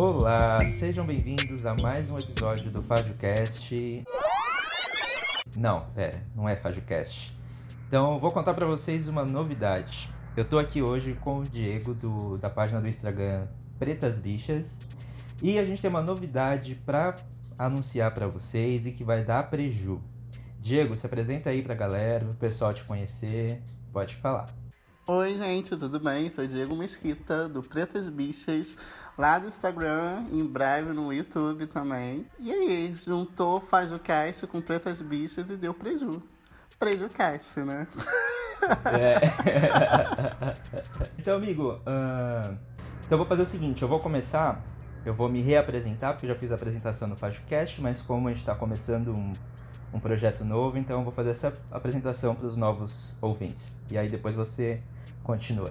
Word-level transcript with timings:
Olá, 0.00 0.60
sejam 0.78 1.04
bem-vindos 1.04 1.66
a 1.66 1.74
mais 1.82 2.08
um 2.08 2.16
episódio 2.16 2.70
do 2.70 2.84
FajoCast. 2.84 4.04
Não, 5.56 5.90
pera, 5.90 6.22
não 6.36 6.48
é 6.48 6.54
FajoCast. 6.54 7.36
Então, 7.88 8.20
vou 8.20 8.30
contar 8.30 8.54
para 8.54 8.64
vocês 8.64 9.08
uma 9.08 9.24
novidade. 9.24 10.08
Eu 10.36 10.44
tô 10.44 10.56
aqui 10.56 10.80
hoje 10.80 11.14
com 11.14 11.40
o 11.40 11.44
Diego 11.44 11.94
do, 11.94 12.38
da 12.38 12.48
página 12.48 12.80
do 12.80 12.86
Instagram 12.86 13.48
Pretas 13.76 14.20
Bichas 14.20 14.78
e 15.42 15.58
a 15.58 15.64
gente 15.64 15.82
tem 15.82 15.90
uma 15.90 16.00
novidade 16.00 16.76
para 16.76 17.16
anunciar 17.58 18.14
para 18.14 18.28
vocês 18.28 18.86
e 18.86 18.92
que 18.92 19.02
vai 19.02 19.24
dar 19.24 19.50
preju. 19.50 20.00
Diego, 20.60 20.96
se 20.96 21.06
apresenta 21.06 21.50
aí 21.50 21.60
pra 21.60 21.74
galera, 21.74 22.24
o 22.24 22.34
pessoal 22.34 22.72
te 22.72 22.84
conhecer, 22.84 23.60
pode 23.92 24.14
falar. 24.14 24.46
Oi, 25.10 25.38
gente, 25.38 25.74
tudo 25.74 25.98
bem? 25.98 26.30
Sou 26.30 26.46
Diego 26.46 26.76
Mesquita, 26.76 27.48
do 27.48 27.62
Pretas 27.62 28.06
Bichas, 28.10 28.76
lá 29.16 29.38
do 29.38 29.46
Instagram, 29.46 30.26
em 30.30 30.44
breve 30.44 30.92
no 30.92 31.10
YouTube 31.10 31.66
também. 31.66 32.26
E 32.38 32.52
aí, 32.52 32.94
juntou 32.94 33.58
Faz 33.58 33.90
o 33.90 33.98
Cast 33.98 34.46
com 34.46 34.60
Pretas 34.60 35.00
Bichas 35.00 35.48
e 35.48 35.56
deu 35.56 35.72
preju. 35.72 36.22
Preju 36.78 37.08
Cast, 37.08 37.58
né? 37.60 37.86
É. 38.84 39.18
então, 41.18 41.38
amigo, 41.38 41.80
uh... 41.86 42.54
então 43.06 43.16
vou 43.16 43.26
fazer 43.26 43.40
o 43.40 43.46
seguinte, 43.46 43.80
eu 43.80 43.88
vou 43.88 44.00
começar, 44.00 44.62
eu 45.06 45.14
vou 45.14 45.30
me 45.30 45.40
reapresentar, 45.40 46.12
porque 46.12 46.26
eu 46.26 46.34
já 46.34 46.36
fiz 46.38 46.52
a 46.52 46.54
apresentação 46.54 47.08
no 47.08 47.16
FajoCast, 47.16 47.80
mas 47.80 48.02
como 48.02 48.28
a 48.28 48.30
gente 48.30 48.40
está 48.40 48.54
começando 48.54 49.08
um 49.08 49.32
um 49.90 49.98
projeto 49.98 50.44
novo, 50.44 50.76
então 50.76 50.98
eu 50.98 51.04
vou 51.04 51.12
fazer 51.12 51.30
essa 51.30 51.56
apresentação 51.70 52.34
para 52.34 52.46
os 52.46 52.58
novos 52.58 53.16
ouvintes. 53.22 53.72
E 53.90 53.96
aí 53.96 54.08
depois 54.08 54.34
você 54.34 54.82
continua. 55.28 55.70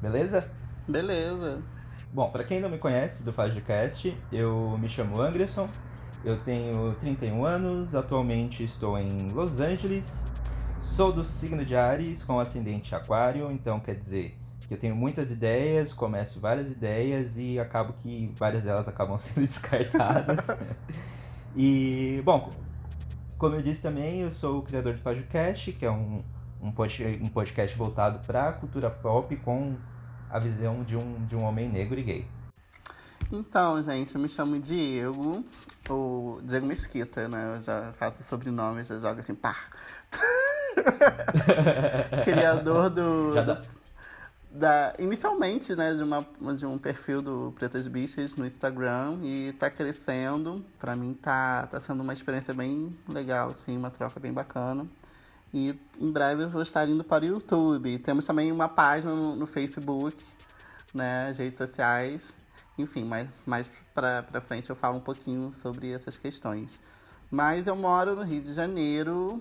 Beleza? 0.00 0.50
Beleza. 0.88 1.62
Bom, 2.10 2.30
para 2.30 2.42
quem 2.42 2.58
não 2.58 2.70
me 2.70 2.78
conhece 2.78 3.22
do 3.22 3.34
FajoCast, 3.34 4.16
eu 4.32 4.78
me 4.78 4.88
chamo 4.88 5.20
Anderson, 5.20 5.68
eu 6.24 6.38
tenho 6.38 6.94
31 6.94 7.44
anos, 7.44 7.94
atualmente 7.94 8.64
estou 8.64 8.98
em 8.98 9.28
Los 9.28 9.60
Angeles, 9.60 10.22
sou 10.80 11.12
do 11.12 11.22
signo 11.22 11.66
de 11.66 11.76
Ares 11.76 12.22
com 12.22 12.40
ascendente 12.40 12.94
aquário, 12.94 13.52
então 13.52 13.78
quer 13.78 13.96
dizer 13.96 14.38
que 14.66 14.72
eu 14.72 14.78
tenho 14.78 14.96
muitas 14.96 15.30
ideias, 15.30 15.92
começo 15.92 16.40
várias 16.40 16.70
ideias 16.70 17.36
e 17.36 17.60
acabo 17.60 17.92
que 18.02 18.32
várias 18.38 18.62
delas 18.62 18.88
acabam 18.88 19.18
sendo 19.20 19.46
descartadas. 19.46 20.46
e, 21.54 22.22
bom, 22.24 22.50
como 23.36 23.54
eu 23.54 23.60
disse 23.60 23.82
também, 23.82 24.20
eu 24.20 24.30
sou 24.30 24.60
o 24.60 24.62
criador 24.62 24.94
do 24.94 25.00
FajoCast, 25.00 25.72
que 25.72 25.84
é 25.84 25.90
um, 25.90 26.22
um, 26.64 26.68
um 27.22 27.28
podcast 27.28 27.76
voltado 27.76 28.20
para 28.26 28.48
a 28.48 28.52
cultura 28.52 28.88
pop 28.88 29.36
com 29.36 29.76
a 30.30 30.38
visão 30.38 30.82
de 30.82 30.96
um, 30.96 31.26
de 31.26 31.36
um 31.36 31.44
homem 31.44 31.68
negro 31.68 32.00
e 32.00 32.02
gay. 32.02 32.26
Então, 33.30 33.82
gente, 33.82 34.14
eu 34.14 34.20
me 34.20 34.28
chamo 34.28 34.58
Diego, 34.58 35.44
ou 35.88 36.40
Diego 36.42 36.66
Mesquita, 36.66 37.28
né? 37.28 37.56
Eu 37.56 37.62
já 37.62 37.92
faço 37.92 38.22
sobrenome, 38.22 38.82
já 38.84 38.98
jogo 38.98 39.20
assim, 39.20 39.34
pá. 39.34 39.56
Criador 42.24 42.90
do. 42.90 43.34
Dá. 43.34 43.62
Da, 44.50 44.94
inicialmente, 45.00 45.74
né, 45.74 45.92
de, 45.94 46.02
uma, 46.04 46.24
de 46.56 46.64
um 46.64 46.78
perfil 46.78 47.20
do 47.20 47.52
Pretas 47.58 47.88
Bichas 47.88 48.36
no 48.36 48.46
Instagram 48.46 49.18
e 49.24 49.52
tá 49.58 49.68
crescendo. 49.68 50.64
Pra 50.78 50.94
mim 50.94 51.12
tá, 51.12 51.66
tá 51.66 51.80
sendo 51.80 52.04
uma 52.04 52.12
experiência 52.12 52.54
bem 52.54 52.96
legal, 53.08 53.50
assim, 53.50 53.76
uma 53.76 53.90
troca 53.90 54.20
bem 54.20 54.32
bacana. 54.32 54.86
E 55.54 55.78
em 56.00 56.10
breve 56.10 56.42
eu 56.42 56.50
vou 56.50 56.62
estar 56.62 56.88
indo 56.88 57.04
para 57.04 57.22
o 57.22 57.28
YouTube. 57.28 57.96
Temos 58.00 58.26
também 58.26 58.50
uma 58.50 58.68
página 58.68 59.14
no, 59.14 59.36
no 59.36 59.46
Facebook, 59.46 60.16
né, 60.92 61.32
redes 61.38 61.58
sociais. 61.58 62.34
Enfim, 62.76 63.04
mais, 63.04 63.28
mais 63.46 63.70
pra 63.94 64.24
frente 64.44 64.68
eu 64.68 64.74
falo 64.74 64.96
um 64.96 65.00
pouquinho 65.00 65.54
sobre 65.62 65.92
essas 65.92 66.18
questões. 66.18 66.80
Mas 67.30 67.68
eu 67.68 67.76
moro 67.76 68.16
no 68.16 68.22
Rio 68.22 68.42
de 68.42 68.52
Janeiro, 68.52 69.40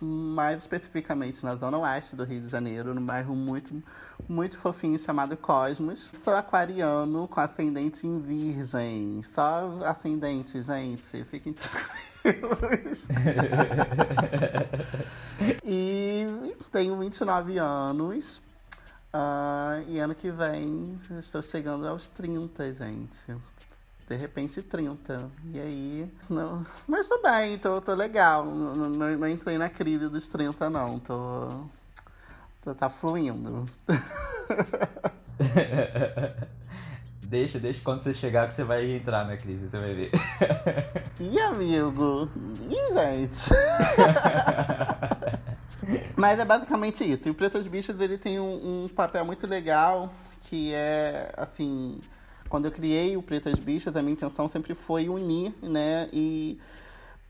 mais 0.00 0.58
especificamente 0.58 1.44
na 1.44 1.56
zona 1.56 1.78
oeste 1.78 2.14
do 2.14 2.24
Rio 2.24 2.40
de 2.40 2.48
Janeiro, 2.48 2.94
num 2.94 3.04
bairro 3.04 3.34
muito, 3.34 3.82
muito 4.28 4.56
fofinho 4.58 4.98
chamado 4.98 5.36
Cosmos. 5.36 6.12
Sou 6.22 6.34
aquariano 6.34 7.26
com 7.28 7.40
ascendente 7.40 8.06
em 8.06 8.20
virgem. 8.20 9.24
Só 9.34 9.80
ascendente, 9.84 10.62
gente. 10.62 11.24
Fiquem 11.24 11.54
tranquilos. 12.22 13.08
e 15.64 16.54
tenho 16.70 16.96
29 16.98 17.58
anos. 17.58 18.40
Uh, 19.12 19.82
e 19.88 19.98
ano 19.98 20.14
que 20.14 20.30
vem 20.30 21.00
estou 21.18 21.42
chegando 21.42 21.88
aos 21.88 22.08
30, 22.10 22.74
gente 22.74 23.18
de 24.08 24.16
repente 24.16 24.60
30. 24.62 25.30
E 25.52 25.60
aí, 25.60 26.10
não. 26.30 26.64
Mas 26.86 27.08
tô 27.08 27.20
bem, 27.20 27.58
tô, 27.58 27.80
tô 27.80 27.92
legal. 27.94 28.44
Não, 28.44 28.88
não, 28.88 29.18
não 29.18 29.28
entrei 29.28 29.58
na 29.58 29.68
crise 29.68 30.08
dos 30.08 30.28
30, 30.28 30.70
não. 30.70 30.98
Tô. 30.98 31.48
tô 32.64 32.74
tá 32.74 32.88
fluindo. 32.88 33.66
deixa, 37.22 37.60
deixa 37.60 37.82
quando 37.84 38.02
você 38.02 38.14
chegar 38.14 38.48
que 38.48 38.54
você 38.54 38.64
vai 38.64 38.90
entrar 38.90 39.26
na 39.26 39.36
crise, 39.36 39.68
você 39.68 39.78
vai 39.78 39.92
ver. 39.92 40.10
Ih, 41.20 41.40
amigo! 41.40 42.30
Ih, 42.70 42.92
gente! 42.94 43.50
Mas 46.16 46.38
é 46.38 46.46
basicamente 46.46 47.04
isso. 47.04 47.28
E 47.28 47.30
o 47.30 47.34
Pretas 47.34 47.66
Bichas 47.66 48.00
ele 48.00 48.16
tem 48.16 48.40
um, 48.40 48.84
um 48.84 48.88
papel 48.88 49.22
muito 49.24 49.46
legal 49.46 50.10
que 50.42 50.72
é, 50.72 51.32
assim, 51.36 52.00
quando 52.48 52.64
eu 52.64 52.72
criei 52.72 53.16
o 53.16 53.22
Pretas 53.22 53.58
Bichas, 53.58 53.94
a 53.94 54.02
minha 54.02 54.14
intenção 54.14 54.48
sempre 54.48 54.74
foi 54.74 55.08
unir, 55.08 55.52
né? 55.62 56.08
E 56.12 56.58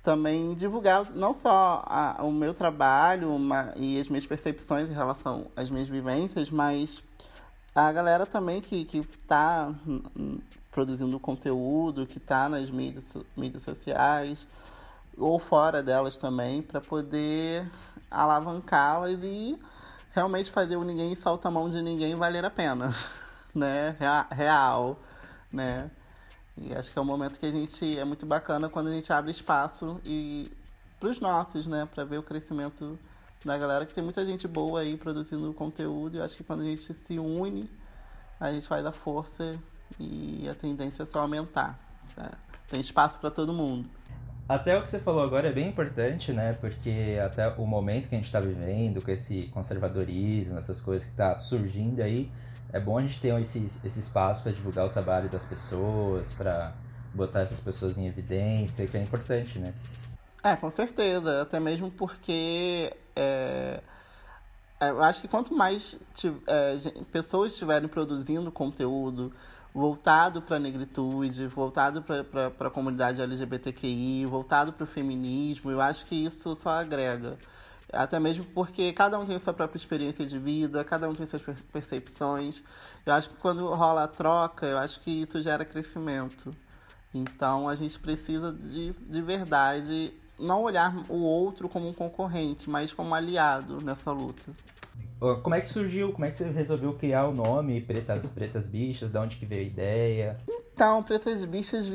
também 0.02 0.54
divulgar 0.54 1.10
não 1.10 1.34
só 1.34 1.82
a, 1.86 2.24
o 2.24 2.32
meu 2.32 2.54
trabalho 2.54 3.34
uma, 3.34 3.72
e 3.76 3.98
as 3.98 4.08
minhas 4.08 4.26
percepções 4.26 4.88
em 4.88 4.94
relação 4.94 5.46
às 5.56 5.70
minhas 5.70 5.88
vivências, 5.88 6.50
mas 6.50 7.02
a 7.74 7.92
galera 7.92 8.24
também 8.24 8.60
que 8.60 8.86
está 8.86 9.72
produzindo 10.70 11.18
conteúdo, 11.18 12.06
que 12.06 12.18
está 12.18 12.48
nas 12.48 12.70
mídias, 12.70 13.16
mídias 13.36 13.62
sociais 13.62 14.46
ou 15.16 15.38
fora 15.38 15.82
delas 15.82 16.16
também, 16.16 16.62
para 16.62 16.80
poder 16.80 17.68
alavancá-las 18.10 19.18
e 19.22 19.58
realmente 20.14 20.50
fazer 20.50 20.76
o 20.76 20.84
ninguém 20.84 21.14
solta 21.16 21.48
a 21.48 21.50
mão 21.50 21.68
de 21.68 21.82
ninguém 21.82 22.14
valer 22.14 22.44
a 22.44 22.50
pena, 22.50 22.94
né? 23.52 23.96
Real 24.30 24.96
né? 25.52 25.90
E 26.56 26.74
acho 26.74 26.92
que 26.92 26.98
é 26.98 27.02
um 27.02 27.04
momento 27.04 27.38
que 27.38 27.46
a 27.46 27.50
gente 27.50 27.98
é 27.98 28.04
muito 28.04 28.26
bacana 28.26 28.68
quando 28.68 28.88
a 28.88 28.92
gente 28.92 29.12
abre 29.12 29.30
espaço 29.30 30.00
e 30.04 30.50
para 30.98 31.08
os 31.08 31.20
nossos, 31.20 31.66
né, 31.66 31.86
para 31.92 32.04
ver 32.04 32.18
o 32.18 32.22
crescimento 32.22 32.98
da 33.44 33.56
galera 33.56 33.86
que 33.86 33.94
tem 33.94 34.02
muita 34.02 34.24
gente 34.26 34.48
boa 34.48 34.80
aí 34.80 34.96
produzindo 34.96 35.52
conteúdo. 35.54 36.16
E 36.16 36.20
acho 36.20 36.36
que 36.36 36.42
quando 36.42 36.62
a 36.62 36.64
gente 36.64 36.92
se 36.92 37.18
une, 37.18 37.70
a 38.40 38.52
gente 38.52 38.66
faz 38.66 38.84
a 38.84 38.92
força 38.92 39.56
e 39.98 40.48
a 40.50 40.54
tendência 40.54 41.04
é 41.04 41.06
só 41.06 41.20
aumentar. 41.20 41.78
Né? 42.16 42.28
Tem 42.68 42.80
espaço 42.80 43.18
para 43.18 43.30
todo 43.30 43.52
mundo. 43.52 43.88
Até 44.48 44.76
o 44.78 44.82
que 44.82 44.88
você 44.88 44.98
falou 44.98 45.22
agora 45.22 45.48
é 45.48 45.52
bem 45.52 45.68
importante, 45.68 46.32
né? 46.32 46.54
Porque 46.54 47.18
até 47.22 47.48
o 47.48 47.66
momento 47.66 48.08
que 48.08 48.14
a 48.14 48.18
gente 48.18 48.26
está 48.26 48.40
vivendo, 48.40 49.02
com 49.02 49.10
esse 49.10 49.42
conservadorismo, 49.52 50.56
essas 50.56 50.80
coisas 50.80 51.06
que 51.06 51.14
tá 51.14 51.38
surgindo 51.38 52.00
aí, 52.00 52.30
é 52.72 52.80
bom 52.80 52.98
a 52.98 53.02
gente 53.02 53.20
ter 53.20 53.40
esse, 53.40 53.70
esse 53.84 54.00
espaço 54.00 54.42
para 54.42 54.52
divulgar 54.52 54.86
o 54.86 54.90
trabalho 54.90 55.28
das 55.28 55.44
pessoas, 55.44 56.32
para 56.32 56.72
botar 57.14 57.40
essas 57.40 57.60
pessoas 57.60 57.96
em 57.96 58.06
evidência, 58.06 58.86
que 58.86 58.96
é 58.96 59.02
importante, 59.02 59.58
né? 59.58 59.72
É, 60.42 60.54
com 60.54 60.70
certeza. 60.70 61.42
Até 61.42 61.58
mesmo 61.58 61.90
porque 61.90 62.94
é, 63.16 63.80
é 64.80 64.90
eu 64.90 65.02
acho 65.02 65.22
que 65.22 65.28
quanto 65.28 65.54
mais 65.54 65.98
é, 66.46 66.76
pessoas 67.10 67.52
estiverem 67.52 67.88
produzindo 67.88 68.50
conteúdo 68.52 69.32
voltado 69.72 70.42
para 70.42 70.56
a 70.56 70.58
negritude, 70.58 71.46
voltado 71.46 72.02
para 72.02 72.68
a 72.68 72.70
comunidade 72.70 73.20
LGBTQI, 73.20 74.26
voltado 74.26 74.72
para 74.72 74.84
o 74.84 74.86
feminismo, 74.86 75.70
eu 75.70 75.80
acho 75.80 76.06
que 76.06 76.14
isso 76.24 76.56
só 76.56 76.70
agrega. 76.70 77.38
Até 77.92 78.20
mesmo 78.20 78.44
porque 78.44 78.92
cada 78.92 79.18
um 79.18 79.26
tem 79.26 79.38
sua 79.38 79.52
própria 79.52 79.78
experiência 79.78 80.26
de 80.26 80.38
vida, 80.38 80.84
cada 80.84 81.08
um 81.08 81.14
tem 81.14 81.26
suas 81.26 81.42
percepções. 81.72 82.62
Eu 83.06 83.14
acho 83.14 83.30
que 83.30 83.36
quando 83.36 83.66
rola 83.74 84.04
a 84.04 84.08
troca, 84.08 84.66
eu 84.66 84.78
acho 84.78 85.00
que 85.00 85.22
isso 85.22 85.40
gera 85.40 85.64
crescimento. 85.64 86.54
Então 87.14 87.68
a 87.68 87.74
gente 87.74 87.98
precisa 87.98 88.52
de, 88.52 88.92
de 88.92 89.22
verdade 89.22 90.12
não 90.38 90.62
olhar 90.62 90.94
o 91.08 91.16
outro 91.16 91.68
como 91.68 91.88
um 91.88 91.92
concorrente, 91.92 92.70
mas 92.70 92.92
como 92.92 93.10
um 93.10 93.14
aliado 93.14 93.82
nessa 93.82 94.12
luta. 94.12 94.52
Como 95.18 95.54
é 95.54 95.60
que 95.60 95.68
surgiu? 95.68 96.12
Como 96.12 96.24
é 96.24 96.30
que 96.30 96.36
você 96.36 96.48
resolveu 96.48 96.94
criar 96.94 97.26
o 97.26 97.34
nome 97.34 97.80
Preta, 97.80 98.16
Pretas 98.32 98.68
Bichas? 98.68 99.10
De 99.10 99.18
onde 99.18 99.36
que 99.36 99.44
veio 99.44 99.62
a 99.62 99.64
ideia? 99.64 100.40
Então, 100.72 101.02
Pretas 101.02 101.44
Bichas 101.44 101.90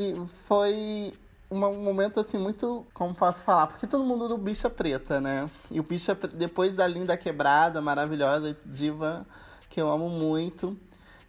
foi 0.45 1.13
um 1.53 1.83
momento 1.83 2.19
assim 2.19 2.37
muito, 2.37 2.85
como 2.93 3.13
posso 3.13 3.39
falar, 3.39 3.67
porque 3.67 3.87
todo 3.87 4.03
mundo 4.03 4.27
do 4.27 4.37
Bicha 4.37 4.69
Preta, 4.69 5.21
né? 5.21 5.49
E 5.69 5.79
o 5.79 5.83
Bicha 5.83 6.15
depois 6.15 6.75
da 6.75 6.87
linda 6.87 7.15
quebrada, 7.15 7.81
maravilhosa 7.81 8.57
diva 8.65 9.25
que 9.69 9.81
eu 9.81 9.89
amo 9.89 10.09
muito. 10.09 10.77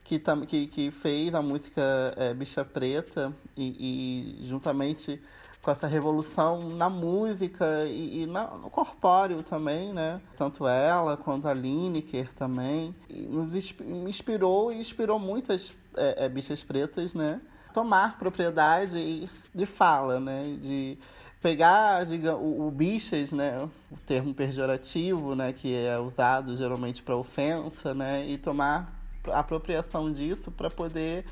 que, 0.05 0.19
que, 0.47 0.67
que 0.67 0.91
fez 0.91 1.35
a 1.35 1.41
música 1.41 1.83
é, 2.17 2.35
Bicha 2.35 2.65
Preta 2.65 3.33
e, 3.57 4.41
e, 4.41 4.47
juntamente 4.47 5.21
com 5.63 5.71
essa 5.71 5.87
revolução 5.87 6.69
na 6.69 6.91
música 6.91 7.87
e, 7.87 8.23
e 8.23 8.27
na, 8.27 8.49
no 8.49 8.69
corpóreo 8.69 9.43
também, 9.43 9.95
né? 9.95 10.21
Tanto 10.37 10.69
ela 10.69 11.17
quanto 11.17 11.49
a 11.49 11.55
Lineker 11.55 12.31
também. 12.35 12.95
E 13.09 13.23
nos 13.23 13.55
inspirou 13.55 14.71
e 14.71 14.77
inspirou 14.77 15.19
muitas 15.19 15.73
é, 15.97 16.27
é, 16.27 16.29
bichas 16.29 16.63
pretas, 16.63 17.15
né? 17.15 17.41
Tomar 17.75 18.17
propriedade 18.17 19.29
de 19.55 19.67
fala, 19.67 20.19
né? 20.19 20.57
De 20.59 20.97
pegar 21.45 22.07
diga, 22.07 22.35
o, 22.35 22.69
o 22.69 22.71
bichas, 22.71 23.31
né, 23.31 23.69
o 23.91 23.99
termo 24.07 24.33
pejorativo, 24.33 25.35
né, 25.35 25.53
que 25.53 25.77
é 25.77 25.99
usado 25.99 26.57
geralmente 26.57 27.03
para 27.03 27.15
ofensa, 27.15 27.93
né, 27.93 28.27
e 28.27 28.39
tomar 28.39 28.91
apropriação 29.31 30.11
disso 30.11 30.51
para 30.51 30.71
poder 30.71 31.27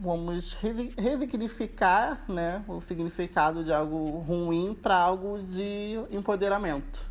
vamos 0.00 0.56
resignificar, 0.96 2.24
né, 2.26 2.64
o 2.66 2.80
significado 2.80 3.62
de 3.62 3.70
algo 3.70 4.20
ruim 4.20 4.74
para 4.80 4.96
algo 4.96 5.42
de 5.42 5.96
empoderamento. 6.10 7.06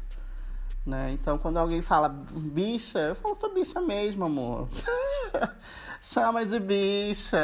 Né? 0.87 1.11
Então, 1.11 1.37
quando 1.37 1.57
alguém 1.57 1.81
fala 1.81 2.07
bicha, 2.07 2.99
eu 2.99 3.15
falo, 3.15 3.35
sou 3.35 3.53
bicha 3.53 3.81
mesmo, 3.81 4.23
amor. 4.23 4.69
Chama 5.99 6.45
de 6.45 6.61
bicha, 6.61 7.37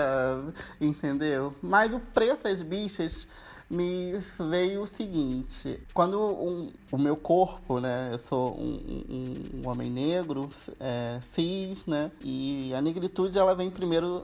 entendeu? 0.79 1.53
Mas 1.61 1.93
o 1.93 1.99
pretas 1.99 2.61
bichas 2.61 3.27
me 3.73 4.21
veio 4.39 4.83
o 4.83 4.87
seguinte: 4.87 5.79
quando 5.93 6.19
um, 6.19 6.71
o 6.91 6.97
meu 6.97 7.17
corpo, 7.17 7.79
né? 7.79 8.09
Eu 8.13 8.19
sou 8.19 8.55
um, 8.55 9.03
um, 9.09 9.61
um 9.61 9.69
homem 9.69 9.89
negro, 9.89 10.49
é, 10.79 11.19
cis, 11.33 11.85
né? 11.85 12.11
E 12.21 12.71
a 12.73 12.81
negritude, 12.81 13.37
ela 13.37 13.55
vem 13.55 13.69
primeiro. 13.69 14.23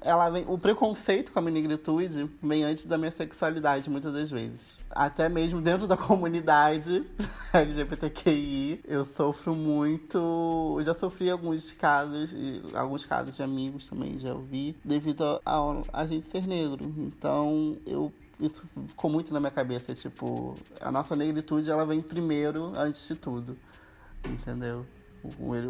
Ela 0.00 0.28
vem, 0.28 0.44
o 0.46 0.58
preconceito 0.58 1.32
com 1.32 1.38
a 1.38 1.42
negritude 1.42 2.30
vem 2.42 2.62
antes 2.62 2.84
da 2.84 2.98
minha 2.98 3.10
sexualidade, 3.10 3.88
muitas 3.88 4.12
das 4.12 4.30
vezes. 4.30 4.78
Até 4.90 5.28
mesmo 5.28 5.60
dentro 5.60 5.86
da 5.86 5.96
comunidade 5.96 7.04
LGBTQI, 7.54 8.80
eu 8.86 9.04
sofro 9.04 9.54
muito. 9.54 10.76
Eu 10.78 10.84
já 10.84 10.94
sofri 10.94 11.30
alguns 11.30 11.72
casos, 11.72 12.34
alguns 12.74 13.04
casos 13.04 13.36
de 13.36 13.42
amigos 13.42 13.88
também 13.88 14.18
já 14.18 14.34
ouvi, 14.34 14.76
devido 14.84 15.24
a, 15.24 15.40
a, 15.44 16.02
a 16.02 16.06
gente 16.06 16.26
ser 16.26 16.46
negro. 16.46 16.92
Então, 16.98 17.76
eu 17.86 18.12
isso 18.40 18.62
ficou 18.88 19.10
muito 19.10 19.32
na 19.32 19.40
minha 19.40 19.50
cabeça, 19.50 19.94
tipo, 19.94 20.56
a 20.80 20.90
nossa 20.90 21.14
negritude 21.14 21.70
ela 21.70 21.84
vem 21.84 22.00
primeiro 22.00 22.72
antes 22.76 23.06
de 23.06 23.14
tudo. 23.14 23.56
Entendeu? 24.24 24.86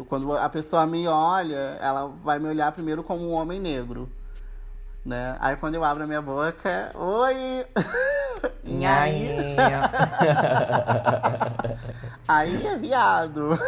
Quando 0.07 0.33
a 0.33 0.47
pessoa 0.49 0.87
me 0.87 1.07
olha, 1.07 1.77
ela 1.81 2.07
vai 2.07 2.39
me 2.39 2.47
olhar 2.47 2.71
primeiro 2.71 3.03
como 3.03 3.27
um 3.29 3.31
homem 3.31 3.59
negro. 3.59 4.09
Né? 5.05 5.35
Aí 5.39 5.55
quando 5.57 5.75
eu 5.75 5.83
abro 5.83 6.03
a 6.03 6.07
minha 6.07 6.21
boca, 6.21 6.91
oi! 6.93 7.65
e 8.63 8.85
aí? 8.85 9.55
aí 12.27 12.67
é 12.67 12.77
viado. 12.77 13.49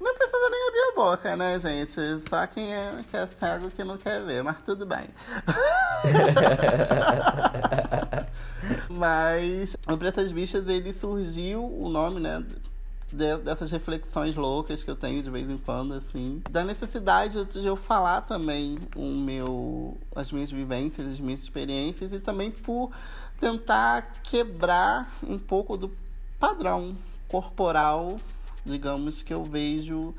Não 0.00 0.14
precisa 0.14 0.50
nem 0.50 0.68
abrir 0.68 0.80
a 0.80 0.87
boca, 0.98 1.36
né, 1.36 1.56
gente? 1.60 1.94
Só 2.28 2.44
quem 2.48 2.74
é, 2.74 3.04
que 3.08 3.16
é 3.16 3.24
cego 3.28 3.70
que 3.70 3.84
não 3.84 3.96
quer 3.96 4.20
ver, 4.24 4.42
mas 4.42 4.60
tudo 4.64 4.84
bem. 4.84 5.06
mas 8.90 9.76
o 9.86 9.96
Pretas 9.96 10.32
Bichas, 10.32 10.66
ele 10.66 10.92
surgiu, 10.92 11.64
o 11.64 11.88
nome, 11.88 12.18
né? 12.18 12.44
dessas 13.10 13.70
reflexões 13.70 14.34
loucas 14.34 14.84
que 14.84 14.90
eu 14.90 14.96
tenho 14.96 15.22
de 15.22 15.30
vez 15.30 15.48
em 15.48 15.56
quando, 15.56 15.94
assim. 15.94 16.42
Da 16.50 16.64
necessidade 16.64 17.44
de 17.44 17.64
eu 17.64 17.76
falar 17.76 18.22
também 18.22 18.76
o 18.96 19.06
meu, 19.06 19.96
as 20.16 20.32
minhas 20.32 20.50
vivências, 20.50 21.06
as 21.06 21.20
minhas 21.20 21.40
experiências 21.40 22.12
e 22.12 22.18
também 22.18 22.50
por 22.50 22.90
tentar 23.38 24.14
quebrar 24.24 25.16
um 25.22 25.38
pouco 25.38 25.76
do 25.76 25.90
padrão 26.38 26.98
corporal 27.28 28.18
digamos, 28.68 29.22
que 29.22 29.32
eu 29.32 29.44
vejo 29.44 30.14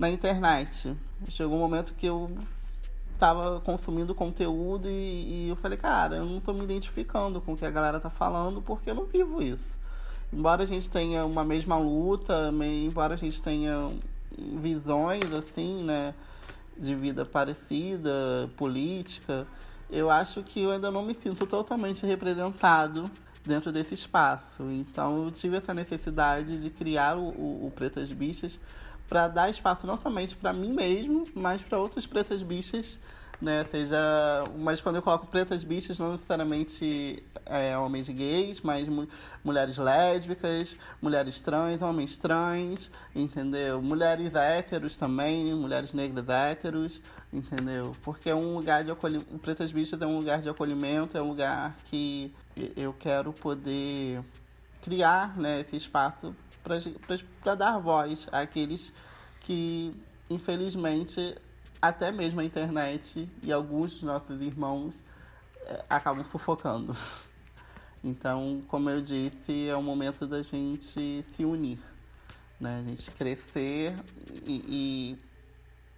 na 0.00 0.08
internet. 0.08 0.96
Chegou 1.28 1.56
um 1.56 1.60
momento 1.60 1.92
que 1.92 2.06
eu 2.06 2.30
estava 3.12 3.60
consumindo 3.60 4.14
conteúdo 4.14 4.88
e, 4.88 5.44
e, 5.44 5.48
eu 5.50 5.56
falei, 5.56 5.76
cara, 5.76 6.16
eu 6.16 6.24
não 6.24 6.38
estou 6.38 6.54
me 6.54 6.64
identificando 6.64 7.38
com 7.38 7.52
o 7.52 7.56
que 7.56 7.66
a 7.66 7.70
galera 7.70 8.00
tá 8.00 8.08
falando 8.08 8.62
porque 8.62 8.90
eu 8.90 8.94
não 8.94 9.04
vivo 9.04 9.42
isso. 9.42 9.78
Embora 10.32 10.62
a 10.62 10.66
gente 10.66 10.88
tenha 10.88 11.26
uma 11.26 11.44
mesma 11.44 11.76
luta, 11.76 12.50
embora 12.64 13.12
a 13.12 13.16
gente 13.16 13.42
tenha 13.42 13.90
visões 14.38 15.30
assim, 15.34 15.84
né, 15.84 16.14
de 16.78 16.94
vida 16.94 17.26
parecida, 17.26 18.50
política, 18.56 19.46
eu 19.90 20.08
acho 20.08 20.42
que 20.42 20.62
eu 20.62 20.70
ainda 20.70 20.90
não 20.90 21.02
me 21.02 21.12
sinto 21.12 21.46
totalmente 21.46 22.06
representado 22.06 23.10
dentro 23.44 23.70
desse 23.70 23.92
espaço. 23.92 24.62
Então 24.70 25.24
eu 25.24 25.30
tive 25.30 25.58
essa 25.58 25.74
necessidade 25.74 26.62
de 26.62 26.70
criar 26.70 27.18
o, 27.18 27.28
o, 27.28 27.66
o 27.66 27.72
Pretas 27.74 28.10
Bichas 28.12 28.58
para 29.10 29.26
dar 29.26 29.50
espaço 29.50 29.88
não 29.88 29.96
somente 29.96 30.36
para 30.36 30.52
mim 30.52 30.72
mesmo, 30.72 31.26
mas 31.34 31.64
para 31.64 31.76
outras 31.76 32.06
pretas 32.06 32.44
bichas, 32.44 32.96
né? 33.42 33.66
Seja, 33.68 33.98
mas 34.56 34.80
quando 34.80 34.96
eu 34.96 35.02
coloco 35.02 35.26
pretas 35.26 35.64
bichas, 35.64 35.98
não 35.98 36.12
necessariamente 36.12 37.20
é, 37.44 37.76
homens 37.76 38.08
gays, 38.08 38.60
mas 38.60 38.86
mu 38.88 39.08
mulheres 39.42 39.78
lésbicas, 39.78 40.76
mulheres 41.02 41.40
trans, 41.40 41.82
homens 41.82 42.18
trans, 42.18 42.88
entendeu? 43.12 43.82
Mulheres 43.82 44.32
héteros 44.32 44.96
também, 44.96 45.52
mulheres 45.56 45.92
negras 45.92 46.28
héteros, 46.28 47.00
entendeu? 47.32 47.96
Porque 48.02 48.30
é 48.30 48.34
um 48.34 48.54
lugar 48.54 48.84
de 48.84 48.92
acolhimento. 48.92 49.38
Pretas 49.38 49.72
Bichas 49.72 50.00
é 50.00 50.06
um 50.06 50.18
lugar 50.18 50.40
de 50.40 50.48
acolhimento, 50.48 51.18
é 51.18 51.22
um 51.22 51.30
lugar 51.30 51.74
que 51.86 52.32
eu 52.76 52.92
quero 52.92 53.32
poder 53.32 54.22
criar 54.80 55.36
né, 55.36 55.60
esse 55.60 55.74
espaço 55.74 56.32
para 56.62 57.54
dar 57.54 57.78
voz 57.78 58.28
àqueles 58.30 58.92
que, 59.40 59.94
infelizmente, 60.28 61.36
até 61.80 62.12
mesmo 62.12 62.40
a 62.40 62.44
internet 62.44 63.28
e 63.42 63.52
alguns 63.52 63.94
dos 63.94 64.02
nossos 64.02 64.40
irmãos 64.42 65.02
é, 65.62 65.84
acabam 65.88 66.24
sufocando. 66.24 66.96
Então, 68.02 68.62
como 68.66 68.88
eu 68.88 69.02
disse, 69.02 69.68
é 69.68 69.76
o 69.76 69.82
momento 69.82 70.26
da 70.26 70.40
gente 70.40 71.22
se 71.22 71.44
unir, 71.44 71.78
né? 72.58 72.80
A 72.80 72.82
gente 72.88 73.10
crescer 73.10 73.94
e, 74.32 74.64
e 74.66 75.18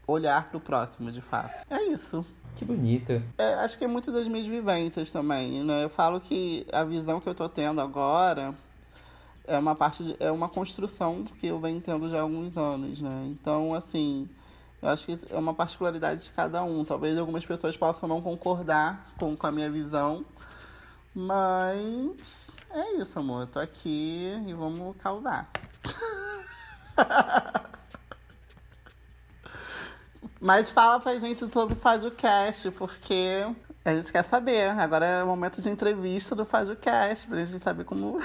olhar 0.04 0.49
para 0.49 0.57
o 0.57 0.61
próximo, 0.61 1.12
de 1.12 1.21
fato. 1.21 1.64
É 1.71 1.81
isso. 1.85 2.26
Que 2.57 2.64
bonito. 2.64 3.23
É, 3.38 3.54
acho 3.54 3.78
que 3.78 3.85
é 3.85 3.87
muito 3.87 4.11
das 4.11 4.26
minhas 4.26 4.47
vivências 4.47 5.12
também, 5.12 5.62
né? 5.62 5.85
Eu 5.85 5.88
falo 5.88 6.21
que 6.21 6.66
a 6.73 6.83
visão 6.83 7.21
que 7.21 7.28
eu 7.28 7.37
tô 7.37 7.49
tendo 7.49 7.81
agora 7.81 8.52
é 9.46 9.58
uma 9.58 9.75
parte 9.75 10.04
de, 10.04 10.16
é 10.20 10.30
uma 10.30 10.49
construção 10.49 11.25
que 11.25 11.46
eu 11.46 11.61
venho 11.61 11.80
tendo 11.80 12.11
já 12.11 12.18
há 12.18 12.22
alguns 12.22 12.56
anos, 12.56 13.00
né? 13.00 13.26
Então, 13.30 13.75
assim, 13.75 14.28
eu 14.80 14.88
acho 14.88 15.06
que 15.06 15.18
é 15.30 15.38
uma 15.38 15.54
particularidade 15.54 16.25
de 16.25 16.30
cada 16.30 16.62
um. 16.62 16.84
Talvez 16.84 17.18
algumas 17.18 17.44
pessoas 17.44 17.76
possam 17.76 18.08
não 18.08 18.20
concordar 18.20 19.06
com, 19.18 19.37
com 19.37 19.46
a 19.46 19.52
minha 19.52 19.70
visão, 19.70 20.25
mas 21.14 22.50
é 22.70 22.96
isso, 22.96 23.18
amor. 23.18 23.42
Eu 23.42 23.46
tô 23.46 23.58
aqui 23.58 24.32
e 24.46 24.54
vamos 24.54 24.96
causar. 24.96 25.50
Mas 30.44 30.72
fala 30.72 30.99
pra 30.99 31.16
gente 31.18 31.38
sobre 31.52 31.76
Faz 31.76 32.04
o 32.04 32.11
Cast, 32.11 32.72
porque 32.72 33.46
a 33.84 33.94
gente 33.94 34.12
quer 34.12 34.22
saber. 34.22 34.70
Agora 34.70 35.06
é 35.06 35.24
o 35.24 35.26
momento 35.26 35.60
de 35.60 35.68
entrevista 35.68 36.34
do 36.34 36.44
Faz 36.44 36.68
o 36.68 36.76
Cast, 36.76 37.26
pra 37.26 37.38
gente 37.38 37.58
saber 37.58 37.84
como 37.84 38.18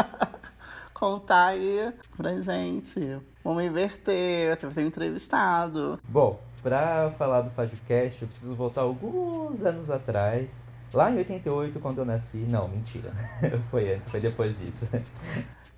contar 0.94 1.46
aí 1.46 1.92
pra 2.16 2.40
gente. 2.40 3.20
Vamos 3.44 3.64
inverter, 3.64 4.56
você 4.56 4.66
vai 4.66 4.74
ser 4.74 4.82
entrevistado. 4.86 5.98
Bom, 6.08 6.40
pra 6.62 7.10
falar 7.18 7.42
do 7.42 7.50
Faz 7.50 7.72
o 7.72 7.76
Cast, 7.82 8.22
eu 8.22 8.28
preciso 8.28 8.54
voltar 8.54 8.82
alguns 8.82 9.62
anos 9.64 9.90
atrás. 9.90 10.48
Lá 10.94 11.10
em 11.10 11.18
88, 11.18 11.80
quando 11.80 11.98
eu 11.98 12.04
nasci. 12.04 12.36
Não, 12.36 12.68
mentira. 12.68 13.12
foi 13.70 14.00
foi 14.06 14.20
depois 14.20 14.58
disso. 14.58 14.88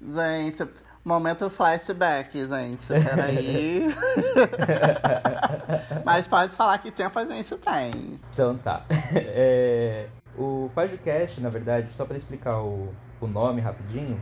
Gente, 0.00 0.68
Momento 1.04 1.50
flashback, 1.50 2.46
gente. 2.46 2.86
Peraí. 2.86 3.94
Mas 6.02 6.26
pode 6.26 6.56
falar 6.56 6.78
que 6.78 6.90
tempo 6.90 7.18
a 7.18 7.26
gente 7.26 7.54
tem. 7.56 8.18
Então 8.32 8.56
tá. 8.56 8.84
É, 9.14 10.06
o 10.36 10.70
FajoCast, 10.74 11.42
na 11.42 11.50
verdade, 11.50 11.88
só 11.94 12.06
para 12.06 12.16
explicar 12.16 12.60
o, 12.60 12.88
o 13.20 13.26
nome 13.26 13.60
rapidinho, 13.60 14.20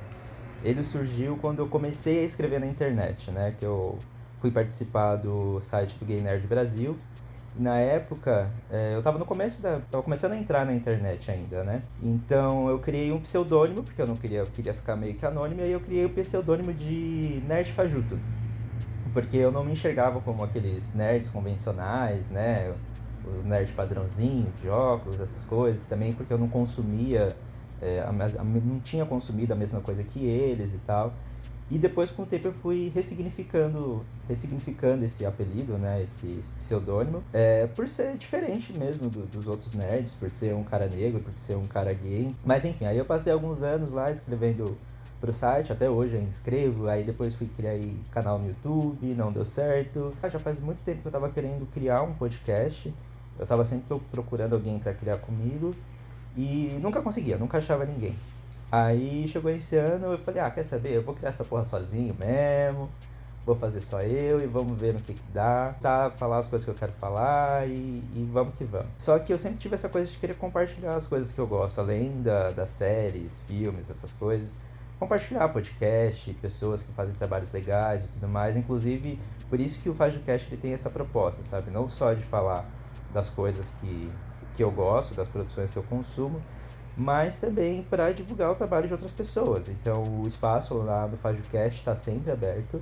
ele 0.64 0.82
surgiu 0.82 1.38
quando 1.40 1.60
eu 1.60 1.68
comecei 1.68 2.20
a 2.20 2.22
escrever 2.24 2.58
na 2.58 2.66
internet, 2.66 3.30
né? 3.30 3.54
Que 3.58 3.64
eu 3.64 3.98
fui 4.40 4.50
participar 4.50 5.16
do 5.16 5.60
site 5.60 5.94
do 5.98 6.04
Gay 6.04 6.20
Nerd 6.20 6.46
Brasil 6.48 6.98
na 7.56 7.78
época, 7.78 8.50
é, 8.70 8.94
eu 8.94 8.98
estava 8.98 9.18
no 9.18 9.26
começo 9.26 9.60
da. 9.60 9.80
tava 9.90 10.02
começando 10.02 10.32
a 10.32 10.36
entrar 10.38 10.64
na 10.64 10.72
internet 10.74 11.30
ainda, 11.30 11.62
né? 11.62 11.82
Então 12.02 12.68
eu 12.68 12.78
criei 12.78 13.12
um 13.12 13.20
pseudônimo, 13.20 13.82
porque 13.82 14.00
eu 14.00 14.06
não 14.06 14.16
queria, 14.16 14.40
eu 14.40 14.46
queria 14.46 14.72
ficar 14.72 14.96
meio 14.96 15.14
que 15.14 15.26
anônimo, 15.26 15.60
e 15.60 15.64
aí 15.64 15.72
eu 15.72 15.80
criei 15.80 16.04
o 16.04 16.10
pseudônimo 16.10 16.72
de 16.72 17.42
Nerd 17.46 17.72
Fajuto. 17.72 18.18
porque 19.12 19.36
eu 19.36 19.52
não 19.52 19.62
me 19.64 19.72
enxergava 19.72 20.20
como 20.20 20.42
aqueles 20.42 20.94
nerds 20.94 21.28
convencionais, 21.28 22.30
né? 22.30 22.72
O 23.24 23.46
nerd 23.46 23.72
padrãozinho, 23.72 24.48
de 24.60 24.68
óculos, 24.68 25.20
essas 25.20 25.44
coisas. 25.44 25.84
Também 25.84 26.12
porque 26.14 26.32
eu 26.32 26.38
não 26.38 26.48
consumia, 26.48 27.36
é, 27.80 28.00
a, 28.00 28.08
a, 28.08 28.44
não 28.44 28.80
tinha 28.80 29.04
consumido 29.04 29.52
a 29.52 29.56
mesma 29.56 29.80
coisa 29.80 30.02
que 30.02 30.24
eles 30.24 30.72
e 30.74 30.78
tal. 30.86 31.12
E 31.72 31.78
depois, 31.78 32.10
com 32.10 32.24
o 32.24 32.26
tempo, 32.26 32.48
eu 32.48 32.52
fui 32.52 32.92
ressignificando, 32.94 34.04
ressignificando 34.28 35.06
esse 35.06 35.24
apelido, 35.24 35.78
né? 35.78 36.02
Esse 36.02 36.44
pseudônimo. 36.60 37.24
É, 37.32 37.66
por 37.66 37.88
ser 37.88 38.14
diferente 38.18 38.74
mesmo 38.74 39.08
do, 39.08 39.24
dos 39.24 39.46
outros 39.46 39.72
nerds, 39.72 40.12
por 40.12 40.30
ser 40.30 40.54
um 40.54 40.62
cara 40.62 40.86
negro, 40.86 41.20
por 41.20 41.32
ser 41.46 41.56
um 41.56 41.66
cara 41.66 41.94
gay. 41.94 42.30
Mas 42.44 42.66
enfim, 42.66 42.84
aí 42.84 42.98
eu 42.98 43.06
passei 43.06 43.32
alguns 43.32 43.62
anos 43.62 43.90
lá 43.90 44.10
escrevendo 44.10 44.76
pro 45.18 45.32
site, 45.32 45.72
até 45.72 45.88
hoje 45.88 46.14
ainda 46.14 46.28
escrevo, 46.28 46.88
aí 46.88 47.04
depois 47.04 47.34
fui 47.34 47.48
criar 47.56 47.78
canal 48.10 48.38
no 48.38 48.48
YouTube, 48.48 49.06
não 49.14 49.32
deu 49.32 49.46
certo. 49.46 50.12
Já 50.30 50.38
faz 50.38 50.60
muito 50.60 50.84
tempo 50.84 51.00
que 51.00 51.08
eu 51.08 51.12
tava 51.12 51.30
querendo 51.30 51.64
criar 51.72 52.02
um 52.02 52.12
podcast, 52.12 52.92
eu 53.38 53.46
tava 53.46 53.64
sempre 53.64 53.98
procurando 54.10 54.52
alguém 54.52 54.78
para 54.78 54.92
criar 54.92 55.16
comigo 55.16 55.70
e 56.36 56.78
nunca 56.82 57.00
conseguia, 57.00 57.38
nunca 57.38 57.56
achava 57.56 57.86
ninguém. 57.86 58.14
Aí 58.72 59.28
chegou 59.28 59.50
esse 59.50 59.76
ano, 59.76 60.12
eu 60.12 60.18
falei, 60.18 60.40
ah, 60.40 60.50
quer 60.50 60.64
saber, 60.64 60.96
eu 60.96 61.02
vou 61.02 61.14
criar 61.14 61.28
essa 61.28 61.44
porra 61.44 61.62
sozinho 61.62 62.16
mesmo, 62.18 62.88
vou 63.44 63.54
fazer 63.54 63.82
só 63.82 64.00
eu 64.00 64.42
e 64.42 64.46
vamos 64.46 64.78
ver 64.78 64.94
no 64.94 65.00
que 65.00 65.12
que 65.12 65.32
dá, 65.32 65.74
tá, 65.82 66.10
falar 66.10 66.38
as 66.38 66.48
coisas 66.48 66.64
que 66.64 66.70
eu 66.70 66.74
quero 66.74 66.92
falar 66.92 67.68
e, 67.68 67.70
e 67.72 68.30
vamos 68.32 68.54
que 68.54 68.64
vamos. 68.64 68.88
Só 68.96 69.18
que 69.18 69.30
eu 69.30 69.38
sempre 69.38 69.58
tive 69.58 69.74
essa 69.74 69.90
coisa 69.90 70.10
de 70.10 70.16
querer 70.16 70.36
compartilhar 70.36 70.94
as 70.96 71.06
coisas 71.06 71.30
que 71.32 71.38
eu 71.38 71.46
gosto, 71.46 71.80
além 71.80 72.22
da, 72.22 72.50
das 72.50 72.70
séries, 72.70 73.42
filmes, 73.46 73.90
essas 73.90 74.10
coisas 74.12 74.56
compartilhar 75.02 75.48
podcast, 75.48 76.32
pessoas 76.34 76.80
que 76.82 76.92
fazem 76.92 77.12
trabalhos 77.14 77.50
legais 77.50 78.04
e 78.04 78.08
tudo 78.08 78.28
mais. 78.28 78.56
Inclusive, 78.56 79.18
por 79.50 79.58
isso 79.58 79.80
que 79.80 79.88
o 79.88 79.94
FajoCast 79.94 80.48
ele 80.48 80.56
tem 80.56 80.72
essa 80.72 80.88
proposta, 80.88 81.42
sabe? 81.42 81.72
Não 81.72 81.90
só 81.90 82.14
de 82.14 82.22
falar 82.22 82.64
das 83.12 83.28
coisas 83.28 83.66
que, 83.80 84.10
que 84.56 84.62
eu 84.62 84.70
gosto, 84.70 85.12
das 85.12 85.26
produções 85.26 85.70
que 85.70 85.76
eu 85.76 85.82
consumo, 85.82 86.40
mas 86.96 87.38
também 87.38 87.82
para 87.82 88.12
divulgar 88.12 88.50
o 88.50 88.54
trabalho 88.54 88.86
de 88.86 88.92
outras 88.92 89.12
pessoas. 89.12 89.68
Então, 89.68 90.02
o 90.22 90.26
espaço 90.26 90.74
lá 90.74 91.06
do 91.06 91.16
FajoCast 91.16 91.78
está 91.78 91.96
sempre 91.96 92.30
aberto. 92.30 92.80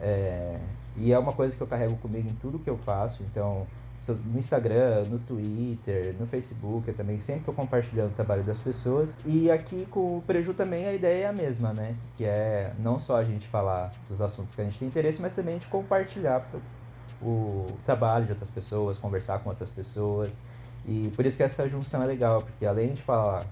É, 0.00 0.58
e 0.96 1.12
é 1.12 1.18
uma 1.18 1.32
coisa 1.32 1.56
que 1.56 1.62
eu 1.62 1.66
carrego 1.66 1.96
comigo 1.96 2.28
em 2.28 2.34
tudo 2.34 2.58
que 2.58 2.68
eu 2.68 2.76
faço. 2.78 3.22
Então, 3.22 3.66
no 4.08 4.38
Instagram, 4.38 5.04
no 5.04 5.18
Twitter, 5.20 6.14
no 6.18 6.26
Facebook, 6.26 6.88
eu 6.88 6.94
também 6.94 7.20
sempre 7.20 7.42
estou 7.42 7.54
compartilhando 7.54 8.10
o 8.10 8.14
trabalho 8.14 8.42
das 8.42 8.58
pessoas. 8.58 9.14
E 9.24 9.50
aqui 9.50 9.86
com 9.90 10.16
o 10.16 10.22
Preju 10.22 10.54
também 10.54 10.86
a 10.86 10.92
ideia 10.92 11.24
é 11.24 11.28
a 11.28 11.32
mesma, 11.32 11.72
né? 11.72 11.94
Que 12.16 12.24
é 12.24 12.72
não 12.78 12.98
só 12.98 13.16
a 13.16 13.24
gente 13.24 13.46
falar 13.46 13.92
dos 14.08 14.20
assuntos 14.20 14.54
que 14.54 14.60
a 14.60 14.64
gente 14.64 14.78
tem 14.78 14.88
interesse, 14.88 15.22
mas 15.22 15.32
também 15.32 15.58
de 15.58 15.66
compartilhar 15.66 16.44
o 17.22 17.66
trabalho 17.84 18.24
de 18.24 18.32
outras 18.32 18.50
pessoas, 18.50 18.98
conversar 18.98 19.38
com 19.38 19.50
outras 19.50 19.70
pessoas. 19.70 20.30
E 20.86 21.12
por 21.14 21.24
isso 21.26 21.36
que 21.36 21.42
essa 21.42 21.68
junção 21.68 22.02
é 22.02 22.06
legal, 22.06 22.42
porque 22.42 22.66
além 22.66 22.92
de 22.92 23.02
falar, 23.02 23.44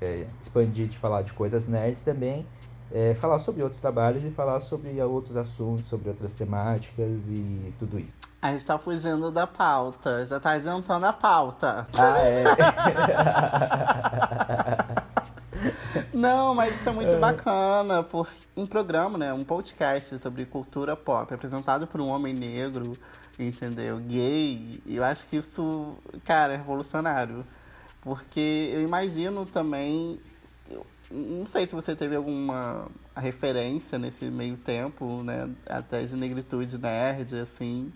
é, 0.00 0.26
expandir 0.40 0.88
de 0.88 0.96
falar 0.98 1.22
de 1.22 1.32
coisas 1.32 1.66
nerds 1.66 2.02
também, 2.02 2.46
é, 2.90 3.14
falar 3.14 3.38
sobre 3.38 3.62
outros 3.62 3.80
trabalhos 3.80 4.24
e 4.24 4.30
falar 4.30 4.60
sobre 4.60 5.00
outros 5.02 5.36
assuntos, 5.36 5.88
sobre 5.88 6.08
outras 6.08 6.32
temáticas 6.32 7.20
e 7.28 7.72
tudo 7.78 7.98
isso. 7.98 8.14
A 8.40 8.52
gente 8.52 8.64
tá 8.64 8.78
fugindo 8.78 9.30
da 9.30 9.46
pauta, 9.46 10.24
já 10.24 10.40
tá 10.40 10.52
adiantando 10.52 11.04
a 11.04 11.12
pauta. 11.12 11.86
Ah, 11.98 12.18
é? 12.20 12.44
Não, 16.12 16.54
mas 16.54 16.74
isso 16.74 16.88
é 16.88 16.92
muito 16.92 17.14
é. 17.14 17.18
bacana, 17.18 18.02
por 18.02 18.28
um 18.56 18.66
programa, 18.66 19.18
né, 19.18 19.32
um 19.32 19.44
podcast 19.44 20.18
sobre 20.18 20.44
cultura 20.44 20.96
pop, 20.96 21.32
apresentado 21.32 21.86
por 21.86 22.00
um 22.00 22.08
homem 22.08 22.34
negro, 22.34 22.96
entendeu? 23.38 23.98
Gay, 23.98 24.80
eu 24.86 25.04
acho 25.04 25.26
que 25.26 25.36
isso, 25.36 25.94
cara, 26.24 26.54
é 26.54 26.56
revolucionário. 26.56 27.44
Porque 28.00 28.70
eu 28.72 28.80
imagino 28.80 29.44
também 29.44 30.20
não 31.10 31.46
sei 31.46 31.66
se 31.66 31.74
você 31.74 31.96
teve 31.96 32.14
alguma 32.14 32.88
referência 33.16 33.98
nesse 33.98 34.26
meio 34.26 34.56
tempo, 34.56 35.22
né? 35.22 35.48
Até 35.66 36.02
de 36.02 36.14
negritude 36.14 36.78
nerd, 36.78 37.34
assim, 37.40 37.92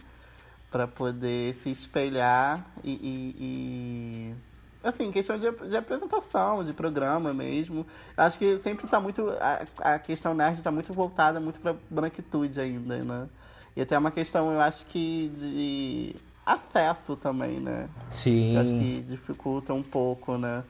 para 0.71 0.89
poder 0.89 1.55
se 1.57 1.71
espelhar 1.71 2.67
e, 2.83 2.91
e, 2.93 3.37
e, 3.39 4.35
assim, 4.83 5.11
questão 5.11 5.39
de, 5.39 5.51
de 5.51 5.77
apresentação, 5.77 6.65
de 6.65 6.73
programa 6.73 7.33
mesmo. 7.33 7.87
Acho 8.17 8.39
que 8.39 8.61
sempre 8.63 8.85
está 8.85 9.01
muito. 9.01 9.31
A, 9.41 9.95
a 9.95 9.99
questão 9.99 10.35
nerd 10.35 10.57
está 10.57 10.71
muito 10.71 10.93
voltada 10.93 11.41
muito 11.41 11.61
para 11.61 11.77
branquitude 11.91 12.61
ainda, 12.61 12.99
né? 12.99 13.29
E 13.77 13.81
até 13.83 13.97
uma 13.97 14.11
questão, 14.11 14.53
eu 14.53 14.61
acho 14.61 14.85
que 14.87 15.33
de 15.35 16.17
acesso 16.45 17.17
também, 17.17 17.61
né? 17.61 17.89
Sim. 18.11 18.55
Eu 18.55 18.61
acho 18.61 18.71
que 18.71 19.01
dificulta 19.09 19.73
um 19.73 19.83
pouco, 19.83 20.37
né? 20.37 20.63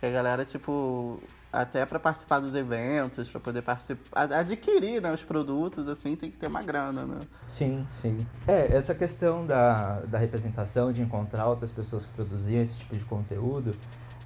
Que 0.00 0.06
a 0.06 0.10
galera, 0.10 0.44
tipo, 0.44 1.20
até 1.52 1.84
para 1.84 2.00
participar 2.00 2.40
dos 2.40 2.54
eventos, 2.54 3.28
para 3.28 3.40
poder 3.40 3.62
participar, 3.62 4.32
adquirir 4.32 5.02
né, 5.02 5.12
os 5.12 5.22
produtos, 5.22 5.86
assim, 5.86 6.16
tem 6.16 6.30
que 6.30 6.38
ter 6.38 6.46
uma 6.46 6.62
grana, 6.62 7.04
né? 7.04 7.20
Sim, 7.48 7.86
sim. 7.92 8.26
É, 8.48 8.74
essa 8.74 8.94
questão 8.94 9.46
da, 9.46 10.00
da 10.00 10.18
representação, 10.18 10.90
de 10.90 11.02
encontrar 11.02 11.46
outras 11.46 11.70
pessoas 11.70 12.06
que 12.06 12.12
produziam 12.14 12.62
esse 12.62 12.78
tipo 12.78 12.96
de 12.96 13.04
conteúdo, 13.04 13.76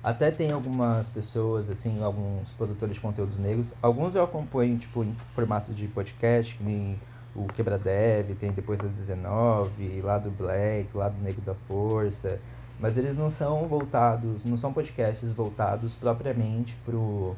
até 0.03 0.31
tem 0.31 0.53
algumas 0.53 1.09
pessoas, 1.09 1.69
assim, 1.69 2.01
alguns 2.01 2.49
produtores 2.51 2.95
de 2.95 3.01
conteúdos 3.01 3.39
negros, 3.39 3.75
alguns 3.83 4.15
eu 4.15 4.23
acompanho, 4.23 4.79
tipo, 4.79 5.03
em 5.03 5.17
formato 5.35 5.75
de 5.75 5.89
podcast, 5.89 6.55
que 6.55 6.63
nem 6.63 6.97
o 7.35 7.47
Quebra 7.49 7.77
Dev, 7.77 8.37
tem 8.37 8.53
depois 8.53 8.79
da 8.79 8.87
19, 8.87 10.01
lá 10.01 10.17
do 10.17 10.31
Black, 10.31 10.89
lá 10.97 11.09
do 11.09 11.21
Negro 11.21 11.43
da 11.43 11.55
Força, 11.67 12.41
mas 12.79 12.99
eles 12.99 13.17
não 13.17 13.31
são 13.31 13.67
voltados, 13.67 14.45
não 14.45 14.59
são 14.59 14.73
podcasts 14.73 15.31
voltados 15.33 15.95
propriamente 15.95 16.77
pro 16.85 17.35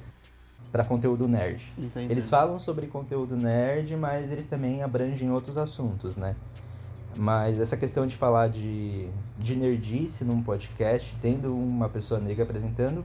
para 0.71 0.85
conteúdo 0.85 1.27
nerd. 1.27 1.65
Entendi. 1.79 2.13
Eles 2.13 2.29
falam 2.29 2.61
sobre 2.61 2.87
conteúdo 2.89 3.35
nerd, 3.35 3.97
mas 3.97 4.31
eles 4.31 4.45
também 4.45 4.83
abrangem 4.83 5.31
outros 5.31 5.57
assuntos, 5.57 6.17
né? 6.17 6.37
Mas 7.17 7.59
essa 7.59 7.77
questão 7.77 8.07
de 8.07 8.15
falar 8.15 8.49
de, 8.49 9.09
de 9.39 9.57
nerdice 9.57 10.25
num 10.25 10.43
podcast, 10.43 11.17
tendo 11.23 11.55
uma 11.55 11.89
pessoa 11.89 12.21
negra 12.21 12.45
apresentando, 12.45 13.03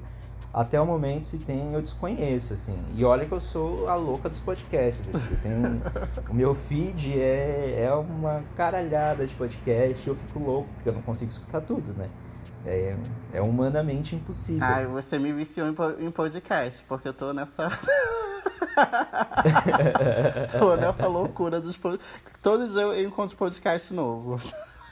até 0.53 0.79
o 0.79 0.85
momento 0.85 1.25
se 1.25 1.39
tem, 1.39 1.73
eu 1.73 1.81
desconheço, 1.81 2.53
assim. 2.53 2.77
E 2.95 3.03
olha 3.03 3.25
que 3.25 3.31
eu 3.31 3.41
sou 3.41 3.89
a 3.89 3.95
louca 3.95 4.29
dos 4.29 4.39
podcasts. 4.39 5.03
Assim. 5.13 5.35
Tenho, 5.41 5.81
o 6.29 6.33
meu 6.33 6.53
feed 6.53 7.19
é, 7.19 7.85
é 7.85 7.93
uma 7.93 8.43
caralhada 8.55 9.25
de 9.25 9.33
podcast 9.33 10.07
e 10.07 10.11
eu 10.11 10.15
fico 10.15 10.37
louco, 10.37 10.69
porque 10.75 10.89
eu 10.89 10.93
não 10.93 11.01
consigo 11.01 11.31
escutar 11.31 11.61
tudo, 11.61 11.93
né? 11.93 12.07
É, 12.65 12.95
é 13.33 13.41
humanamente 13.41 14.15
impossível. 14.15 14.63
Ai, 14.63 14.85
você 14.85 15.17
me 15.17 15.33
viciou 15.33 15.67
em, 15.67 16.11
podcast, 16.11 16.83
porque 16.87 17.07
eu 17.07 17.13
tô 17.13 17.33
nessa. 17.33 17.67
tô 20.59 20.75
nessa 20.75 21.07
loucura 21.07 21.59
dos 21.59 21.75
podcasts. 21.75 22.21
Todos 22.43 22.75
eu 22.75 23.03
encontro 23.03 23.35
podcast 23.35 23.91
novo. 23.91 24.37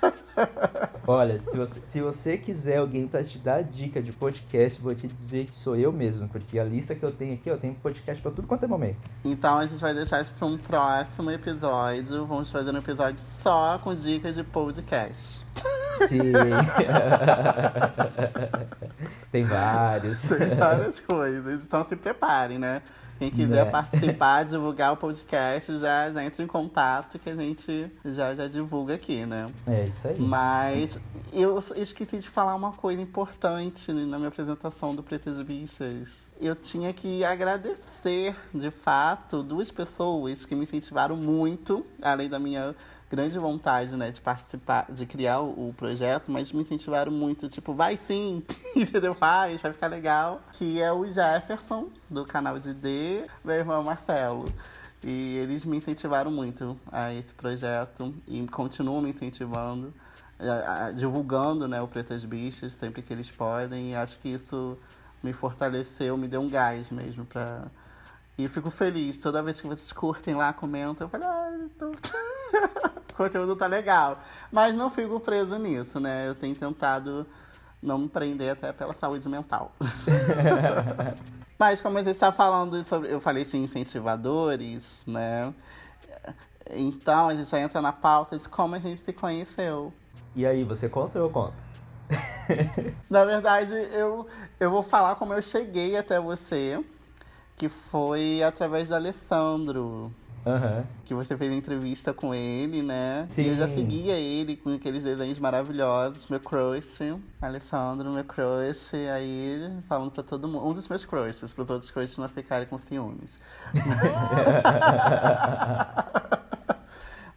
Olha, 1.08 1.42
se 1.42 1.58
você, 1.58 1.82
se 1.86 2.02
você 2.02 2.38
quiser 2.38 2.78
alguém 2.78 3.08
para 3.08 3.24
te 3.24 3.38
dar 3.38 3.64
dica 3.64 4.02
de 4.02 4.12
podcast, 4.12 4.82
vou 4.82 4.96
te 4.96 5.08
dizer 5.08 5.46
que 5.46 5.56
sou 5.56 5.76
eu 5.76 5.92
mesmo, 5.92 6.28
porque 6.30 6.60
a 6.60 6.64
lista 6.64 6.96
que 6.96 7.04
eu 7.04 7.12
tenho 7.12 7.34
aqui, 7.34 7.50
eu 7.50 7.58
tenho 7.58 7.74
podcast 7.76 8.22
para 8.22 8.32
tudo 8.32 8.48
quanto 8.48 8.64
é 8.64 8.68
momento. 8.68 9.10
Então 9.26 9.58
a 9.58 9.66
gente 9.66 9.82
vai 9.82 9.94
deixar 9.94 10.22
isso 10.22 10.34
para 10.38 10.48
um 10.48 10.58
próximo 10.58 11.32
episódio. 11.32 12.26
Vamos 12.26 12.52
fazer 12.52 12.74
um 12.74 12.78
episódio 12.78 13.20
só 13.20 13.78
com 13.80 13.96
dicas 13.96 14.36
de 14.36 14.44
podcast. 14.44 15.46
Sim. 16.08 16.32
Tem 19.32 19.46
vários. 19.46 20.24
Tem 20.24 20.50
várias 20.50 21.00
coisas. 21.00 21.64
Então 21.64 21.88
se 21.88 21.96
preparem, 21.96 22.60
né? 22.60 22.82
Quem 23.22 23.30
quiser 23.30 23.66
né? 23.66 23.70
participar, 23.70 24.42
divulgar 24.46 24.94
o 24.94 24.98
podcast, 24.98 25.78
já, 25.78 26.12
já 26.12 26.24
entra 26.24 26.44
em 26.44 26.48
contato 26.48 27.20
que 27.20 27.30
a 27.30 27.36
gente 27.36 27.92
já, 28.04 28.34
já 28.34 28.48
divulga 28.48 28.96
aqui, 28.96 29.28
né? 29.28 29.48
É 29.68 29.86
isso 29.86 30.08
aí. 30.08 30.20
Mas 30.20 31.00
eu 31.32 31.60
esqueci 31.76 32.18
de 32.18 32.28
falar 32.28 32.56
uma 32.56 32.72
coisa 32.72 33.00
importante 33.00 33.94
na 33.94 34.18
minha 34.18 34.30
apresentação 34.30 34.96
do 34.96 35.04
Pretas 35.04 35.40
Bichas. 35.40 36.26
Eu 36.40 36.56
tinha 36.56 36.92
que 36.94 37.24
agradecer, 37.24 38.36
de 38.52 38.72
fato, 38.72 39.44
duas 39.44 39.70
pessoas 39.70 40.44
que 40.44 40.56
me 40.56 40.64
incentivaram 40.64 41.16
muito, 41.16 41.86
além 42.02 42.28
da 42.28 42.40
minha 42.40 42.76
grande 43.12 43.38
vontade, 43.38 43.98
né, 43.98 44.10
de 44.10 44.22
participar, 44.22 44.90
de 44.90 45.06
criar 45.06 45.42
o, 45.42 45.74
projeto, 45.76 46.32
mas 46.32 46.50
me 46.54 46.62
incentivaram 46.62 47.12
muito, 47.12 47.50
tipo, 47.50 47.74
vai 47.74 47.98
sim, 47.98 48.42
entendeu? 48.74 49.14
Faz, 49.14 49.60
vai 49.62 49.74
ficar 49.74 49.88
legal. 49.88 50.42
Que 50.54 50.82
é 50.82 50.94
o 50.94 51.06
Jefferson, 51.06 51.90
do 52.10 52.26
canal 52.26 52.58
de 52.58 52.74
D, 52.74 53.28
meu 53.44 53.56
irmão 53.56 53.84
Marcelo. 53.84 54.52
E 55.04 55.38
eles 55.38 55.66
me 55.66 55.78
incentivaram 55.78 56.32
muito 56.32 56.80
a 56.90 57.14
esse 57.14 57.34
projeto 57.34 58.16
e 58.26 58.48
continuam 58.48 59.02
me 59.02 59.10
incentivando, 59.10 59.94
divulgando 60.96 61.68
né, 61.68 61.82
o 61.82 61.88
Pretas 61.88 62.24
Bichas 62.24 62.74
sempre 62.74 63.02
que 63.02 63.12
eles 63.12 63.30
podem. 63.30 63.92
E 63.92 63.96
acho 63.96 64.20
que 64.20 64.30
isso 64.30 64.78
me 65.22 65.34
fortaleceu, 65.34 66.16
me 66.16 66.30
deu 66.30 66.40
um 66.40 66.48
gás 66.48 66.90
mesmo 66.90 67.26
para 67.26 67.66
e 68.38 68.44
eu 68.44 68.50
fico 68.50 68.70
feliz. 68.70 69.20
Toda 69.20 69.44
vez 69.44 69.60
que 69.60 69.68
vocês 69.68 69.92
curtem 69.92 70.34
lá, 70.34 70.54
comentam, 70.54 71.06
eu 71.06 71.10
falo, 71.10 71.26
ah, 71.26 71.52
tô... 71.78 71.92
conteúdo 73.24 73.56
tá 73.56 73.68
legal. 73.68 74.18
Mas 74.52 74.76
não 74.76 74.90
fico 74.90 75.20
preso 75.20 75.58
nisso, 75.58 76.00
né? 76.00 76.28
Eu 76.28 76.36
tenho 76.36 76.56
tentado 76.56 77.26
não 77.82 77.98
me 77.98 78.10
prender 78.10 78.52
até 78.52 78.72
pela 78.72 78.94
saúde 78.94 79.28
mental. 79.28 79.72
Mas 81.58 81.82
como 81.82 81.98
a 81.98 82.02
gente 82.02 82.14
está 82.14 82.32
falando 82.32 82.84
sobre, 82.86 83.12
eu 83.12 83.22
falei 83.22 83.44
de 83.44 83.58
incentivadores, 83.58 85.04
né? 85.06 85.54
Então 86.72 87.28
a 87.30 87.36
gente 87.36 87.48
já 87.50 87.60
entra 87.60 87.82
na 87.82 87.92
pauta 87.92 88.38
de 88.38 88.48
como 88.50 88.76
a 88.76 88.80
gente 88.80 89.00
se 89.00 89.14
conheceu. 89.14 89.94
E 90.36 90.46
aí, 90.46 90.64
você 90.64 90.88
conta 90.88 91.20
ou 91.20 91.26
eu 91.26 91.30
conto? 91.30 91.54
Na 93.10 93.26
verdade, 93.26 93.74
eu, 93.92 94.26
eu 94.60 94.72
vou 94.72 94.82
falar 94.82 95.16
como 95.16 95.34
eu 95.34 95.42
cheguei 95.42 95.98
até 95.98 96.20
você, 96.20 96.84
que 97.58 97.68
foi 97.68 98.42
através 98.42 98.88
do 98.90 98.96
Alessandro. 98.96 100.12
Aham. 100.46 100.84
Que 101.06 101.14
você 101.14 101.38
fez 101.38 101.54
entrevista 101.54 102.14
com 102.14 102.34
ele, 102.34 102.82
né? 102.82 103.26
Sim. 103.30 103.44
E 103.44 103.48
eu 103.50 103.56
já 103.56 103.68
seguia 103.68 104.16
ele 104.16 104.56
com 104.56 104.74
aqueles 104.74 105.04
desenhos 105.04 105.38
maravilhosos, 105.38 106.28
meu 106.28 106.40
crush, 106.40 107.00
Alessandro, 107.42 108.10
meu 108.10 108.24
crush, 108.24 108.96
aí 109.14 109.72
falando 109.88 110.12
pra 110.12 110.24
todo 110.24 110.48
mundo, 110.48 110.68
um 110.68 110.74
dos 110.74 110.88
meus 110.88 111.06
crushes, 111.06 111.54
para 111.54 111.64
os 111.64 111.70
outros 111.70 111.92
crushes 111.92 112.18
não 112.18 112.28
ficarem 112.28 112.68
com 112.68 112.78
ciúmes. 112.78 113.40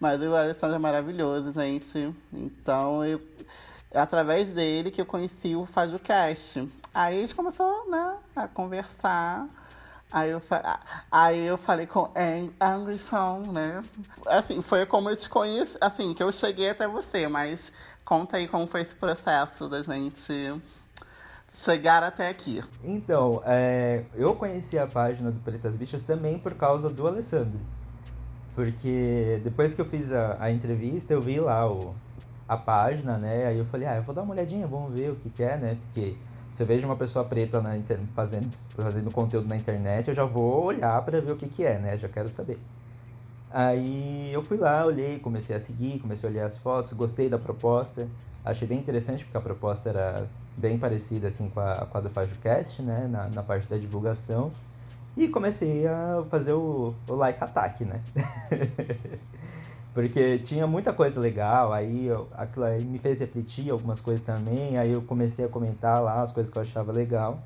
Mas 0.01 0.21
o 0.23 0.35
Alessandro 0.35 0.77
é 0.77 0.79
maravilhoso, 0.79 1.53
gente. 1.53 2.15
Então, 2.33 3.05
eu, 3.05 3.21
através 3.95 4.53
dele 4.53 4.91
que 4.91 5.01
eu 5.01 5.07
conheci 5.07 5.55
o 5.55 5.67
Faz 5.67 5.93
o 5.93 5.99
Cast. 5.99 6.69
Aí 6.93 7.19
a 7.19 7.21
gente 7.21 7.35
começou, 7.35 7.91
né, 7.91 8.17
a 8.35 8.49
conversar. 8.49 9.47
Aí 10.15 10.31
eu, 10.31 10.41
aí 11.11 11.45
eu 11.45 11.59
falei 11.59 11.89
com 11.89 12.09
Anderson, 12.61 13.51
né? 13.51 13.83
Assim, 14.25 14.63
foi 14.63 14.87
como 14.87 15.11
eu 15.11 15.17
te 15.17 15.29
conheci, 15.29 15.77
assim, 15.81 16.15
que 16.15 16.23
eu 16.23 16.31
cheguei 16.31 16.71
até 16.71 16.87
você, 16.87 17.27
mas 17.27 17.73
conta 18.05 18.37
aí 18.37 18.47
como 18.47 18.65
foi 18.69 18.83
esse 18.83 18.95
processo 18.95 19.69
da 19.69 19.83
gente 19.83 20.33
chegar 21.53 22.05
até 22.05 22.29
aqui. 22.29 22.63
Então, 22.85 23.43
é, 23.45 24.05
eu 24.15 24.37
conheci 24.37 24.79
a 24.79 24.87
página 24.87 25.33
do 25.33 25.41
Pretas 25.41 25.77
Bichas 25.77 26.05
também 26.05 26.39
por 26.39 26.55
causa 26.55 26.89
do 26.89 27.09
Alessandro. 27.09 27.59
Porque 28.55 29.41
depois 29.43 29.75
que 29.75 29.81
eu 29.81 29.85
fiz 29.85 30.13
a, 30.13 30.37
a 30.39 30.49
entrevista, 30.53 31.13
eu 31.13 31.21
vi 31.21 31.41
lá 31.41 31.69
o, 31.69 31.93
a 32.49 32.57
página, 32.57 33.19
né? 33.19 33.47
Aí 33.47 33.59
eu 33.59 33.65
falei, 33.65 33.89
ah, 33.89 33.97
eu 33.97 34.05
vou 34.05 34.15
dar 34.15 34.23
uma 34.23 34.33
olhadinha, 34.33 34.65
vamos 34.65 34.95
ver 34.95 35.11
o 35.11 35.17
que, 35.17 35.29
que 35.29 35.43
é, 35.43 35.57
né? 35.57 35.77
Porque 35.87 36.17
se 36.55 36.63
eu 36.63 36.67
vejo 36.67 36.87
uma 36.87 36.97
pessoa 36.97 37.25
preta 37.25 37.61
na 37.61 37.77
inter- 37.77 37.99
fazendo, 38.15 38.49
fazendo 38.71 39.11
conteúdo 39.11 39.49
na 39.49 39.57
internet, 39.57 40.09
eu 40.09 40.15
já 40.15 40.25
vou 40.25 40.65
olhar 40.65 41.03
pra 41.03 41.21
ver 41.21 41.33
o 41.33 41.37
que, 41.37 41.49
que 41.49 41.65
é, 41.65 41.79
né? 41.79 41.99
Já 41.99 42.09
quero 42.09 42.29
saber. 42.29 42.59
Aí 43.51 44.33
eu 44.33 44.43
fui 44.43 44.57
lá, 44.57 44.85
olhei, 44.87 45.19
comecei 45.19 45.55
a 45.55 45.61
seguir, 45.61 45.99
comecei 46.01 46.29
a 46.29 46.33
olhar 46.33 46.47
as 46.47 46.57
fotos, 46.57 46.93
gostei 46.93 47.29
da 47.29 47.39
proposta. 47.39 48.07
Achei 48.45 48.67
bem 48.69 48.79
interessante 48.79 49.25
porque 49.25 49.37
a 49.37 49.41
proposta 49.41 49.89
era 49.89 50.27
bem 50.57 50.79
parecida 50.79 51.29
assim 51.29 51.49
com 51.49 51.61
a, 51.61 51.87
com 51.87 51.99
a 51.99 52.01
do 52.01 52.11
FajoCast, 52.11 52.83
né? 52.83 53.09
Na, 53.11 53.29
na 53.29 53.43
parte 53.43 53.69
da 53.69 53.77
divulgação. 53.77 54.53
E 55.17 55.29
comecei 55.29 55.87
a 55.87 56.25
fazer 56.31 56.53
o, 56.53 56.95
o 57.09 57.15
like 57.15 57.43
ataque, 57.43 57.85
né? 57.85 58.01
Porque 59.95 60.39
tinha 60.41 60.67
muita 60.67 60.93
coisa 60.93 61.21
legal, 61.21 61.73
aí 61.73 62.07
eu- 62.07 62.27
aquilo 62.33 62.65
aí 62.65 62.85
me 62.85 62.99
fez 62.99 63.21
refletir 63.21 63.71
algumas 63.71 64.01
coisas 64.01 64.27
também, 64.27 64.77
aí 64.77 64.91
eu 64.91 65.01
comecei 65.03 65.45
a 65.45 65.49
comentar 65.49 66.03
lá 66.03 66.21
as 66.21 66.33
coisas 66.33 66.53
que 66.53 66.59
eu 66.59 66.63
achava 66.63 66.91
legal. 66.91 67.41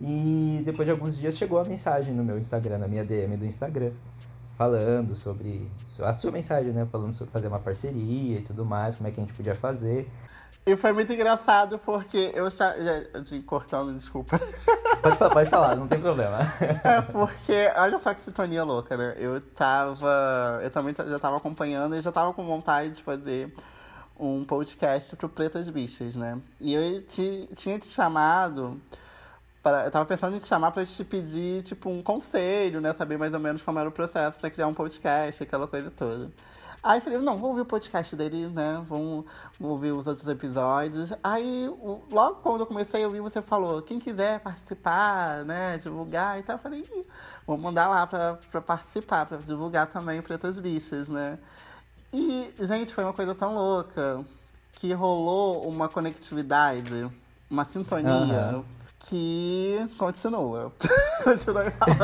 E 0.00 0.62
depois 0.66 0.86
de 0.86 0.92
alguns 0.92 1.16
dias 1.16 1.36
chegou 1.36 1.58
a 1.58 1.64
mensagem 1.64 2.14
no 2.14 2.22
meu 2.22 2.38
Instagram, 2.38 2.78
na 2.78 2.86
minha 2.86 3.04
DM 3.04 3.36
do 3.38 3.46
Instagram, 3.46 3.90
falando 4.56 5.16
sobre 5.16 5.66
a 6.00 6.12
sua 6.12 6.30
mensagem, 6.30 6.72
né? 6.72 6.86
Falando 6.92 7.14
sobre 7.14 7.32
fazer 7.32 7.48
uma 7.48 7.58
parceria 7.58 8.38
e 8.38 8.42
tudo 8.42 8.64
mais, 8.66 8.96
como 8.96 9.08
é 9.08 9.10
que 9.10 9.20
a 9.20 9.24
gente 9.24 9.32
podia 9.34 9.54
fazer. 9.54 10.06
E 10.68 10.76
foi 10.76 10.92
muito 10.92 11.10
engraçado 11.10 11.78
porque 11.78 12.30
eu 12.34 12.50
já, 12.50 12.74
de 13.24 13.40
cortando, 13.40 13.94
desculpa. 13.94 14.38
Pode 15.02 15.16
falar, 15.16 15.32
pode 15.32 15.50
falar, 15.50 15.76
não 15.76 15.88
tem 15.88 16.00
problema. 16.00 16.52
É 16.84 17.00
porque, 17.00 17.70
olha 17.76 17.98
só 18.00 18.12
que 18.12 18.20
sintonia 18.20 18.64
louca, 18.64 18.96
né? 18.96 19.14
Eu 19.16 19.40
tava. 19.40 20.60
Eu 20.62 20.70
também 20.70 20.94
já 20.94 21.18
tava 21.18 21.36
acompanhando 21.36 21.96
e 21.96 22.00
já 22.02 22.12
tava 22.12 22.34
com 22.34 22.44
vontade 22.44 22.90
de 22.90 23.02
fazer 23.02 23.54
um 24.18 24.44
podcast 24.44 25.16
pro 25.16 25.28
Pretas 25.28 25.70
Bichas, 25.70 26.16
né? 26.16 26.38
E 26.60 26.74
eu 26.74 27.00
te, 27.02 27.48
tinha 27.54 27.78
te 27.78 27.86
chamado. 27.86 28.78
Pra, 29.62 29.84
eu 29.84 29.90
tava 29.90 30.04
pensando 30.04 30.36
em 30.36 30.38
te 30.38 30.46
chamar 30.46 30.72
pra 30.72 30.84
te 30.84 31.04
pedir, 31.04 31.62
tipo, 31.62 31.88
um 31.88 32.02
conselho, 32.02 32.80
né? 32.80 32.92
Saber 32.92 33.16
mais 33.16 33.32
ou 33.32 33.40
menos 33.40 33.62
como 33.62 33.78
era 33.78 33.88
o 33.88 33.92
processo 33.92 34.38
pra 34.38 34.50
criar 34.50 34.66
um 34.66 34.74
podcast, 34.74 35.42
aquela 35.42 35.66
coisa 35.66 35.90
toda. 35.90 36.30
Aí 36.82 37.00
falei, 37.00 37.18
não, 37.18 37.36
vou 37.36 37.50
ouvir 37.50 37.62
o 37.62 37.66
podcast 37.66 38.14
dele, 38.14 38.46
né? 38.48 38.82
Vamos 38.88 39.24
ouvir 39.60 39.92
os 39.92 40.06
outros 40.06 40.28
episódios. 40.28 41.12
Aí, 41.22 41.68
logo 42.10 42.36
quando 42.36 42.60
eu 42.60 42.66
comecei 42.66 43.02
a 43.02 43.06
ouvir, 43.06 43.20
você 43.20 43.42
falou, 43.42 43.82
quem 43.82 43.98
quiser 43.98 44.40
participar, 44.40 45.44
né? 45.44 45.76
Divulgar 45.78 46.38
e 46.38 46.42
tal. 46.42 46.56
Eu 46.56 46.60
falei, 46.60 47.04
vou 47.46 47.58
mandar 47.58 47.88
lá 47.88 48.06
pra, 48.06 48.38
pra 48.50 48.60
participar, 48.60 49.26
pra 49.26 49.38
divulgar 49.38 49.88
também 49.88 50.22
Pretas 50.22 50.58
Bichas, 50.58 51.08
né? 51.08 51.38
E, 52.12 52.54
gente, 52.60 52.94
foi 52.94 53.04
uma 53.04 53.12
coisa 53.12 53.34
tão 53.34 53.54
louca 53.54 54.24
que 54.72 54.92
rolou 54.92 55.68
uma 55.68 55.88
conectividade, 55.88 57.08
uma 57.50 57.64
sintonia. 57.64 58.12
Aham. 58.12 58.64
Que 59.00 59.88
continua. 59.98 60.72
continua 61.24 61.70
falando. 61.72 61.98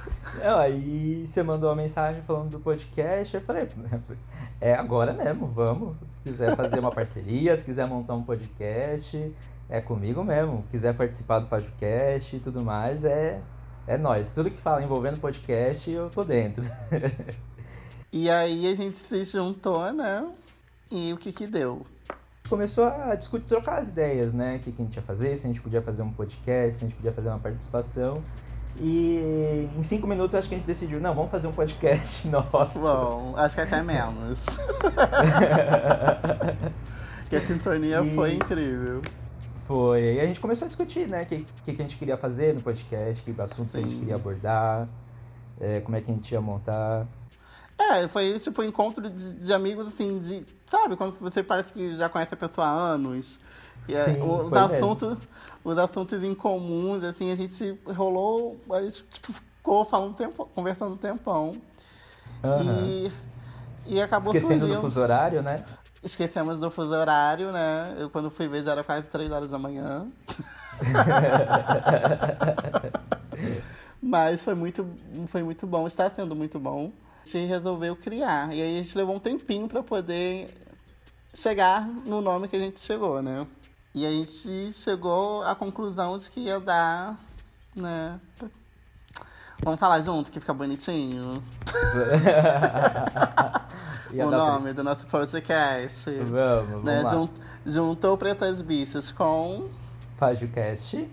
Não, 0.44 0.58
aí 0.58 1.26
você 1.26 1.42
mandou 1.42 1.70
uma 1.70 1.76
mensagem 1.76 2.20
falando 2.20 2.50
do 2.50 2.60
podcast, 2.60 3.34
eu 3.34 3.40
falei, 3.40 3.66
é 4.60 4.74
agora 4.74 5.14
mesmo, 5.14 5.46
vamos. 5.46 5.96
Se 6.10 6.30
quiser 6.30 6.54
fazer 6.54 6.80
uma 6.80 6.92
parceria, 6.92 7.56
se 7.56 7.64
quiser 7.64 7.86
montar 7.86 8.12
um 8.12 8.22
podcast, 8.22 9.34
é 9.70 9.80
comigo 9.80 10.22
mesmo. 10.22 10.62
Se 10.64 10.72
quiser 10.72 10.94
participar 10.94 11.38
do 11.38 11.46
podcast 11.46 12.36
e 12.36 12.40
tudo 12.40 12.62
mais, 12.62 13.06
é, 13.06 13.40
é 13.86 13.96
nós. 13.96 14.34
Tudo 14.34 14.50
que 14.50 14.60
fala 14.60 14.82
envolvendo 14.82 15.18
podcast, 15.18 15.90
eu 15.90 16.10
tô 16.10 16.22
dentro. 16.22 16.62
E 18.16 18.30
aí 18.30 18.70
a 18.70 18.76
gente 18.76 18.96
se 18.96 19.24
juntou, 19.24 19.92
né? 19.92 20.24
E 20.88 21.12
o 21.12 21.16
que 21.16 21.32
que 21.32 21.48
deu? 21.48 21.84
Começou 22.48 22.84
a 22.84 23.16
discutir, 23.16 23.46
trocar 23.46 23.80
as 23.80 23.88
ideias, 23.88 24.32
né? 24.32 24.54
O 24.54 24.60
que, 24.60 24.70
que 24.70 24.80
a 24.80 24.84
gente 24.84 24.94
ia 24.94 25.02
fazer, 25.02 25.36
se 25.36 25.46
a 25.46 25.48
gente 25.48 25.60
podia 25.60 25.82
fazer 25.82 26.02
um 26.02 26.12
podcast, 26.12 26.78
se 26.78 26.84
a 26.84 26.88
gente 26.88 26.94
podia 26.94 27.12
fazer 27.12 27.30
uma 27.30 27.40
participação. 27.40 28.22
E 28.76 29.68
em 29.76 29.82
cinco 29.82 30.06
minutos 30.06 30.34
acho 30.34 30.48
que 30.48 30.54
a 30.54 30.58
gente 30.58 30.66
decidiu, 30.66 31.00
não, 31.00 31.14
vamos 31.14 31.30
fazer 31.30 31.46
um 31.46 31.52
podcast 31.52 32.26
nosso. 32.28 32.78
Bom, 32.78 33.34
acho 33.36 33.54
que 33.54 33.60
até 33.62 33.82
menos. 33.82 34.46
que 37.30 37.36
a 37.36 37.46
sintonia 37.46 38.02
E- 38.02 38.14
foi 38.14 38.34
incrível. 38.34 39.00
Foi. 39.66 40.16
E 40.16 40.20
a 40.20 40.26
gente 40.26 40.40
começou 40.40 40.66
a 40.66 40.68
discutir, 40.68 41.08
né? 41.08 41.22
O 41.22 41.26
que, 41.26 41.46
que, 41.64 41.72
que 41.74 41.82
a 41.82 41.84
gente 41.84 41.96
queria 41.96 42.16
fazer 42.16 42.54
no 42.54 42.60
podcast, 42.60 43.22
que 43.22 43.40
assuntos 43.40 43.72
que 43.72 43.78
a 43.78 43.80
gente 43.80 43.92
Sim. 43.92 44.00
queria 44.00 44.16
abordar, 44.16 44.88
é, 45.60 45.80
como 45.80 45.96
é 45.96 46.00
que 46.00 46.10
a 46.10 46.14
gente 46.14 46.30
ia 46.32 46.40
montar. 46.40 47.06
É, 47.78 48.06
foi 48.06 48.38
tipo 48.38 48.62
um 48.62 48.64
encontro 48.64 49.08
de, 49.08 49.32
de 49.32 49.52
amigos, 49.52 49.88
assim, 49.88 50.20
de. 50.20 50.44
Sabe, 50.66 50.96
quando 50.96 51.16
você 51.18 51.42
parece 51.42 51.72
que 51.72 51.96
já 51.96 52.08
conhece 52.08 52.34
a 52.34 52.36
pessoa 52.36 52.66
há 52.66 52.70
anos. 52.70 53.40
E 53.88 53.94
é, 53.94 54.04
Sim, 54.04 54.22
os 54.22 54.52
assuntos, 54.52 55.18
os 55.62 55.78
assuntos 55.78 56.22
em 56.22 56.34
comuns, 56.34 57.04
assim, 57.04 57.30
a 57.30 57.36
gente 57.36 57.78
rolou, 57.94 58.58
a 58.70 58.80
gente 58.80 59.02
tipo, 59.04 59.32
ficou 59.32 59.84
falando 59.84 60.14
tempo, 60.14 60.48
conversando 60.54 60.94
um 60.94 60.96
tempão. 60.96 61.54
Aham. 62.42 62.86
E, 62.86 63.12
e 63.86 64.00
acabou 64.00 64.34
Esquecendo 64.34 64.60
surgindo. 64.60 64.76
do 64.76 64.82
fuso 64.82 65.00
horário, 65.00 65.42
né? 65.42 65.64
Esquecemos 66.02 66.58
do 66.58 66.70
fuso 66.70 66.94
horário, 66.94 67.50
né? 67.50 67.94
Eu 67.98 68.10
quando 68.10 68.30
fui 68.30 68.46
ver 68.46 68.62
já 68.62 68.72
era 68.72 68.84
quase 68.84 69.08
3 69.08 69.30
horas 69.30 69.52
da 69.52 69.58
manhã. 69.58 70.06
Mas 74.02 74.44
foi 74.44 74.54
muito, 74.54 74.86
foi 75.28 75.42
muito 75.42 75.66
bom, 75.66 75.86
está 75.86 76.10
sendo 76.10 76.36
muito 76.36 76.58
bom. 76.58 76.92
A 77.24 77.28
gente 77.28 77.48
resolveu 77.48 77.96
criar. 77.96 78.54
E 78.54 78.60
aí 78.60 78.78
a 78.78 78.82
gente 78.82 78.98
levou 78.98 79.16
um 79.16 79.18
tempinho 79.18 79.66
para 79.66 79.82
poder 79.82 80.48
chegar 81.32 81.86
no 81.86 82.20
nome 82.20 82.48
que 82.48 82.56
a 82.56 82.58
gente 82.58 82.78
chegou, 82.80 83.22
né? 83.22 83.46
E 83.94 84.04
a 84.06 84.10
gente 84.10 84.72
chegou 84.72 85.42
à 85.44 85.54
conclusão 85.54 86.18
de 86.18 86.28
que 86.28 86.40
ia 86.40 86.58
dar, 86.58 87.16
né? 87.76 88.18
Vamos 89.62 89.78
falar 89.78 90.00
junto 90.02 90.30
que 90.32 90.40
fica 90.40 90.52
bonitinho. 90.54 91.42
O 94.16 94.30
nome 94.30 94.72
do 94.72 94.84
nosso 94.84 95.04
podcast. 95.06 96.04
pra- 96.08 96.22
Vamos, 96.24 96.68
vamos 96.70 96.84
né? 96.84 97.02
lá. 97.02 97.10
Jun- 97.10 97.28
juntou 97.66 98.16
Pretas 98.16 98.62
Bichas 98.62 99.10
com 99.10 99.68
Faz 100.16 100.40
o 100.40 100.46
cast 100.46 101.08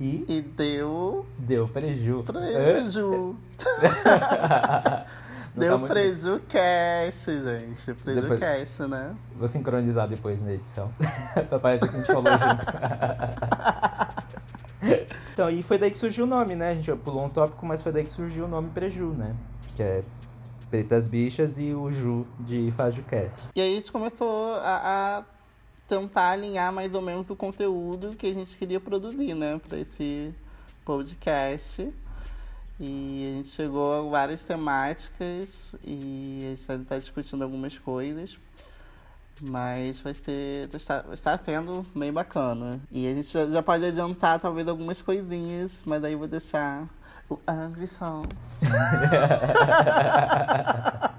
e 0.00 0.24
e 0.26 0.40
deu 0.40 1.26
deu 1.36 1.68
preju. 1.68 2.22
preju. 2.24 3.36
Deu 5.54 5.72
tá 5.72 5.78
muito- 5.78 5.92
preju 5.92 6.40
cast, 6.48 7.30
gente. 7.40 7.94
Preju 7.94 8.22
Depois- 8.22 8.40
cast, 8.40 8.82
né? 8.82 9.14
Vou 9.36 9.46
sincronizar 9.48 10.08
depois 10.08 10.42
na 10.42 10.52
edição. 10.52 10.92
pra 11.48 11.58
parecer 11.58 11.88
que 11.88 11.94
a 11.94 11.98
gente 11.98 12.06
falou 12.06 12.32
junto. 12.32 12.66
Então, 15.32 15.50
e 15.50 15.62
foi 15.62 15.78
daí 15.78 15.90
que 15.90 15.98
surgiu 15.98 16.24
o 16.24 16.26
nome, 16.28 16.54
né? 16.54 16.70
A 16.70 16.74
gente 16.74 16.92
pulou 16.96 17.24
um 17.24 17.28
tópico, 17.28 17.64
mas 17.66 17.82
foi 17.82 17.90
daí 17.90 18.04
que 18.04 18.12
surgiu 18.12 18.44
o 18.44 18.48
nome 18.48 18.68
Preju, 18.70 19.08
né? 19.08 19.34
Que 19.74 19.82
é 19.82 20.04
Pretas 20.70 21.08
Bichas 21.08 21.56
e 21.58 21.72
o 21.74 21.90
Ju 21.90 22.26
de 22.40 22.72
FajoCast. 22.76 23.48
E 23.56 23.60
aí 23.60 23.72
a 23.72 23.74
gente 23.74 23.90
começou 23.90 24.54
a, 24.56 25.18
a, 25.18 25.24
tentar 25.88 26.30
alinhar 26.30 26.72
mais 26.72 26.94
ou 26.94 27.00
menos 27.00 27.30
o 27.30 27.34
conteúdo 27.36 28.14
que 28.14 28.26
a 28.26 28.34
gente 28.34 28.56
queria 28.56 28.78
produzir, 28.78 29.34
né? 29.34 29.60
Pra 29.68 29.78
esse 29.78 30.34
podcast. 30.84 31.92
E 32.78 33.30
a 33.32 33.36
gente 33.36 33.48
chegou 33.48 33.92
a 33.92 34.02
várias 34.10 34.44
temáticas 34.44 35.72
e 35.84 36.42
a 36.46 36.50
gente 36.50 36.70
está 36.82 36.98
discutindo 36.98 37.42
algumas 37.44 37.78
coisas. 37.78 38.36
Mas 39.40 40.00
vai 40.00 40.14
ser. 40.14 40.68
Está, 40.74 41.04
está 41.12 41.38
sendo 41.38 41.86
bem 41.94 42.12
bacana. 42.12 42.80
E 42.90 43.06
a 43.06 43.14
gente 43.14 43.32
já, 43.32 43.46
já 43.46 43.62
pode 43.62 43.84
adiantar 43.84 44.40
talvez 44.40 44.66
algumas 44.68 45.00
coisinhas, 45.02 45.84
mas 45.86 46.02
daí 46.02 46.14
eu 46.14 46.18
vou 46.18 46.28
deixar 46.28 46.88
o 47.28 47.38
Anderson. 47.46 48.24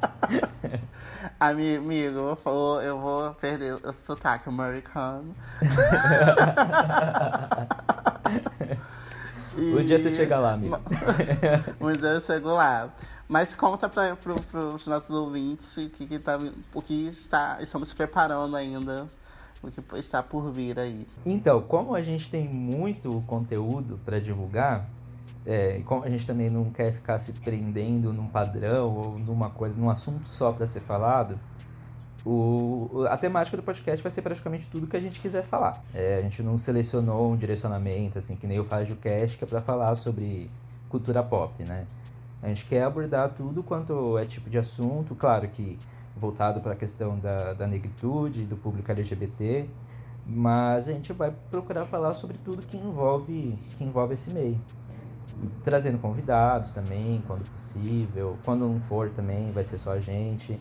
Amigo, 1.40 1.92
eu 1.92 2.36
vou, 2.44 2.82
eu 2.82 3.00
vou 3.00 3.34
perder 3.36 3.76
o 3.76 3.94
sotaque 3.94 4.50
americano. 4.50 5.36
e... 9.58 9.76
Um 9.76 9.86
dia 9.86 10.00
você 10.00 10.14
chega 10.14 10.38
lá, 10.38 10.54
amigo. 10.54 10.78
um 11.80 11.92
dia 11.96 12.10
eu 12.10 12.22
chego 12.22 12.50
lá. 12.50 12.94
Mas 13.28 13.56
conta 13.56 13.90
para 13.90 14.16
pro, 14.16 14.36
os 14.76 14.86
nossos 14.86 15.10
ouvintes 15.10 15.78
o 15.78 15.90
que, 15.90 16.06
que 16.06 16.20
tá, 16.20 16.40
o 16.74 16.82
que 16.82 17.08
está, 17.08 17.58
estamos 17.60 17.92
preparando 17.92 18.56
ainda, 18.56 19.08
o 19.64 19.72
que 19.72 19.82
está 19.98 20.22
por 20.22 20.52
vir 20.52 20.78
aí. 20.78 21.08
Então, 21.26 21.62
como 21.62 21.96
a 21.96 22.04
gente 22.04 22.30
tem 22.30 22.48
muito 22.48 23.24
conteúdo 23.26 24.00
para 24.06 24.20
divulgar, 24.20 24.88
é, 25.44 25.82
como 25.86 26.04
a 26.04 26.10
gente 26.10 26.26
também 26.26 26.52
não 26.52 26.66
quer 26.66 26.94
ficar 26.94 27.18
se 27.18 27.34
prendendo 27.34 28.14
num 28.14 28.28
padrão 28.28 28.96
ou 28.96 29.20
numa 29.20 29.50
coisa, 29.50 29.78
num 29.78 29.90
assunto 29.90 30.30
só 30.30 30.52
para 30.52 30.68
ser 30.68 30.82
falado, 30.82 31.40
o, 32.26 33.06
a 33.08 33.16
temática 33.18 33.56
do 33.56 33.62
podcast 33.62 34.02
vai 34.02 34.12
ser 34.12 34.24
praticamente 34.24 34.68
tudo 34.72 34.88
que 34.88 34.98
a 34.98 35.00
gente 35.00 35.20
quiser 35.20 35.44
falar. 35.44 35.82
É, 35.94 36.18
a 36.18 36.22
gente 36.22 36.42
não 36.42 36.58
selecionou 36.58 37.32
um 37.32 37.38
direcionamento, 37.38 38.18
assim, 38.18 38.36
que 38.36 38.48
nem 38.48 38.60
o 38.60 38.64
Faz 38.64 38.90
o 38.90 38.96
Cast, 38.96 39.38
que 39.38 39.44
é 39.44 39.48
para 39.48 39.62
falar 39.62 39.96
sobre 39.96 40.50
cultura 40.90 41.22
pop, 41.22 41.64
né? 41.64 41.86
A 42.42 42.48
gente 42.48 42.66
quer 42.66 42.84
abordar 42.84 43.30
tudo 43.30 43.62
quanto 43.62 44.18
é 44.18 44.26
tipo 44.26 44.50
de 44.50 44.58
assunto, 44.58 45.14
claro 45.14 45.48
que 45.48 45.78
voltado 46.16 46.62
para 46.62 46.74
a 46.74 46.76
questão 46.76 47.20
da, 47.20 47.54
da 47.54 47.68
negritude, 47.68 48.44
do 48.46 48.56
público 48.56 48.92
LGBT, 48.92 49.68
mas 50.26 50.88
a 50.88 50.94
gente 50.94 51.14
vai 51.14 51.32
procurar 51.52 51.86
falar 51.86 52.14
sobre 52.14 52.38
tudo 52.44 52.64
que 52.64 52.78
envolve, 52.78 53.58
que 53.78 53.84
envolve 53.84 54.16
esse 54.16 54.32
meio. 54.32 54.60
Trazendo 55.64 56.00
convidados 56.00 56.72
também, 56.72 57.22
quando 57.28 57.44
possível. 57.52 58.38
Quando 58.44 58.68
não 58.68 58.80
for 58.82 59.10
também, 59.10 59.52
vai 59.52 59.64
ser 59.64 59.78
só 59.78 59.92
a 59.92 60.00
gente. 60.00 60.58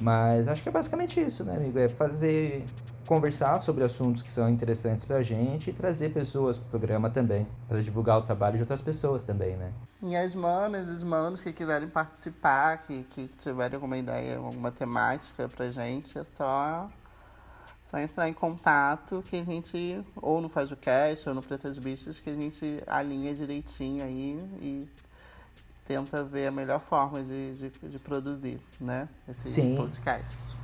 Mas 0.00 0.48
acho 0.48 0.62
que 0.62 0.68
é 0.68 0.72
basicamente 0.72 1.20
isso, 1.20 1.44
né, 1.44 1.56
amigo? 1.56 1.78
É 1.78 1.88
fazer 1.88 2.64
conversar 3.06 3.60
sobre 3.60 3.84
assuntos 3.84 4.20
que 4.20 4.30
são 4.30 4.50
interessantes 4.50 5.04
pra 5.04 5.22
gente 5.22 5.70
e 5.70 5.72
trazer 5.72 6.12
pessoas 6.12 6.58
pro 6.58 6.68
programa 6.70 7.08
também, 7.08 7.46
para 7.68 7.80
divulgar 7.80 8.18
o 8.18 8.22
trabalho 8.22 8.56
de 8.56 8.62
outras 8.62 8.80
pessoas 8.80 9.22
também, 9.22 9.56
né? 9.56 9.72
E 10.02 10.14
as 10.14 10.34
manas, 10.34 10.88
os 10.88 11.02
manos 11.02 11.42
que 11.42 11.52
quiserem 11.52 11.88
participar, 11.88 12.78
que, 12.78 13.04
que 13.04 13.28
tiverem 13.28 13.76
alguma 13.76 13.96
ideia, 13.96 14.36
alguma 14.36 14.70
temática 14.70 15.48
pra 15.48 15.70
gente, 15.70 16.18
é 16.18 16.24
só, 16.24 16.90
só 17.90 17.98
entrar 17.98 18.28
em 18.28 18.34
contato 18.34 19.22
que 19.26 19.36
a 19.36 19.44
gente, 19.44 20.02
ou 20.16 20.40
no 20.40 20.48
Faz 20.48 20.70
o 20.70 20.76
Cast, 20.76 21.28
ou 21.28 21.34
no 21.34 21.42
Pretas 21.42 21.78
Bichas, 21.78 22.20
que 22.20 22.28
a 22.28 22.34
gente 22.34 22.82
alinha 22.86 23.32
direitinho 23.34 24.04
aí 24.04 24.36
e 24.60 24.88
tenta 25.86 26.22
ver 26.22 26.48
a 26.48 26.50
melhor 26.50 26.80
forma 26.80 27.22
de, 27.22 27.54
de, 27.54 27.70
de 27.70 27.98
produzir, 27.98 28.60
né? 28.80 29.08
Esse 29.28 29.48
Sim. 29.48 29.76
podcast. 29.76 30.56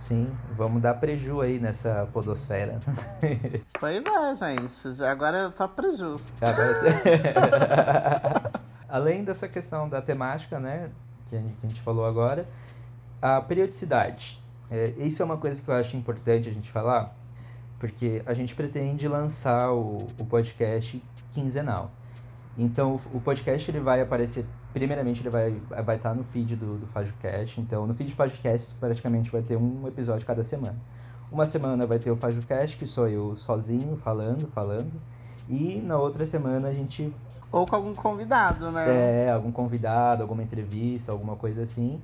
Sim, 0.00 0.30
vamos 0.56 0.82
dar 0.82 0.94
preju 0.94 1.40
aí 1.40 1.58
nessa 1.58 2.08
podosfera. 2.12 2.80
Pois 3.78 3.96
é, 3.96 4.34
gente. 4.34 5.04
Agora 5.04 5.48
é 5.48 5.50
só 5.50 5.66
preju. 5.66 6.20
Além 8.88 9.24
dessa 9.24 9.48
questão 9.48 9.88
da 9.88 10.00
temática, 10.00 10.60
né, 10.60 10.90
que 11.28 11.36
a 11.36 11.66
gente 11.66 11.80
falou 11.80 12.06
agora, 12.06 12.46
a 13.20 13.40
periodicidade. 13.40 14.40
É, 14.70 14.94
isso 14.98 15.20
é 15.20 15.24
uma 15.24 15.36
coisa 15.36 15.60
que 15.60 15.68
eu 15.68 15.74
acho 15.74 15.96
importante 15.96 16.48
a 16.48 16.52
gente 16.52 16.70
falar, 16.70 17.14
porque 17.78 18.22
a 18.24 18.34
gente 18.34 18.54
pretende 18.54 19.08
lançar 19.08 19.72
o, 19.72 20.06
o 20.18 20.24
podcast 20.24 21.02
quinzenal. 21.32 21.90
Então, 22.56 23.00
o, 23.12 23.20
podcast 23.20 23.70
ele 23.70 23.80
vai 23.80 24.00
aparecer 24.02 24.44
primeiramente 24.74 25.22
ele 25.22 25.30
vai 25.30 25.50
vai 25.84 25.96
estar 25.96 26.14
no 26.14 26.22
feed 26.22 26.54
do, 26.56 26.78
do 26.78 26.86
FajoCast. 26.86 27.60
Então, 27.60 27.86
no 27.86 27.94
feed 27.94 28.10
do 28.10 28.16
FajoCast 28.16 28.74
praticamente 28.78 29.30
vai 29.30 29.42
ter 29.42 29.56
um 29.56 29.88
episódio 29.88 30.26
cada 30.26 30.44
semana. 30.44 30.76
Uma 31.30 31.46
semana 31.46 31.86
vai 31.86 31.98
ter 31.98 32.10
o 32.10 32.16
FajoCast, 32.16 32.76
que 32.76 32.86
sou 32.86 33.08
eu 33.08 33.36
sozinho, 33.36 33.96
falando, 33.96 34.46
falando. 34.48 34.92
E 35.48 35.80
na 35.82 35.96
outra 35.96 36.26
semana 36.26 36.68
a 36.68 36.72
gente... 36.72 37.10
Ou 37.50 37.66
com 37.66 37.74
algum 37.74 37.94
convidado, 37.94 38.70
né? 38.70 39.24
É, 39.24 39.30
algum 39.30 39.50
convidado, 39.50 40.22
alguma 40.22 40.42
entrevista, 40.42 41.10
alguma 41.10 41.34
coisa 41.34 41.62
assim. 41.62 42.00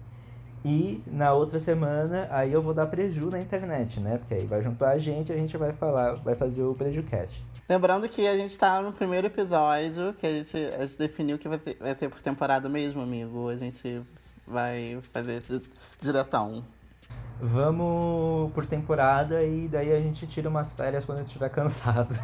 E 0.69 1.03
na 1.07 1.33
outra 1.33 1.59
semana, 1.59 2.29
aí 2.31 2.53
eu 2.53 2.61
vou 2.61 2.75
dar 2.75 2.87
preju 2.89 3.31
na 3.31 3.41
internet, 3.41 3.99
né? 4.01 4.19
Porque 4.19 4.35
aí 4.35 4.45
vai 4.45 4.63
juntar 4.63 4.91
a 4.91 4.99
gente 4.99 5.33
e 5.33 5.35
a 5.35 5.39
gente 5.39 5.57
vai 5.57 5.73
falar, 5.73 6.17
vai 6.17 6.35
fazer 6.35 6.63
o 6.63 6.75
PrejuCast. 6.75 7.43
Lembrando 7.67 8.07
que 8.07 8.29
a 8.29 8.37
gente 8.37 8.57
tá 8.59 8.83
no 8.83 8.93
primeiro 8.93 9.29
episódio, 9.29 10.13
que 10.13 10.27
a 10.27 10.31
gente, 10.31 10.57
a 10.59 10.85
gente 10.85 10.99
definiu 10.99 11.39
que 11.39 11.49
vai 11.49 11.59
ser, 11.59 11.75
vai 11.81 11.95
ser 11.95 12.11
por 12.11 12.21
temporada 12.21 12.69
mesmo, 12.69 13.01
amigo. 13.01 13.49
A 13.49 13.57
gente 13.57 14.03
vai 14.47 14.99
fazer 15.11 15.43
diretão. 16.03 16.63
Vamos 17.41 18.53
por 18.53 18.67
temporada 18.67 19.43
e 19.45 19.69
daí 19.69 19.93
a 19.93 20.01
gente 20.01 20.27
tira 20.27 20.49
umas 20.49 20.73
férias 20.73 21.05
quando 21.05 21.19
a 21.19 21.21
gente 21.21 21.29
estiver 21.29 21.49
cansado. 21.51 22.15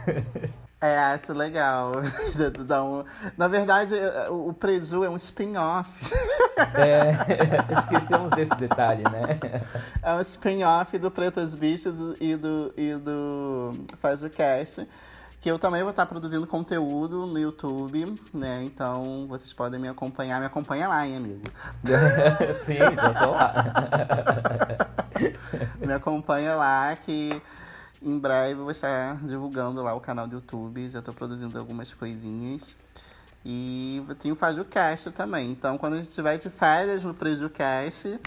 É, 0.81 0.99
acho 0.99 1.33
legal. 1.33 1.93
Na 3.39 3.49
verdade, 3.49 3.95
o 4.31 4.53
Preju 4.53 5.05
é 5.05 5.09
um 5.09 5.17
spin-off. 5.17 5.91
É, 6.77 7.17
esquecemos 7.81 8.31
desse 8.31 8.55
detalhe, 8.55 9.03
né? 9.03 9.41
É 10.01 10.15
um 10.15 10.21
spin-off 10.21 10.97
do 10.99 11.11
Pretas 11.11 11.55
Bichas 11.57 11.95
e 12.21 12.37
do, 12.37 12.73
e 12.77 12.95
do 12.95 13.73
Faz 14.01 14.23
o 14.23 14.31
Cast 14.31 14.87
que 15.45 15.51
eu 15.51 15.59
também 15.59 15.83
vou 15.83 15.91
estar 15.91 16.07
produzindo 16.07 16.47
conteúdo 16.47 17.27
no 17.27 17.39
YouTube, 17.39 18.19
né? 18.33 18.65
Então 18.65 19.27
vocês 19.29 19.53
podem 19.53 19.79
me 19.79 19.87
acompanhar. 19.87 20.41
Me 20.41 20.47
acompanha 20.47 20.89
lá, 20.89 21.07
hein, 21.07 21.19
amigo? 21.19 21.43
Sim, 22.65 22.79
então 22.79 23.13
tô 23.13 23.31
lá. 23.31 23.53
me 25.87 25.93
acompanha 25.93 26.55
lá 26.55 26.97
que 26.97 27.43
em 28.01 28.19
breve 28.19 28.53
eu 28.53 28.63
vou 28.63 28.71
estar 28.71 29.17
divulgando 29.17 29.83
lá 29.83 29.93
o 29.93 30.01
canal 30.01 30.27
do 30.27 30.37
YouTube. 30.37 30.89
Já 30.89 31.01
estou 31.01 31.13
produzindo 31.13 31.59
algumas 31.59 31.93
coisinhas. 31.93 32.75
E 33.45 34.03
tem 34.21 34.33
o 34.33 34.37
Faz 34.37 34.59
o 34.59 34.65
Cast 34.65 35.11
também. 35.11 35.51
Então, 35.51 35.77
quando 35.77 35.93
a 35.93 35.97
gente 35.97 36.09
estiver 36.09 36.39
de 36.39 36.49
férias 36.49 37.05
no 37.05 37.13
PrejuCast, 37.13 38.19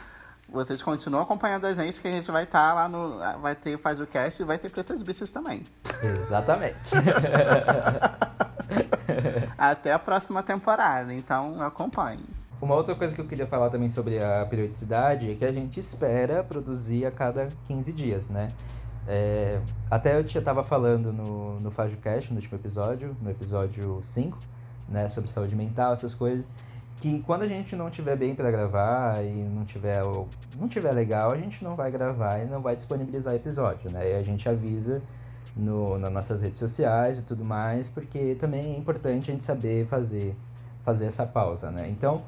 vocês 0.49 0.81
continuam 0.81 1.23
acompanhando 1.23 1.65
a 1.65 1.73
gente, 1.73 1.99
que 1.99 2.07
a 2.07 2.12
gente 2.12 2.31
vai 2.31 2.43
estar 2.43 2.69
tá 2.69 2.73
lá 2.73 2.88
no. 2.89 3.19
Vai 3.41 3.55
ter 3.55 3.77
Faz 3.77 3.99
o 3.99 4.07
Cast 4.07 4.41
e 4.41 4.45
vai 4.45 4.57
ter 4.57 4.69
Pretas 4.69 5.03
Bichas 5.03 5.31
também. 5.31 5.65
Exatamente. 6.01 6.91
Até 9.57 9.91
a 9.91 9.99
próxima 9.99 10.41
temporada, 10.41 11.13
então 11.13 11.62
acompanhe. 11.62 12.23
Uma 12.62 12.75
outra 12.75 12.95
coisa 12.95 13.13
que 13.13 13.21
eu 13.21 13.25
queria 13.25 13.45
falar 13.45 13.69
também 13.69 13.89
sobre 13.89 14.23
a 14.23 14.45
periodicidade 14.45 15.29
é 15.29 15.36
que 15.36 15.45
a 15.45 15.51
gente 15.51 15.79
espera 15.79 16.43
produzir 16.43 17.05
a 17.05 17.12
cada 17.12 17.49
15 17.67 17.93
dias, 17.93 18.29
né? 18.29 18.51
É, 19.07 19.62
até 19.89 20.17
eu 20.17 20.21
estava 20.21 20.63
falando 20.63 21.13
no, 21.13 21.60
no 21.60 21.71
FajoCast, 21.71 22.31
no 22.31 22.38
último 22.38 22.57
episódio, 22.57 23.15
no 23.21 23.29
episódio 23.29 24.01
5, 24.03 24.38
né, 24.89 25.07
sobre 25.07 25.29
saúde 25.29 25.55
mental, 25.55 25.93
essas 25.93 26.13
coisas 26.13 26.51
que 26.99 27.21
quando 27.21 27.43
a 27.43 27.47
gente 27.47 27.75
não 27.75 27.89
tiver 27.89 28.17
bem 28.17 28.33
para 28.33 28.49
gravar 28.49 29.23
e 29.23 29.29
não 29.29 29.65
tiver 29.65 30.01
não 30.60 30.67
tiver 30.67 30.91
legal, 30.91 31.31
a 31.31 31.38
gente 31.38 31.63
não 31.63 31.75
vai 31.75 31.91
gravar 31.91 32.39
e 32.39 32.45
não 32.45 32.62
vai 32.62 32.75
disponibilizar 32.75 33.36
episódio, 33.36 33.91
né? 33.91 34.12
E 34.12 34.15
a 34.15 34.23
gente 34.23 34.49
avisa 34.49 35.01
no, 35.55 35.97
nas 35.97 36.12
nossas 36.12 36.41
redes 36.41 36.60
sociais 36.60 37.19
e 37.19 37.21
tudo 37.21 37.43
mais, 37.43 37.88
porque 37.88 38.36
também 38.36 38.75
é 38.75 38.77
importante 38.77 39.29
a 39.29 39.33
gente 39.33 39.43
saber 39.43 39.86
fazer 39.88 40.36
fazer 40.83 41.05
essa 41.05 41.25
pausa, 41.25 41.69
né? 41.69 41.89
Então, 41.89 42.23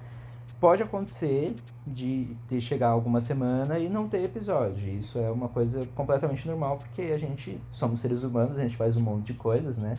pode 0.60 0.84
acontecer 0.84 1.56
de, 1.88 2.36
de 2.50 2.60
chegar 2.60 2.90
alguma 2.90 3.22
semana 3.22 3.80
e 3.80 3.88
não 3.88 4.10
ter 4.10 4.22
episódio. 4.24 4.86
Isso 4.88 5.18
é 5.18 5.32
uma 5.32 5.48
coisa 5.48 5.88
completamente 5.96 6.46
normal, 6.46 6.78
porque 6.78 7.14
a 7.14 7.18
gente 7.18 7.60
somos 7.72 8.02
seres 8.02 8.24
humanos, 8.24 8.58
a 8.58 8.62
gente 8.62 8.76
faz 8.76 8.98
um 8.98 9.02
monte 9.02 9.28
de 9.28 9.34
coisas, 9.34 9.78
né? 9.78 9.98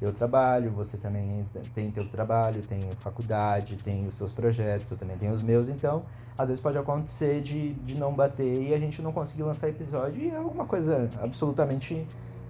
Eu 0.00 0.12
trabalho, 0.12 0.70
você 0.70 0.96
também 0.96 1.46
tem 1.74 1.90
teu 1.90 2.08
trabalho, 2.08 2.62
tem 2.62 2.80
faculdade, 3.00 3.76
tem 3.76 4.06
os 4.06 4.14
seus 4.14 4.32
projetos, 4.32 4.90
eu 4.90 4.96
também 4.96 5.18
tenho 5.18 5.32
os 5.32 5.42
meus, 5.42 5.68
então 5.68 6.04
às 6.38 6.48
vezes 6.48 6.62
pode 6.62 6.78
acontecer 6.78 7.42
de, 7.42 7.74
de 7.74 7.94
não 7.96 8.14
bater 8.14 8.68
e 8.68 8.72
a 8.72 8.78
gente 8.78 9.02
não 9.02 9.12
conseguir 9.12 9.42
lançar 9.42 9.68
episódio 9.68 10.22
e 10.22 10.30
é 10.30 10.36
alguma 10.36 10.64
coisa 10.64 11.10
absolutamente 11.22 12.06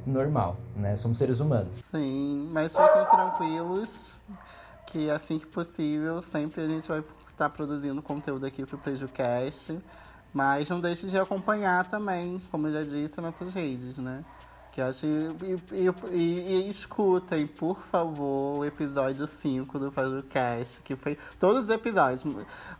normal, 0.06 0.56
né? 0.76 0.96
Somos 0.96 1.18
seres 1.18 1.40
humanos. 1.40 1.82
Sim, 1.90 2.48
mas 2.52 2.76
fiquem 2.76 3.04
tranquilos 3.06 4.14
que 4.86 5.10
assim 5.10 5.38
que 5.38 5.46
possível, 5.46 6.22
sempre 6.22 6.62
a 6.62 6.68
gente 6.68 6.86
vai 6.86 7.00
estar 7.00 7.14
tá 7.36 7.50
produzindo 7.50 8.00
conteúdo 8.00 8.46
aqui 8.46 8.64
pro 8.64 8.78
PrejuCast. 8.78 9.78
Mas 10.32 10.68
não 10.68 10.80
deixe 10.80 11.08
de 11.08 11.18
acompanhar 11.18 11.88
também, 11.88 12.40
como 12.50 12.68
eu 12.68 12.72
já 12.72 12.82
disse, 12.82 13.20
nossas 13.20 13.52
redes, 13.52 13.98
né? 13.98 14.24
Acho. 14.82 15.06
E, 15.06 15.58
e, 15.72 15.90
e, 16.12 16.66
e, 16.66 16.68
escutem, 16.68 17.46
por 17.46 17.80
favor, 17.90 18.58
o 18.58 18.64
episódio 18.64 19.26
5 19.26 19.78
do 19.78 19.92
podcast, 19.92 20.80
que 20.82 20.96
foi. 20.96 21.18
Todos 21.38 21.64
os 21.64 21.70
episódios, 21.70 22.24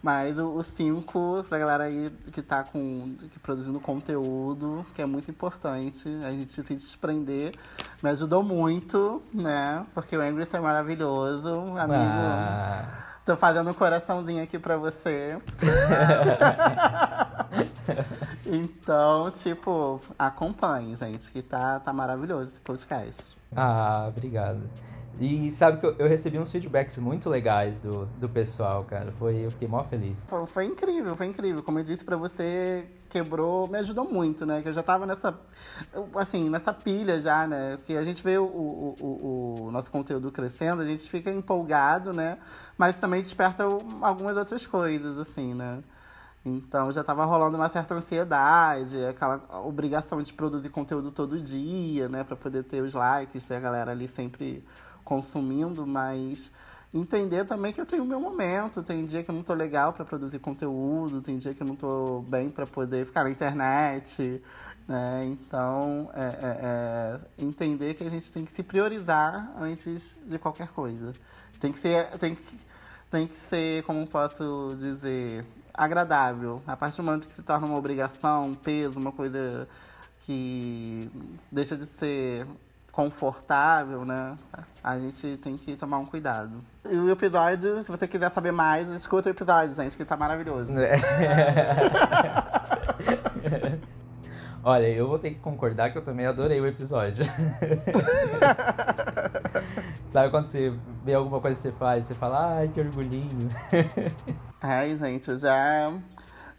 mas 0.03 0.39
o 0.39 0.63
5, 0.63 1.47
pra 1.49 1.59
galera 1.59 1.85
aí 1.85 2.11
que 2.33 2.43
tá 2.43 2.65
com. 2.65 3.15
Que 3.33 3.39
produzindo 3.39 3.79
conteúdo, 3.81 4.85
que 4.95 5.03
é 5.03 5.07
muito 5.07 5.31
importante 5.31 6.09
a 6.25 6.31
gente 6.31 6.53
se 6.53 6.75
desprender. 6.75 7.55
Me 8.03 8.11
ajudou 8.11 8.43
muito, 8.43 9.23
né? 9.33 9.85
Porque 9.95 10.17
o 10.17 10.21
Angry 10.21 10.47
é 10.53 10.61
maravilhoso, 10.61 11.51
amigo. 11.77 11.95
Ah. 11.95 13.11
Tô 13.25 13.37
fazendo 13.37 13.71
um 13.71 13.75
coraçãozinho 13.75 14.43
aqui 14.43 14.59
pra 14.59 14.77
você. 14.77 15.39
então, 18.51 19.31
tipo, 19.31 20.01
acompanhe, 20.19 20.95
gente, 20.97 21.31
que 21.31 21.43
tá, 21.43 21.79
tá 21.79 21.93
maravilhoso 21.93 22.51
esse 22.51 22.61
podcast. 22.61 23.37
Ah, 23.55 24.07
obrigado. 24.09 24.63
E 25.21 25.51
sabe 25.51 25.79
que 25.79 25.87
eu, 25.87 25.95
eu, 25.99 26.09
recebi 26.09 26.39
uns 26.39 26.51
feedbacks 26.51 26.97
muito 26.97 27.29
legais 27.29 27.79
do, 27.79 28.07
do 28.19 28.29
pessoal, 28.29 28.85
cara. 28.85 29.13
Foi, 29.13 29.45
eu 29.45 29.51
fiquei 29.51 29.69
mó 29.69 29.85
feliz. 29.85 30.19
Foi, 30.27 30.47
foi 30.47 30.65
incrível, 30.65 31.15
foi 31.15 31.27
incrível. 31.27 31.63
Como 31.63 31.79
eu 31.79 31.85
disse 31.85 32.03
para 32.03 32.17
você, 32.17 32.87
quebrou, 33.11 33.69
me 33.69 33.79
ajudou 33.79 34.11
muito, 34.11 34.47
né? 34.47 34.63
Que 34.63 34.69
eu 34.69 34.73
já 34.73 34.83
tava 34.83 35.05
nessa, 35.05 35.39
assim, 36.15 36.49
nessa 36.49 36.73
pilha 36.73 37.21
já, 37.21 37.47
né? 37.47 37.79
Que 37.87 37.99
a 37.99 38.03
gente 38.03 38.23
vê 38.23 38.39
o, 38.39 38.45
o, 38.45 38.97
o, 38.99 39.65
o 39.67 39.71
nosso 39.71 39.91
conteúdo 39.91 40.33
crescendo, 40.33 40.81
a 40.81 40.87
gente 40.87 41.09
fica 41.09 41.31
empolgado, 41.31 42.15
né? 42.15 42.39
Mas 42.79 42.99
também 42.99 43.21
desperta 43.21 43.65
algumas 44.01 44.37
outras 44.39 44.67
coisas, 44.67 45.19
assim, 45.19 45.53
né? 45.53 45.81
Então 46.45 46.91
já 46.91 47.03
estava 47.03 47.25
rolando 47.25 47.57
uma 47.57 47.69
certa 47.69 47.95
ansiedade, 47.95 49.05
aquela 49.05 49.43
obrigação 49.65 50.23
de 50.23 50.33
produzir 50.33 50.71
conteúdo 50.71 51.11
todo 51.11 51.41
dia, 51.41 52.09
né, 52.09 52.25
para 52.25 52.35
poder 52.35 52.65
ter 52.65 52.83
os 52.83 52.95
likes, 52.95 53.45
ter 53.45 53.57
a 53.57 53.61
galera 53.61 53.91
ali 53.91 54.09
sempre 54.09 54.65
consumindo, 55.05 55.87
mas 55.87 56.51
entender 56.93 57.45
também 57.45 57.73
que 57.73 57.81
eu 57.81 57.87
tenho 57.87 58.03
o 58.03 58.07
meu 58.07 58.21
momento. 58.21 58.83
Tem 58.83 59.05
dia 59.05 59.23
que 59.23 59.31
eu 59.31 59.35
não 59.35 59.43
tô 59.43 59.55
legal 59.55 59.93
para 59.93 60.05
produzir 60.05 60.39
conteúdo, 60.39 61.21
tem 61.21 61.37
dia 61.37 61.55
que 61.55 61.63
eu 61.63 61.67
não 61.67 61.77
tô 61.77 62.25
bem 62.29 62.51
para 62.51 62.67
poder 62.67 63.07
ficar 63.07 63.25
na 63.25 63.31
internet. 63.31 64.43
Né? 64.89 65.25
Então, 65.27 66.11
é, 66.15 66.21
é, 66.23 66.59
é, 66.63 67.45
entender 67.45 67.95
que 67.95 68.03
a 68.03 68.11
gente 68.11 68.33
tem 68.33 68.45
que 68.45 68.53
se 68.53 68.63
priorizar 68.63 69.53
antes 69.61 70.21
de 70.27 70.39
qualquer 70.39 70.69
coisa. 70.69 71.13
Tem 71.61 71.73
que 71.73 71.79
ser, 71.79 72.07
tem 72.19 72.35
que, 72.35 72.59
tem 73.11 73.27
que 73.27 73.37
ser 73.37 73.85
como 73.85 74.07
posso 74.07 74.77
dizer, 74.81 75.45
agradável. 75.75 76.63
A 76.67 76.77
partir 76.77 76.99
do 76.99 77.05
momento 77.05 77.27
que 77.27 77.33
se 77.33 77.43
torna 77.43 77.67
uma 77.67 77.77
obrigação, 77.77 78.47
um 78.47 78.55
peso, 78.55 78.99
uma 78.99 79.13
coisa 79.13 79.69
que 80.25 81.11
deixa 81.51 81.77
de 81.77 81.87
ser 81.87 82.47
confortável, 82.93 84.05
né? 84.05 84.37
A 84.83 84.99
gente 84.99 85.37
tem 85.39 85.57
que 85.57 85.77
tomar 85.77 85.99
um 85.99 86.07
cuidado. 86.07 86.63
E 86.85 86.97
o 86.97 87.11
episódio, 87.11 87.83
se 87.83 87.91
você 87.91 88.07
quiser 88.07 88.31
saber 88.31 88.53
mais, 88.53 88.89
escuta 88.91 89.29
o 89.29 89.33
episódio, 89.33 89.75
gente, 89.75 89.97
que 89.97 90.05
tá 90.05 90.17
maravilhoso. 90.17 90.71
Olha, 94.63 94.87
eu 94.89 95.09
vou 95.09 95.19
ter 95.19 95.31
que 95.31 95.41
concordar 95.41 95.91
que 95.91 95.97
eu 95.97 96.03
também 96.03 96.27
adorei 96.27 96.61
o 96.61 96.67
episódio. 96.67 97.25
Sabe 100.11 100.31
quando 100.31 100.49
você 100.49 100.71
vê 101.03 101.15
alguma 101.15 101.41
coisa 101.41 101.57
que 101.57 101.63
você 101.63 101.73
faz, 101.73 102.05
você 102.05 102.15
fala, 102.15 102.57
ai, 102.57 102.69
que 102.69 102.81
orgulhinho. 102.81 103.49
Ai, 104.61 104.95
gente, 104.95 105.31
eu 105.31 105.39
já, 105.39 105.91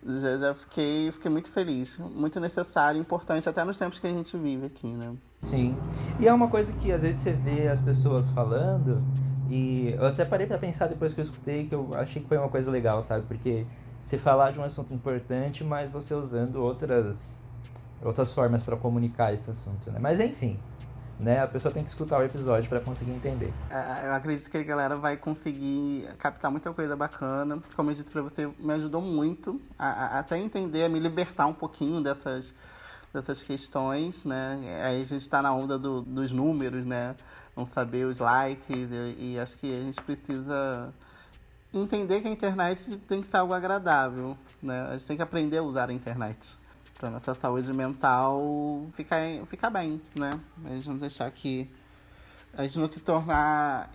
já, 0.04 0.38
já 0.38 0.54
fiquei, 0.56 1.12
fiquei 1.12 1.30
muito 1.30 1.52
feliz. 1.52 2.00
Muito 2.00 2.40
necessário, 2.40 3.00
importante, 3.00 3.48
até 3.48 3.64
nos 3.64 3.78
tempos 3.78 4.00
que 4.00 4.08
a 4.08 4.12
gente 4.12 4.36
vive 4.36 4.66
aqui, 4.66 4.88
né? 4.88 5.14
Sim. 5.42 5.78
E 6.20 6.28
é 6.28 6.34
uma 6.34 6.48
coisa 6.48 6.74
que 6.74 6.92
às 6.92 7.04
vezes 7.04 7.22
você 7.22 7.32
vê 7.32 7.68
as 7.68 7.82
pessoas 7.82 8.28
falando, 8.30 9.04
e 9.48 9.94
eu 9.96 10.08
até 10.08 10.26
parei 10.26 10.48
para 10.48 10.58
pensar 10.58 10.88
depois 10.88 11.14
que 11.14 11.20
eu 11.20 11.26
escutei, 11.26 11.68
que 11.68 11.76
eu 11.76 11.92
achei 11.94 12.24
que 12.24 12.28
foi 12.28 12.38
uma 12.38 12.50
coisa 12.50 12.72
legal, 12.72 13.04
sabe? 13.04 13.26
Porque 13.28 13.68
você 14.02 14.18
falar 14.18 14.52
de 14.52 14.60
um 14.60 14.64
assunto 14.64 14.92
importante, 14.94 15.64
mas 15.64 15.92
você 15.92 16.16
usando 16.16 16.56
outras 16.56 17.40
outras 18.04 18.34
formas 18.34 18.64
para 18.64 18.76
comunicar 18.76 19.34
esse 19.34 19.50
assunto, 19.50 19.92
né? 19.92 20.00
Mas 20.00 20.20
enfim, 20.20 20.60
né? 21.20 21.40
A 21.40 21.48
pessoa 21.48 21.72
tem 21.72 21.84
que 21.84 21.90
escutar 21.90 22.20
o 22.20 22.24
episódio 22.24 22.68
para 22.68 22.80
conseguir 22.80 23.12
entender. 23.12 23.54
É, 23.70 24.08
eu 24.08 24.14
acredito 24.14 24.50
que 24.50 24.58
a 24.58 24.64
galera 24.64 24.96
vai 24.96 25.16
conseguir 25.16 26.08
captar 26.18 26.50
muita 26.50 26.74
coisa 26.74 26.96
bacana. 26.96 27.62
Como 27.76 27.92
eu 27.92 27.94
disse 27.94 28.10
para 28.10 28.22
você, 28.22 28.50
me 28.60 28.74
ajudou 28.74 29.02
muito 29.02 29.62
a, 29.78 29.88
a, 29.88 30.20
até 30.20 30.38
entender, 30.38 30.84
a 30.84 30.90
me 30.90 31.00
libertar 31.00 31.46
um 31.46 31.54
pouquinho 31.54 32.02
dessas 32.02 32.54
dessas 33.14 33.44
questões, 33.44 34.24
né? 34.24 34.58
Aí 34.86 35.02
a 35.02 35.06
gente 35.06 35.22
está 35.22 35.42
na 35.42 35.54
onda 35.54 35.78
do, 35.78 36.02
dos 36.02 36.32
números, 36.32 36.86
né? 36.86 37.16
Não 37.56 37.66
saber 37.66 38.06
os 38.06 38.20
likes 38.20 38.90
e, 38.90 39.34
e 39.34 39.40
acho 39.40 39.58
que 39.58 39.72
a 39.72 39.82
gente 39.82 40.02
precisa 40.02 40.90
entender 41.74 42.22
que 42.22 42.28
a 42.30 42.32
internet 42.32 42.98
tem 43.00 43.22
que 43.22 43.28
ser 43.28 43.38
algo 43.38 43.54
agradável, 43.54 44.38
né? 44.64 44.88
A 44.90 44.94
gente 44.94 45.08
tem 45.08 45.18
que 45.18 45.24
aprender 45.24 45.58
a 45.58 45.64
usar 45.64 45.90
a 45.90 45.94
internet 45.94 46.58
para 47.02 47.10
nossa 47.10 47.34
saúde 47.34 47.74
mental 47.74 48.86
ficar, 48.94 49.18
ficar 49.48 49.72
bem, 49.72 50.00
né? 50.16 50.40
A 50.64 50.70
gente 50.70 50.88
não 50.88 50.98
deixar 50.98 51.32
que. 51.32 51.68
A 52.54 52.62
gente 52.62 52.78
não 52.78 52.88
se 52.88 53.00
tornar 53.00 53.90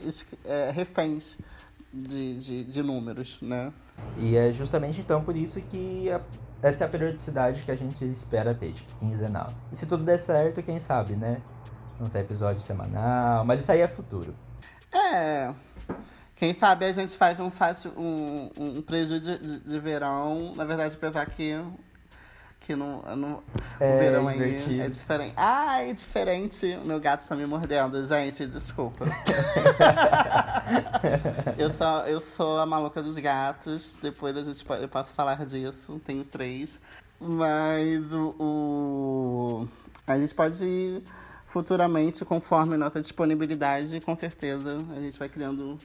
é, 0.44 0.70
reféns 0.72 1.38
de, 1.92 2.40
de, 2.40 2.64
de, 2.64 2.82
números, 2.82 3.38
né? 3.40 3.72
E 4.16 4.36
é 4.36 4.50
justamente 4.50 5.00
então 5.00 5.22
por 5.22 5.36
isso 5.36 5.60
que 5.60 6.10
a, 6.10 6.20
essa 6.60 6.82
é 6.82 6.86
a 6.86 6.90
periodicidade 6.90 7.62
que 7.62 7.70
a 7.70 7.76
gente 7.76 8.04
espera 8.06 8.52
ter, 8.54 8.72
de 8.72 8.82
quinzenal. 8.98 9.52
E 9.70 9.76
se 9.76 9.86
tudo 9.86 10.02
der 10.02 10.18
certo, 10.18 10.62
quem 10.62 10.80
sabe, 10.80 11.14
né? 11.14 11.40
Não 12.00 12.10
sei, 12.10 12.22
episódio 12.22 12.60
semanal, 12.60 13.44
mas 13.44 13.60
isso 13.60 13.70
aí 13.70 13.82
é 13.82 13.88
futuro. 13.88 14.34
É. 14.92 15.54
Quem 16.34 16.52
sabe 16.54 16.86
a 16.86 16.92
gente 16.92 17.16
faz 17.16 17.38
um 17.38 17.50
fácil 17.50 17.92
um, 17.96 18.50
um 18.58 18.82
prejuízo 18.82 19.38
de, 19.38 19.60
de 19.60 19.78
verão. 19.78 20.54
Na 20.56 20.64
verdade, 20.64 20.94
apesar 20.94 21.26
que 21.26 21.54
que 22.66 22.74
no, 22.74 23.00
no, 23.14 23.44
é, 23.78 23.96
verão 23.96 24.26
aí 24.26 24.80
é 24.80 24.88
diferente. 24.88 25.34
Ah, 25.36 25.82
é 25.82 25.92
diferente. 25.92 26.66
O 26.82 26.86
meu 26.86 26.98
gato 26.98 27.20
está 27.20 27.36
me 27.36 27.46
mordendo, 27.46 28.02
gente, 28.04 28.44
desculpa. 28.44 29.06
eu, 31.56 31.72
sou, 31.72 31.98
eu 32.06 32.20
sou 32.20 32.58
a 32.58 32.66
maluca 32.66 33.00
dos 33.00 33.16
gatos. 33.18 33.96
Depois 34.02 34.36
a 34.36 34.42
gente, 34.42 34.66
eu 34.80 34.88
posso 34.88 35.12
falar 35.12 35.46
disso. 35.46 36.00
Tenho 36.04 36.24
três. 36.24 36.80
Mas 37.20 38.12
o, 38.12 38.34
o 38.36 39.68
a 40.04 40.18
gente 40.18 40.34
pode 40.34 41.00
futuramente, 41.44 42.24
conforme 42.24 42.76
nossa 42.76 43.00
disponibilidade, 43.00 44.00
com 44.00 44.16
certeza 44.16 44.84
a 44.94 45.00
gente 45.00 45.16
vai 45.16 45.28
criando 45.28 45.78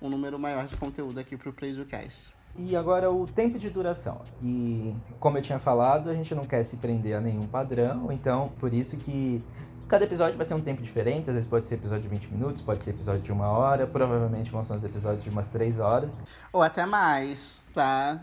um 0.00 0.08
número 0.08 0.38
maior 0.38 0.66
de 0.66 0.76
conteúdo 0.76 1.18
aqui 1.18 1.36
para 1.36 1.50
o 1.50 1.52
PlayJucast. 1.52 2.37
E 2.58 2.76
agora 2.76 3.10
o 3.10 3.26
tempo 3.26 3.58
de 3.58 3.70
duração. 3.70 4.20
E 4.42 4.94
como 5.20 5.38
eu 5.38 5.42
tinha 5.42 5.58
falado, 5.58 6.10
a 6.10 6.14
gente 6.14 6.34
não 6.34 6.44
quer 6.44 6.64
se 6.64 6.76
prender 6.76 7.16
a 7.16 7.20
nenhum 7.20 7.46
padrão, 7.46 8.10
então 8.10 8.50
por 8.58 8.74
isso 8.74 8.96
que 8.96 9.42
cada 9.88 10.04
episódio 10.04 10.36
vai 10.36 10.46
ter 10.46 10.54
um 10.54 10.60
tempo 10.60 10.82
diferente, 10.82 11.30
às 11.30 11.34
vezes 11.34 11.48
pode 11.48 11.66
ser 11.66 11.76
episódio 11.76 12.02
de 12.02 12.08
20 12.08 12.26
minutos, 12.26 12.60
pode 12.60 12.84
ser 12.84 12.90
episódio 12.90 13.22
de 13.22 13.32
uma 13.32 13.48
hora, 13.48 13.86
provavelmente 13.86 14.50
vão 14.50 14.62
ser 14.62 14.74
os 14.74 14.84
episódios 14.84 15.24
de 15.24 15.30
umas 15.30 15.48
3 15.48 15.80
horas. 15.80 16.22
Ou 16.52 16.62
até 16.62 16.84
mais, 16.84 17.64
tá? 17.74 18.18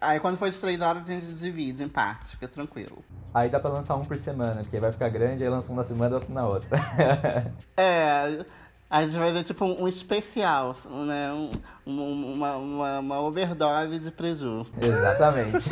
Aí 0.00 0.18
quando 0.20 0.38
for 0.38 0.48
de 0.48 0.58
3 0.58 0.80
horas 0.80 1.02
a 1.02 1.12
gente 1.12 1.32
divide 1.34 1.82
em 1.82 1.88
partes, 1.88 2.30
fica 2.30 2.48
tranquilo. 2.48 3.04
Aí 3.34 3.50
dá 3.50 3.60
pra 3.60 3.70
lançar 3.70 3.94
um 3.96 4.04
por 4.04 4.16
semana, 4.16 4.62
porque 4.62 4.80
vai 4.80 4.92
ficar 4.92 5.08
grande, 5.08 5.42
aí 5.42 5.50
lança 5.50 5.72
um 5.72 5.76
na 5.76 5.84
semana 5.84 6.12
e 6.12 6.14
outro 6.14 6.32
na 6.32 6.46
outra. 6.46 6.78
é, 7.76 8.44
a 8.92 9.00
gente 9.00 9.16
vai 9.16 9.32
ver 9.32 9.42
tipo 9.42 9.64
um 9.64 9.88
especial, 9.88 10.76
né? 11.06 11.32
Um, 11.86 12.34
uma, 12.34 12.56
uma, 12.56 12.98
uma 12.98 13.20
overdose 13.22 13.98
de 13.98 14.10
preju. 14.10 14.66
Exatamente. 14.78 15.70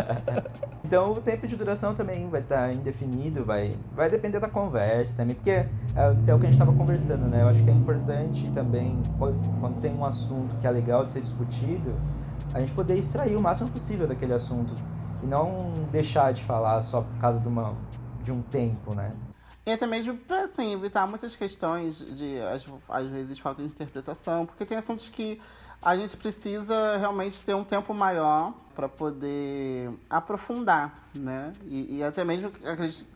então 0.82 1.12
o 1.12 1.20
tempo 1.20 1.46
de 1.46 1.54
duração 1.54 1.94
também 1.94 2.30
vai 2.30 2.40
estar 2.40 2.68
tá 2.68 2.72
indefinido, 2.72 3.44
vai, 3.44 3.76
vai 3.94 4.08
depender 4.08 4.40
da 4.40 4.48
conversa 4.48 5.12
também, 5.18 5.34
porque 5.34 5.50
é, 5.50 5.68
é 5.94 6.34
o 6.34 6.38
que 6.38 6.46
a 6.46 6.50
gente 6.50 6.52
estava 6.52 6.72
conversando, 6.72 7.26
né? 7.26 7.42
Eu 7.42 7.48
acho 7.48 7.62
que 7.62 7.68
é 7.68 7.74
importante 7.74 8.50
também, 8.52 9.02
quando 9.18 9.78
tem 9.82 9.94
um 9.94 10.06
assunto 10.06 10.56
que 10.62 10.66
é 10.66 10.70
legal 10.70 11.04
de 11.04 11.12
ser 11.12 11.20
discutido, 11.20 11.94
a 12.54 12.60
gente 12.60 12.72
poder 12.72 12.96
extrair 12.96 13.36
o 13.36 13.40
máximo 13.42 13.68
possível 13.68 14.06
daquele 14.06 14.32
assunto 14.32 14.72
e 15.22 15.26
não 15.26 15.74
deixar 15.92 16.32
de 16.32 16.42
falar 16.42 16.80
só 16.80 17.02
por 17.02 17.20
causa 17.20 17.38
de, 17.38 17.48
uma, 17.48 17.74
de 18.24 18.32
um 18.32 18.40
tempo, 18.40 18.94
né? 18.94 19.10
E 19.66 19.72
até 19.72 19.86
mesmo 19.86 20.16
para 20.16 20.44
assim, 20.44 20.72
evitar 20.72 21.06
muitas 21.06 21.36
questões 21.36 21.98
de, 21.98 22.38
às, 22.40 22.66
às 22.88 23.08
vezes, 23.08 23.38
falta 23.38 23.62
de 23.62 23.68
interpretação, 23.68 24.46
porque 24.46 24.64
tem 24.64 24.78
assuntos 24.78 25.08
que 25.10 25.40
a 25.82 25.96
gente 25.96 26.16
precisa 26.16 26.96
realmente 26.96 27.42
ter 27.44 27.54
um 27.54 27.64
tempo 27.64 27.92
maior 27.94 28.54
para 28.74 28.88
poder 28.88 29.90
aprofundar, 30.08 31.08
né? 31.14 31.52
E, 31.64 31.98
e, 31.98 32.04
até 32.04 32.24
mesmo, 32.24 32.50
acredito, 32.64 33.06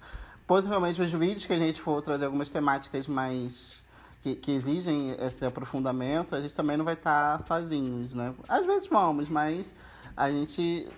possivelmente 0.46 1.00
os 1.00 1.12
vídeos 1.12 1.46
que 1.46 1.52
a 1.52 1.58
gente 1.58 1.80
for 1.80 2.00
trazer 2.02 2.26
algumas 2.26 2.50
temáticas 2.50 3.06
mais 3.06 3.82
que, 4.22 4.34
que 4.36 4.52
exigem 4.52 5.14
esse 5.20 5.44
aprofundamento, 5.44 6.34
a 6.34 6.40
gente 6.40 6.54
também 6.54 6.76
não 6.76 6.84
vai 6.84 6.94
estar 6.94 7.38
tá 7.38 7.44
sozinhos, 7.44 8.14
né? 8.14 8.34
Às 8.48 8.64
vezes 8.64 8.86
vamos, 8.88 9.28
mas 9.28 9.74
a 10.16 10.30
gente 10.30 10.88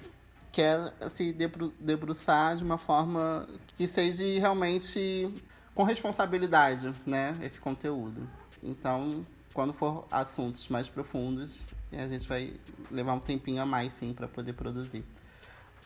quer 0.57 0.91
se 1.11 1.35
debru 1.35 1.71
debruçar 1.79 2.57
de 2.57 2.65
uma 2.65 2.79
forma 2.79 3.47
que 3.77 3.87
seja 3.87 4.25
realmente 4.41 5.31
com 5.75 5.83
responsabilidade, 5.83 6.91
né, 7.05 7.37
esse 7.43 7.61
conteúdo. 7.61 8.27
Então, 8.63 9.27
quando 9.53 9.75
for 9.75 10.07
assuntos 10.11 10.67
mais 10.69 10.89
profundos, 10.89 11.61
a 11.93 12.09
gente 12.09 12.27
vai 12.27 12.55
levar 12.91 13.13
um 13.13 13.21
tempinho 13.21 13.61
a 13.61 13.67
mais, 13.67 13.93
sim, 14.01 14.15
para 14.15 14.27
poder 14.27 14.55
produzir 14.55 15.05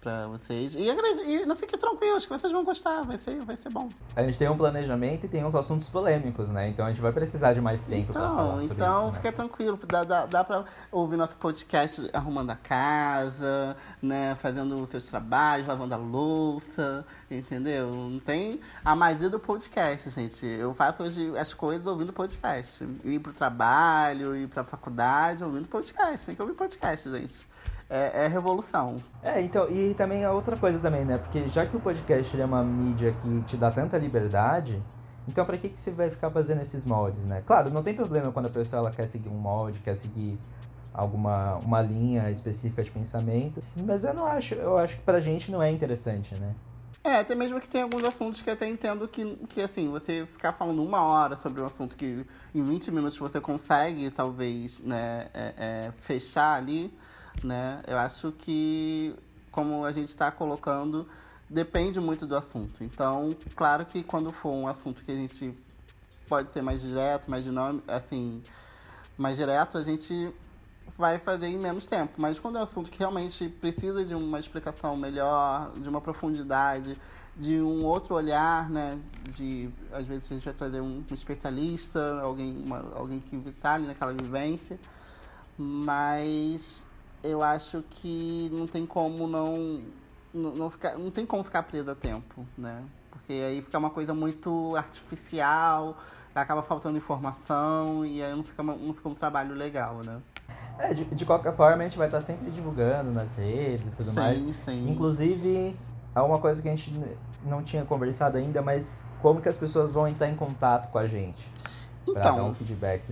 para 0.00 0.26
vocês. 0.28 0.74
E, 0.74 0.88
e 0.88 1.46
não 1.46 1.54
fique 1.54 1.76
tranquilos 1.76 2.24
que 2.24 2.32
vocês 2.32 2.52
vão 2.52 2.64
gostar, 2.64 3.02
vai 3.02 3.18
ser, 3.18 3.40
vai 3.44 3.56
ser 3.56 3.68
bom. 3.68 3.88
A 4.16 4.22
gente 4.22 4.38
tem 4.38 4.48
um 4.48 4.56
planejamento 4.56 5.26
e 5.26 5.28
tem 5.28 5.44
uns 5.44 5.54
assuntos 5.54 5.88
polêmicos, 5.88 6.48
né? 6.50 6.68
Então 6.68 6.86
a 6.86 6.88
gente 6.88 7.00
vai 7.00 7.12
precisar 7.12 7.52
de 7.52 7.60
mais 7.60 7.82
tempo 7.84 8.10
então, 8.10 8.22
para 8.22 8.28
falar 8.28 8.60
sobre 8.60 8.64
então, 8.64 8.74
isso. 8.74 9.08
Então, 9.08 9.12
fica 9.12 9.32
tranquilo, 9.32 9.78
dá, 9.86 10.04
dá, 10.04 10.26
dá 10.26 10.44
para 10.44 10.64
ouvir 10.90 11.16
nosso 11.16 11.36
podcast 11.36 12.08
arrumando 12.12 12.50
a 12.50 12.56
casa, 12.56 13.76
né? 14.02 14.34
Fazendo 14.36 14.82
os 14.82 14.88
seus 14.88 15.04
trabalhos, 15.04 15.66
lavando 15.66 15.94
a 15.94 15.98
louça, 15.98 17.04
entendeu? 17.30 17.90
Não 17.92 18.18
tem 18.18 18.60
a 18.84 18.96
magia 18.96 19.28
do 19.28 19.38
podcast, 19.38 20.10
gente. 20.10 20.46
Eu 20.46 20.72
faço 20.72 21.02
hoje 21.02 21.36
as 21.36 21.52
coisas 21.52 21.86
ouvindo 21.86 22.12
podcast. 22.12 22.88
Ir 23.04 23.18
pro 23.20 23.32
trabalho, 23.32 24.34
ir 24.34 24.48
pra 24.48 24.64
faculdade 24.64 25.44
ouvindo 25.44 25.68
podcast. 25.68 26.26
Tem 26.26 26.34
que 26.34 26.40
ouvir 26.40 26.54
podcast, 26.54 27.10
gente 27.10 27.50
é, 27.90 28.24
é 28.24 28.26
revolução. 28.28 28.96
É, 29.20 29.42
então, 29.42 29.68
e 29.68 29.92
também 29.94 30.24
a 30.24 30.32
outra 30.32 30.56
coisa 30.56 30.78
também, 30.78 31.04
né? 31.04 31.18
Porque 31.18 31.48
já 31.48 31.66
que 31.66 31.76
o 31.76 31.80
podcast 31.80 32.40
é 32.40 32.44
uma 32.44 32.62
mídia 32.62 33.12
que 33.20 33.42
te 33.42 33.56
dá 33.56 33.70
tanta 33.70 33.98
liberdade, 33.98 34.80
então 35.28 35.44
para 35.44 35.58
que, 35.58 35.68
que 35.68 35.80
você 35.80 35.90
vai 35.90 36.08
ficar 36.08 36.30
fazendo 36.30 36.62
esses 36.62 36.84
moldes, 36.86 37.22
né? 37.24 37.42
Claro, 37.44 37.68
não 37.70 37.82
tem 37.82 37.92
problema 37.92 38.30
quando 38.30 38.46
a 38.46 38.50
pessoa 38.50 38.78
ela 38.80 38.90
quer 38.92 39.08
seguir 39.08 39.28
um 39.28 39.38
molde, 39.38 39.80
quer 39.80 39.96
seguir 39.96 40.38
alguma 40.94 41.56
uma 41.56 41.82
linha 41.82 42.30
específica 42.30 42.82
de 42.82 42.90
pensamento, 42.90 43.60
mas 43.76 44.04
eu 44.04 44.14
não 44.14 44.24
acho, 44.24 44.54
eu 44.54 44.78
acho 44.78 44.96
que 44.96 45.02
pra 45.02 45.20
gente 45.20 45.50
não 45.50 45.62
é 45.62 45.70
interessante, 45.70 46.34
né? 46.36 46.54
É, 47.02 47.16
até 47.16 47.34
mesmo 47.34 47.58
que 47.60 47.68
tem 47.68 47.80
alguns 47.80 48.04
assuntos 48.04 48.42
que 48.42 48.50
eu 48.50 48.54
até 48.54 48.68
entendo 48.68 49.08
que, 49.08 49.24
que 49.48 49.62
assim, 49.62 49.88
você 49.88 50.26
ficar 50.26 50.52
falando 50.52 50.82
uma 50.84 51.02
hora 51.02 51.34
sobre 51.34 51.62
um 51.62 51.64
assunto 51.64 51.96
que 51.96 52.26
em 52.54 52.62
20 52.62 52.90
minutos 52.90 53.16
você 53.16 53.40
consegue, 53.40 54.10
talvez, 54.10 54.80
né, 54.80 55.28
é, 55.32 55.54
é, 55.56 55.92
fechar 55.96 56.58
ali, 56.58 56.92
né? 57.42 57.82
Eu 57.86 57.98
acho 57.98 58.32
que, 58.32 59.14
como 59.50 59.84
a 59.84 59.92
gente 59.92 60.08
está 60.08 60.30
colocando, 60.30 61.06
depende 61.48 61.98
muito 62.00 62.26
do 62.26 62.36
assunto. 62.36 62.84
Então, 62.84 63.36
claro 63.56 63.84
que 63.84 64.02
quando 64.02 64.32
for 64.32 64.52
um 64.52 64.68
assunto 64.68 65.02
que 65.02 65.10
a 65.10 65.16
gente 65.16 65.54
pode 66.28 66.52
ser 66.52 66.62
mais 66.62 66.80
direto, 66.80 67.30
mais 67.30 67.44
dinâmico, 67.44 67.90
assim, 67.90 68.42
mais 69.18 69.36
direto, 69.36 69.76
a 69.76 69.82
gente 69.82 70.32
vai 70.96 71.18
fazer 71.18 71.48
em 71.48 71.58
menos 71.58 71.86
tempo. 71.86 72.12
Mas 72.16 72.38
quando 72.38 72.56
é 72.56 72.60
um 72.60 72.62
assunto 72.62 72.90
que 72.90 72.98
realmente 72.98 73.48
precisa 73.48 74.04
de 74.04 74.14
uma 74.14 74.38
explicação 74.38 74.96
melhor, 74.96 75.72
de 75.76 75.88
uma 75.88 76.00
profundidade, 76.00 76.96
de 77.36 77.60
um 77.60 77.84
outro 77.84 78.14
olhar, 78.14 78.68
né? 78.68 78.98
De 79.28 79.70
às 79.92 80.06
vezes 80.06 80.30
a 80.30 80.34
gente 80.34 80.44
vai 80.44 80.54
trazer 80.54 80.80
um, 80.80 81.02
um 81.10 81.14
especialista, 81.14 82.20
alguém, 82.20 82.62
uma, 82.64 82.92
alguém 82.94 83.20
que 83.20 83.36
está 83.48 83.74
ali 83.74 83.86
naquela 83.86 84.12
vivência, 84.12 84.78
mas 85.56 86.84
eu 87.22 87.42
acho 87.42 87.82
que 87.90 88.48
não 88.52 88.66
tem 88.66 88.86
como 88.86 89.26
não, 89.26 89.80
não, 90.32 90.50
não, 90.52 90.70
ficar, 90.70 90.98
não 90.98 91.10
tem 91.10 91.26
como 91.26 91.44
ficar 91.44 91.62
preso 91.62 91.90
a 91.90 91.94
tempo, 91.94 92.46
né? 92.56 92.82
Porque 93.10 93.32
aí 93.32 93.62
fica 93.62 93.78
uma 93.78 93.90
coisa 93.90 94.14
muito 94.14 94.74
artificial, 94.76 95.96
acaba 96.34 96.62
faltando 96.62 96.96
informação 96.96 98.04
e 98.04 98.22
aí 98.22 98.34
não 98.34 98.42
fica, 98.42 98.62
não 98.62 98.94
fica 98.94 99.08
um 99.08 99.14
trabalho 99.14 99.54
legal, 99.54 100.00
né? 100.04 100.20
É, 100.78 100.94
de, 100.94 101.04
de 101.04 101.26
qualquer 101.26 101.54
forma 101.54 101.82
a 101.82 101.84
gente 101.84 101.98
vai 101.98 102.08
estar 102.08 102.20
sempre 102.22 102.50
divulgando 102.50 103.10
nas 103.10 103.36
redes 103.36 103.86
e 103.86 103.90
tudo 103.90 104.10
sim, 104.10 104.16
mais. 104.16 104.56
Sim. 104.64 104.88
Inclusive, 104.88 105.76
há 106.14 106.22
uma 106.22 106.38
coisa 106.38 106.62
que 106.62 106.68
a 106.68 106.74
gente 106.74 106.92
não 107.44 107.62
tinha 107.62 107.84
conversado 107.84 108.38
ainda, 108.38 108.62
mas 108.62 108.98
como 109.20 109.42
que 109.42 109.48
as 109.48 109.56
pessoas 109.56 109.90
vão 109.90 110.08
entrar 110.08 110.28
em 110.28 110.36
contato 110.36 110.90
com 110.90 110.98
a 110.98 111.06
gente? 111.06 111.46
Então, 112.08 112.36
dar 112.36 112.44
um 112.44 112.54
feedback. 112.54 113.04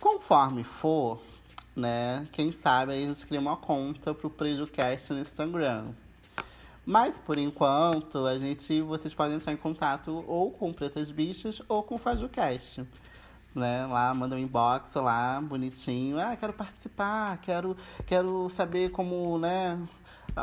Conforme 0.00 0.64
for, 0.64 1.20
né? 1.78 2.26
Quem 2.32 2.52
sabe 2.52 2.92
aí 2.92 3.04
eles 3.04 3.22
criam 3.22 3.40
uma 3.40 3.56
conta 3.56 4.12
pro 4.12 4.28
PrejuCast 4.28 5.12
no 5.12 5.20
Instagram. 5.20 5.84
Mas 6.84 7.18
por 7.18 7.38
enquanto, 7.38 8.26
a 8.26 8.38
gente, 8.38 8.80
vocês 8.80 9.14
podem 9.14 9.36
entrar 9.36 9.52
em 9.52 9.56
contato 9.56 10.24
ou 10.26 10.50
com 10.50 10.72
Pretas 10.72 11.10
Bichas 11.10 11.62
ou 11.68 11.82
com 11.82 11.94
o 11.94 11.98
FajuCast. 11.98 12.84
Né? 13.54 13.86
Lá, 13.86 14.12
manda 14.12 14.34
um 14.34 14.38
inbox 14.38 14.94
lá, 14.94 15.40
bonitinho. 15.40 16.18
Ah, 16.18 16.36
quero 16.36 16.52
participar, 16.52 17.38
quero, 17.38 17.76
quero 18.06 18.48
saber 18.50 18.90
como, 18.90 19.38
né? 19.38 19.78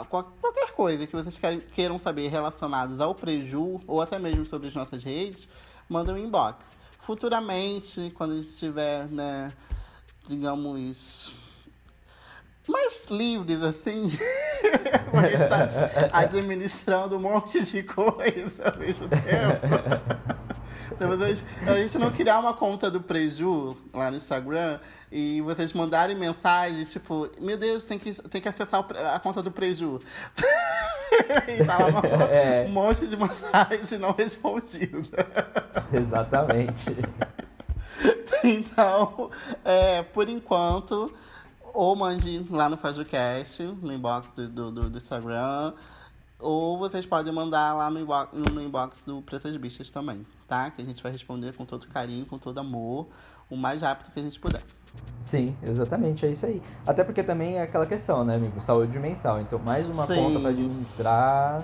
Qualquer 0.10 0.71
coisa 0.71 1.08
que 1.08 1.15
vocês 1.15 1.39
queiram 1.74 1.98
saber 1.98 2.28
relacionados 2.28 3.00
ao 3.00 3.15
Preju 3.15 3.80
ou 3.88 4.02
até 4.02 4.19
mesmo 4.19 4.45
sobre 4.45 4.67
as 4.67 4.74
nossas 4.74 5.04
redes, 5.04 5.48
manda 5.88 6.13
um 6.13 6.17
inbox. 6.17 6.78
Futuramente, 7.00 8.12
quando 8.15 8.32
a 8.32 8.36
gente 8.36 8.48
estiver, 8.48 9.08
né? 9.08 9.52
Digamos, 10.28 11.34
mais 12.68 13.06
livres, 13.10 13.62
assim, 13.62 14.10
porque 15.12 15.34
está 15.34 15.70
administrando 16.12 17.18
um 17.18 17.20
monte 17.20 17.64
de 17.64 17.84
coisa 17.84 18.72
ao 18.72 18.80
mesmo 18.80 19.08
tempo. 19.10 19.68
a 21.68 21.78
gente 21.78 21.98
não 21.98 22.12
criar 22.12 22.40
uma 22.40 22.54
conta 22.54 22.90
do 22.90 23.02
Preju 23.02 23.78
lá 23.94 24.10
no 24.10 24.18
Instagram 24.18 24.80
e 25.12 25.42
vocês 25.42 25.74
mandarem 25.74 26.16
mensagem 26.16 26.84
tipo, 26.86 27.30
meu 27.40 27.58
Deus, 27.58 27.86
tem 27.86 28.00
que, 28.00 28.14
tem 28.30 28.42
que 28.42 28.50
acessar 28.50 28.86
a 29.14 29.20
conta 29.20 29.44
do 29.44 29.52
Preju. 29.52 30.02
e 31.48 31.64
tá 31.64 31.78
lá 31.78 31.88
uma, 31.88 32.02
é. 32.26 32.66
um 32.68 32.72
monte 32.72 33.06
de 33.06 33.16
mensagem 33.16 34.00
não 34.00 34.12
respondida. 34.12 35.26
Exatamente. 35.94 36.96
Então, 38.44 39.32
é, 39.63 40.04
por 40.04 40.30
enquanto, 40.30 41.12
ou 41.74 41.96
mande 41.96 42.46
lá 42.50 42.70
no 42.70 42.78
FajoCast, 42.78 43.63
no 43.63 43.91
inbox 43.91 44.34
do, 44.34 44.48
do, 44.48 44.89
do, 44.89 44.98
Instagram, 44.98 45.74
ou 46.39 46.78
vocês 46.78 47.06
podem 47.06 47.34
mandar 47.34 47.74
lá 47.74 47.89
no 47.89 48.00
inbox, 48.00 48.30
no 48.34 48.62
inbox 48.62 49.04
do 49.04 49.22
Pretas 49.22 49.58
Bichas 49.58 49.89
também, 49.89 50.26
tá? 50.48 50.70
Que 50.70 50.82
a 50.82 50.86
gente 50.86 51.02
vai 51.02 51.12
responder 51.12 51.54
com 51.54 51.65
todo 51.65 51.88
carinho, 51.88 52.26
com 52.26 52.38
todo 52.38 52.60
amor, 52.60 53.08
o 53.50 53.58
mais 53.58 53.82
rápido 53.82 54.12
que 54.12 54.20
a 54.20 54.24
gente 54.24 54.39
puder. 54.39 54.62
Sim, 55.24 55.58
exatamente, 55.63 56.26
é 56.26 56.30
isso 56.30 56.46
aí. 56.46 56.62
Até 56.86 57.04
porque 57.04 57.24
também 57.24 57.58
é 57.58 57.63
aquela 57.63 57.86
questão, 57.86 58.24
né, 58.24 58.36
amigo? 58.36 58.62
Saúde 58.62 58.98
mental. 59.00 59.41
Então, 59.41 59.58
mais 59.58 59.88
uma 59.88 60.06
Sim. 60.06 60.15
conta 60.15 60.39
para 60.39 60.50
administrar. 60.50 61.63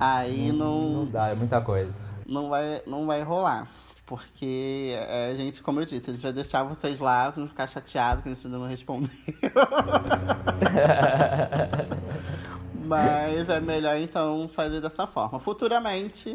Aí 0.00 0.52
não, 0.52 0.80
não. 0.80 0.90
Não 0.90 1.06
dá, 1.06 1.28
é 1.28 1.34
muita 1.34 1.60
coisa. 1.60 2.00
Não 2.26 2.48
vai, 2.48 2.82
não 2.86 3.06
vai 3.06 3.22
rolar. 3.22 3.68
Porque 4.08 4.94
a 5.30 5.34
gente, 5.34 5.62
como 5.62 5.80
eu 5.80 5.84
disse, 5.84 6.08
a 6.08 6.12
gente 6.14 6.22
vai 6.22 6.32
deixar 6.32 6.62
vocês 6.62 6.98
lá, 6.98 7.26
vocês 7.26 7.36
não 7.36 7.46
ficar 7.46 7.66
chateados 7.66 8.22
que 8.22 8.30
a 8.30 8.32
gente 8.32 8.46
ainda 8.46 8.58
não 8.58 8.66
respondeu. 8.66 9.10
Mas 12.86 13.50
é 13.50 13.60
melhor 13.60 13.98
então 13.98 14.48
fazer 14.48 14.80
dessa 14.80 15.06
forma. 15.06 15.38
Futuramente, 15.38 16.34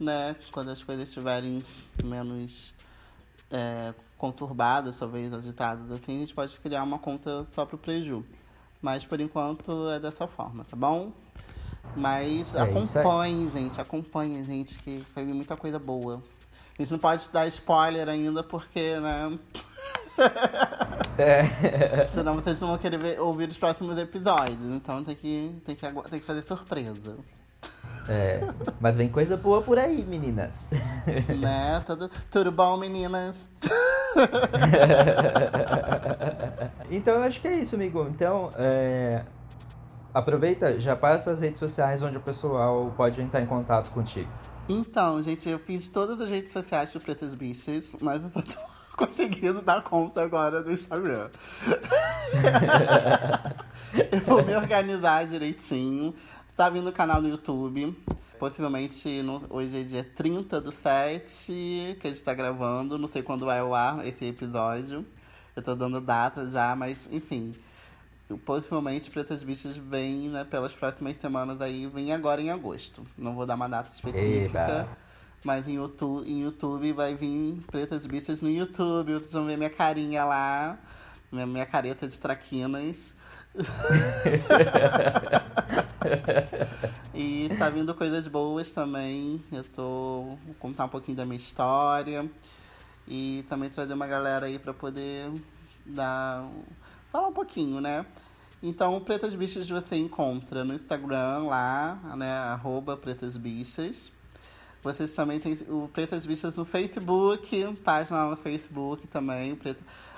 né, 0.00 0.34
quando 0.52 0.70
as 0.70 0.82
coisas 0.82 1.06
estiverem 1.06 1.62
menos 2.02 2.72
é, 3.50 3.92
conturbadas, 4.16 4.98
talvez 4.98 5.34
agitadas 5.34 5.90
assim, 5.90 6.16
a 6.16 6.20
gente 6.20 6.34
pode 6.34 6.58
criar 6.60 6.82
uma 6.82 6.98
conta 6.98 7.44
só 7.44 7.66
pro 7.66 7.76
Preju. 7.76 8.24
Mas 8.80 9.04
por 9.04 9.20
enquanto 9.20 9.90
é 9.90 10.00
dessa 10.00 10.26
forma, 10.26 10.64
tá 10.64 10.74
bom? 10.74 11.12
Mas 11.94 12.54
é 12.54 12.62
acompanhe, 12.62 13.46
gente, 13.50 13.78
acompanhe, 13.78 14.42
gente, 14.44 14.78
que 14.78 15.04
vir 15.14 15.34
muita 15.34 15.58
coisa 15.58 15.78
boa. 15.78 16.22
A 16.82 16.84
gente 16.84 16.92
não 16.94 16.98
pode 16.98 17.28
dar 17.32 17.46
spoiler 17.46 18.08
ainda 18.08 18.42
porque, 18.42 18.98
né? 18.98 19.38
É. 21.16 22.06
Senão 22.12 22.34
vocês 22.34 22.60
não 22.60 22.70
vão 22.70 22.78
querer 22.78 22.98
ver, 22.98 23.20
ouvir 23.20 23.48
os 23.48 23.56
próximos 23.56 23.96
episódios. 23.96 24.64
Então 24.64 25.04
tem 25.04 25.14
que, 25.14 25.62
tem 25.64 25.76
que, 25.76 25.86
tem 26.10 26.18
que 26.18 26.26
fazer 26.26 26.42
surpresa. 26.42 27.16
É, 28.08 28.40
mas 28.80 28.96
vem 28.96 29.08
coisa 29.08 29.36
boa 29.36 29.62
por 29.62 29.78
aí, 29.78 30.04
meninas. 30.04 30.66
Né? 31.38 31.80
Tudo, 31.86 32.10
tudo 32.32 32.50
bom, 32.50 32.76
meninas? 32.76 33.36
então 36.90 37.14
eu 37.14 37.22
acho 37.22 37.40
que 37.40 37.46
é 37.46 37.58
isso, 37.58 37.76
amigo. 37.76 38.08
Então, 38.10 38.50
é, 38.56 39.22
aproveita, 40.12 40.80
já 40.80 40.96
passa 40.96 41.30
as 41.30 41.42
redes 41.42 41.60
sociais 41.60 42.02
onde 42.02 42.16
o 42.16 42.20
pessoal 42.20 42.92
pode 42.96 43.22
entrar 43.22 43.40
em 43.40 43.46
contato 43.46 43.88
contigo. 43.92 44.28
Então, 44.72 45.22
gente, 45.22 45.46
eu 45.50 45.58
fiz 45.58 45.86
todas 45.86 46.18
as 46.18 46.30
redes 46.30 46.50
sociais 46.50 46.90
do 46.90 46.98
Pretas 46.98 47.34
Bichas, 47.34 47.94
mas 48.00 48.22
eu 48.22 48.30
tô 48.30 48.58
conseguindo 48.96 49.60
dar 49.60 49.82
conta 49.82 50.22
agora 50.22 50.62
do 50.62 50.72
Instagram. 50.72 51.28
eu 54.10 54.20
vou 54.20 54.42
me 54.42 54.56
organizar 54.56 55.26
direitinho. 55.26 56.14
Tá 56.56 56.70
vindo 56.70 56.88
o 56.88 56.92
canal 56.92 57.20
no 57.20 57.28
YouTube. 57.28 57.94
possivelmente 58.38 59.20
no, 59.20 59.44
hoje 59.50 59.78
é 59.78 59.84
dia 59.84 60.10
30 60.16 60.58
do 60.62 60.72
7 60.72 61.98
que 62.00 62.08
a 62.08 62.10
gente 62.10 62.24
tá 62.24 62.32
gravando. 62.32 62.96
Não 62.96 63.08
sei 63.08 63.22
quando 63.22 63.44
vai 63.44 63.58
ao 63.58 63.74
ar 63.74 64.06
esse 64.06 64.24
episódio. 64.24 65.04
Eu 65.54 65.62
tô 65.62 65.74
dando 65.74 66.00
data 66.00 66.48
já, 66.48 66.74
mas 66.74 67.12
enfim. 67.12 67.52
Possivelmente 68.38 69.10
Pretas 69.10 69.42
Bichas 69.42 69.76
vem 69.76 70.28
né, 70.28 70.44
pelas 70.44 70.72
próximas 70.72 71.16
semanas 71.16 71.60
aí, 71.60 71.86
vem 71.86 72.12
agora 72.12 72.40
em 72.40 72.50
agosto. 72.50 73.02
Não 73.16 73.34
vou 73.34 73.46
dar 73.46 73.54
uma 73.54 73.68
data 73.68 73.90
específica. 73.90 74.58
Eba. 74.58 74.88
Mas 75.44 75.66
em 75.66 75.74
YouTube, 75.74 76.30
em 76.30 76.42
YouTube 76.42 76.92
vai 76.92 77.14
vir 77.14 77.60
Pretas 77.70 78.06
Bichas 78.06 78.40
no 78.40 78.48
YouTube. 78.48 79.14
Vocês 79.14 79.32
vão 79.32 79.46
ver 79.46 79.56
minha 79.56 79.70
carinha 79.70 80.24
lá, 80.24 80.78
minha, 81.30 81.46
minha 81.46 81.66
careta 81.66 82.06
de 82.06 82.18
traquinas. 82.18 83.14
e 87.14 87.50
tá 87.58 87.68
vindo 87.68 87.94
coisas 87.94 88.26
boas 88.26 88.72
também. 88.72 89.42
Eu 89.50 89.64
tô 89.64 90.36
vou 90.44 90.54
contar 90.58 90.84
um 90.84 90.88
pouquinho 90.88 91.16
da 91.16 91.26
minha 91.26 91.36
história 91.36 92.28
e 93.06 93.44
também 93.48 93.68
trazer 93.68 93.94
uma 93.94 94.06
galera 94.06 94.46
aí 94.46 94.58
para 94.58 94.72
poder 94.72 95.30
dar 95.84 96.48
falar 97.12 97.28
um 97.28 97.32
pouquinho, 97.32 97.80
né? 97.80 98.04
Então, 98.62 98.98
Pretas 99.00 99.34
Bichas 99.34 99.68
você 99.68 99.96
encontra 99.96 100.64
no 100.64 100.72
Instagram 100.72 101.44
lá, 101.44 102.00
né? 102.16 102.32
Arroba 102.32 102.96
Pretas 102.96 103.36
Bichas. 103.36 104.10
Vocês 104.82 105.12
também 105.12 105.38
têm 105.38 105.52
o 105.68 105.90
Pretas 105.92 106.24
Bichas 106.24 106.56
no 106.56 106.64
Facebook, 106.64 107.76
página 107.84 108.24
lá 108.24 108.30
no 108.30 108.36
Facebook 108.36 109.06
também, 109.08 109.58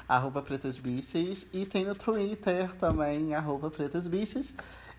arroba 0.08 0.40
Pretas 0.40 0.78
Bichas. 0.78 1.48
E 1.52 1.66
tem 1.66 1.84
no 1.84 1.96
Twitter 1.96 2.72
também, 2.76 3.34
arroba 3.34 3.68
Pretas 3.70 4.06
Bichas. 4.06 4.54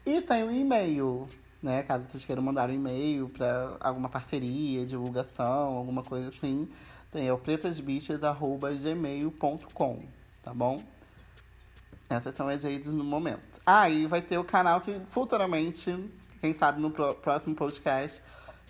E 0.06 0.20
tem 0.22 0.44
o 0.44 0.48
um 0.48 0.52
e-mail, 0.52 1.30
né? 1.64 1.82
Caso 1.84 2.08
vocês 2.08 2.26
queiram 2.26 2.44
mandar 2.44 2.70
um 2.70 2.74
e-mail 2.74 3.30
para 3.30 3.78
alguma 3.80 4.10
parceria, 4.10 4.86
divulgação, 4.86 5.78
alguma 5.78 6.04
coisa 6.04 6.28
assim. 6.28 6.70
Tem 7.10 7.28
é 7.28 7.34
o 7.34 7.38
pretasbichas.gmail.com, 7.38 10.04
tá 10.44 10.54
bom? 10.54 10.84
Essas 12.10 12.36
são 12.36 12.48
as 12.48 12.64
redes 12.64 12.94
no 12.94 13.04
momento. 13.04 13.60
Ah, 13.66 13.90
e 13.90 14.06
vai 14.06 14.22
ter 14.22 14.38
o 14.38 14.44
canal 14.44 14.82
que 14.82 15.00
futuramente, 15.10 15.94
quem 16.40 16.54
sabe 16.54 16.80
no 16.80 16.92
próximo 16.92 17.56
podcast, 17.56 18.22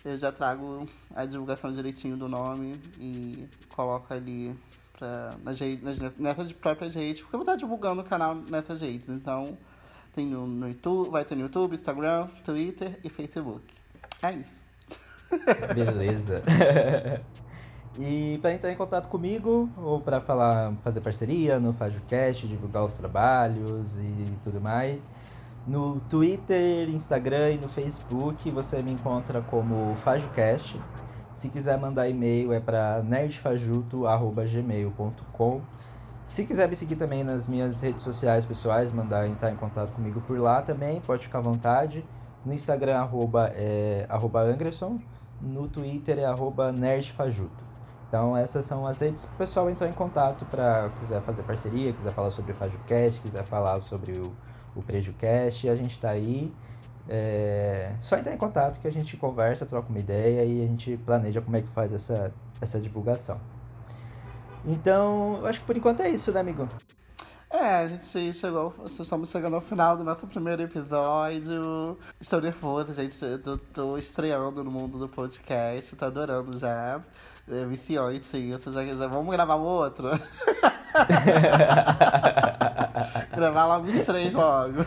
eu 0.04 0.16
já 0.16 0.32
trago 0.32 0.86
a 1.14 1.24
divulgação 1.24 1.72
direitinho 1.72 2.16
do 2.16 2.28
nome 2.28 2.80
e 2.98 3.46
coloco 3.68 4.12
ali 4.12 4.56
pra, 4.98 5.34
nas, 5.42 5.60
nas, 5.82 6.16
nessas 6.16 6.52
próprias 6.52 6.94
redes, 6.94 7.20
porque 7.20 7.34
eu 7.34 7.40
vou 7.40 7.44
estar 7.44 7.56
divulgando 7.56 8.00
o 8.00 8.04
canal 8.04 8.34
nessas 8.34 8.80
redes. 8.80 9.08
Então, 9.08 9.58
tem 10.14 10.26
no, 10.26 10.46
no 10.46 10.68
YouTube, 10.68 11.10
vai 11.10 11.24
ter 11.24 11.34
no 11.34 11.42
YouTube, 11.42 11.74
Instagram, 11.74 12.28
Twitter 12.44 12.98
e 13.04 13.10
Facebook. 13.10 13.62
É 14.22 14.32
isso. 14.32 14.64
Beleza. 15.74 16.42
E 17.98 18.38
para 18.42 18.52
entrar 18.52 18.70
em 18.70 18.76
contato 18.76 19.08
comigo 19.08 19.70
ou 19.76 19.98
para 20.00 20.20
falar, 20.20 20.74
fazer 20.82 21.00
parceria 21.00 21.58
no 21.58 21.72
FajoCast, 21.72 22.46
divulgar 22.46 22.84
os 22.84 22.92
trabalhos 22.92 23.96
e 23.98 24.26
tudo 24.44 24.60
mais, 24.60 25.10
no 25.66 25.98
Twitter, 26.00 26.90
Instagram 26.90 27.52
e 27.52 27.58
no 27.58 27.68
Facebook 27.68 28.50
você 28.50 28.82
me 28.82 28.92
encontra 28.92 29.40
como 29.40 29.94
FajoCast. 29.96 30.78
Se 31.32 31.48
quiser 31.48 31.78
mandar 31.78 32.06
e-mail 32.08 32.52
é 32.52 32.60
para 32.60 33.02
nerdfajuto@gmail.com. 33.02 35.62
Se 36.26 36.44
quiser 36.44 36.68
me 36.68 36.76
seguir 36.76 36.96
também 36.96 37.24
nas 37.24 37.48
minhas 37.48 37.80
redes 37.80 38.02
sociais 38.02 38.44
pessoais, 38.44 38.92
mandar 38.92 39.26
entrar 39.26 39.50
em 39.50 39.56
contato 39.56 39.92
comigo 39.92 40.20
por 40.20 40.38
lá 40.38 40.60
também, 40.62 41.00
pode 41.00 41.24
ficar 41.24 41.38
à 41.38 41.42
vontade. 41.42 42.04
No 42.44 42.52
Instagram, 42.52 42.98
arroba, 42.98 43.50
é, 43.54 44.04
arroba. 44.08 44.44
No 45.40 45.66
Twitter 45.66 46.18
é 46.18 46.24
arroba 46.24 46.70
nerdfajuto. 46.72 47.65
Então 48.08 48.36
essas 48.36 48.64
são 48.64 48.86
as 48.86 49.00
redes 49.00 49.24
que 49.24 49.34
o 49.34 49.36
pessoal 49.36 49.68
entrar 49.68 49.88
em 49.88 49.92
contato 49.92 50.44
para 50.46 50.90
quiser 51.00 51.20
fazer 51.22 51.42
parceria, 51.42 51.92
quiser 51.92 52.12
falar 52.12 52.30
sobre 52.30 52.52
o 52.52 52.54
FajoCast, 52.54 53.20
quiser 53.20 53.44
falar 53.44 53.80
sobre 53.80 54.12
o, 54.12 54.32
o 54.74 54.82
PrejuCast, 54.82 55.68
a 55.68 55.76
gente 55.76 55.92
está 55.92 56.10
aí. 56.10 56.52
É, 57.08 57.92
só 58.00 58.16
entrar 58.16 58.34
em 58.34 58.38
contato 58.38 58.80
que 58.80 58.88
a 58.88 58.92
gente 58.92 59.16
conversa, 59.16 59.64
troca 59.64 59.88
uma 59.88 59.98
ideia 59.98 60.44
e 60.44 60.64
a 60.64 60.66
gente 60.66 60.96
planeja 60.98 61.40
como 61.40 61.56
é 61.56 61.62
que 61.62 61.68
faz 61.68 61.92
essa, 61.92 62.32
essa 62.60 62.80
divulgação. 62.80 63.40
Então, 64.64 65.38
eu 65.38 65.46
acho 65.46 65.60
que 65.60 65.66
por 65.66 65.76
enquanto 65.76 66.00
é 66.00 66.08
isso, 66.08 66.32
né, 66.32 66.40
amigo? 66.40 66.68
É, 67.48 67.76
a 67.76 67.88
gente 67.88 68.32
chegou, 68.32 68.74
estamos 68.84 69.30
chegando 69.30 69.54
ao 69.54 69.60
final 69.60 69.96
do 69.96 70.02
nosso 70.02 70.26
primeiro 70.26 70.62
episódio. 70.62 71.96
Estou 72.20 72.40
nervosa, 72.40 72.92
gente. 72.92 73.16
Tô 73.72 73.96
estreando 73.96 74.64
no 74.64 74.70
mundo 74.70 74.98
do 74.98 75.08
podcast, 75.08 75.94
tô 75.94 76.04
adorando 76.04 76.58
já. 76.58 77.00
É 77.48 77.64
viciante 77.64 78.36
isso. 78.36 78.72
Já, 78.72 78.84
já 78.84 79.06
vamos 79.06 79.34
gravar 79.34 79.56
um 79.56 79.62
outro? 79.62 80.10
gravar 83.36 83.66
logo 83.66 83.86
os 83.86 84.00
três 84.00 84.34
logo. 84.34 84.84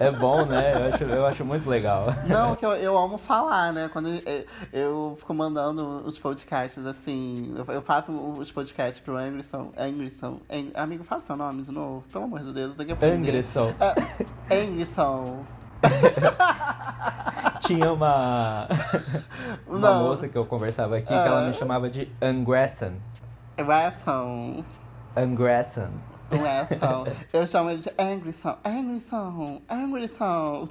É 0.00 0.10
bom, 0.10 0.46
né? 0.46 0.74
Eu 0.74 0.94
acho, 0.94 1.04
eu 1.04 1.26
acho 1.26 1.44
muito 1.44 1.68
legal. 1.68 2.06
Não, 2.26 2.56
que 2.56 2.64
eu, 2.64 2.70
eu 2.72 2.96
amo 2.96 3.18
falar, 3.18 3.72
né? 3.72 3.90
Quando 3.92 4.08
eu, 4.08 4.46
eu 4.72 5.16
fico 5.18 5.34
mandando 5.34 6.02
os 6.06 6.18
podcasts 6.18 6.86
assim. 6.86 7.54
Eu, 7.56 7.74
eu 7.74 7.82
faço 7.82 8.12
os 8.12 8.50
podcasts 8.50 8.98
pro 8.98 9.16
Anderson. 9.16 9.70
Anderson. 9.76 10.40
Amigo, 10.74 11.04
fala 11.04 11.22
seu 11.26 11.36
nome 11.36 11.62
de 11.62 11.70
novo. 11.70 12.02
Pelo 12.10 12.24
amor 12.24 12.40
de 12.40 12.52
Deus, 12.52 12.74
daqui 12.76 12.92
a 12.92 12.96
pouco. 12.96 13.14
Anderson. 13.14 13.74
É, 14.48 14.62
Anderson. 14.62 15.44
Tinha 17.60 17.92
uma, 17.92 18.68
uma 19.66 19.94
moça 19.94 20.28
que 20.28 20.36
eu 20.36 20.46
conversava 20.46 20.96
aqui 20.96 21.08
que 21.08 21.12
ela 21.12 21.42
me 21.42 21.50
ah. 21.50 21.52
chamava 21.52 21.90
de 21.90 22.10
Angresson. 22.22 22.94
Angresson. 23.58 24.64
Angresson. 25.16 25.90
Eu 27.32 27.46
chamo 27.46 27.70
ele 27.70 27.80
de 27.80 27.90
Angrisson. 27.98 28.56
Angrisson. 28.64 29.62
Angrisson. 29.68 30.68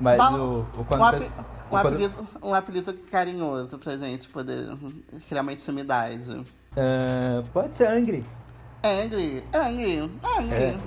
Mas 0.00 0.16
Fala, 0.16 0.38
o, 0.38 0.60
o 0.60 0.84
quando... 0.84 1.00
Um, 1.00 1.04
api, 1.04 1.24
um, 1.24 1.30
quando... 1.68 1.86
apelido, 1.86 2.28
um 2.42 2.54
apelido 2.54 2.94
carinhoso 3.10 3.78
pra 3.78 3.96
gente 3.96 4.28
poder 4.28 4.76
criar 5.28 5.42
uma 5.42 5.52
intimidade. 5.52 6.30
Uh, 6.30 7.42
pode 7.52 7.76
ser 7.76 7.88
Angry. 7.88 8.24
Angry. 8.84 9.44
Angry. 9.52 10.10
Angry. 10.38 10.54
É. 10.54 10.78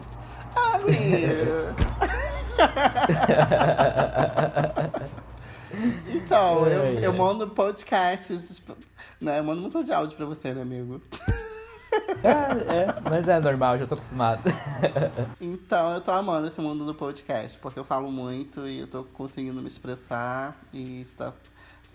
Angry. 0.58 0.96
então, 6.16 6.66
eu, 6.68 7.00
eu 7.00 7.14
mando 7.14 7.50
podcasts, 7.50 8.62
né? 9.20 9.40
Eu 9.40 9.44
mando 9.44 9.62
muito 9.62 9.84
de 9.84 9.92
áudio 9.92 10.16
pra 10.16 10.26
você, 10.26 10.54
né, 10.54 10.62
amigo? 10.62 11.02
É, 12.24 12.80
é, 12.80 12.96
mas 13.08 13.28
é 13.28 13.40
normal, 13.40 13.78
já 13.78 13.86
tô 13.86 13.94
acostumado. 13.94 14.42
então, 15.40 15.94
eu 15.94 16.02
tô 16.02 16.12
amando 16.12 16.48
esse 16.48 16.60
mundo 16.60 16.86
do 16.86 16.96
podcast, 16.96 17.60
porque 17.60 17.80
eu 17.80 17.84
falo 17.84 18.12
muito 18.12 18.68
e 18.68 18.80
eu 18.80 18.88
tô 18.88 19.04
conseguindo 19.04 19.62
me 19.62 19.68
expressar 19.68 20.58
e 20.74 21.06
tá, 21.18 21.34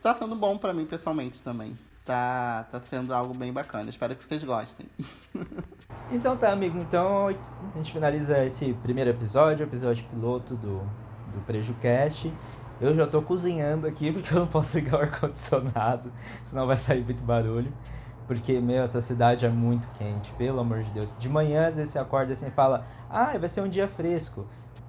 tá 0.01 0.15
sendo 0.15 0.37
bom 0.37 0.57
pra 0.57 0.73
mim 0.73 0.87
pessoalmente 0.87 1.43
também 1.43 1.77
tá, 2.09 2.65
tá 2.71 2.81
sendo 2.89 3.13
algo 3.13 3.35
bem 3.35 3.53
bacana. 3.53 3.91
Espero 3.91 4.17
que 4.17 4.27
vocês 4.27 4.43
gostem. 4.43 4.87
então 6.11 6.35
tá, 6.39 6.51
amigo. 6.51 6.79
Então 6.79 7.29
a 7.29 7.77
gente 7.77 7.93
finaliza 7.93 8.43
esse 8.47 8.73
primeiro 8.83 9.11
episódio, 9.11 9.65
episódio 9.65 10.03
piloto 10.07 10.55
do, 10.57 10.79
do 10.79 11.45
PrejuCast. 11.47 12.33
Eu 12.81 12.97
já 12.97 13.07
tô 13.07 13.21
cozinhando 13.21 13.87
aqui 13.87 14.11
porque 14.13 14.33
eu 14.33 14.41
não 14.41 14.47
posso 14.47 14.79
ligar 14.79 14.99
o 14.99 15.03
ar-condicionado, 15.03 16.11
senão 16.47 16.67
vai 16.67 16.79
sair 16.79 17.05
muito 17.05 17.23
barulho. 17.23 17.71
Porque, 18.27 18.59
meu, 18.61 18.83
essa 18.83 19.01
cidade 19.01 19.45
é 19.45 19.49
muito 19.49 19.89
quente, 19.99 20.31
pelo 20.33 20.61
amor 20.61 20.83
de 20.83 20.91
Deus. 20.91 21.17
De 21.19 21.29
manhã, 21.29 21.69
às 21.69 21.77
vezes 21.77 21.93
você 21.93 21.99
acorda 21.99 22.33
assim 22.33 22.47
e 22.47 22.51
fala, 22.51 22.87
ah, 23.09 23.37
vai 23.39 23.49
ser 23.49 23.61
um 23.63 23.69
dia 23.69 23.89
fresco 23.89 24.47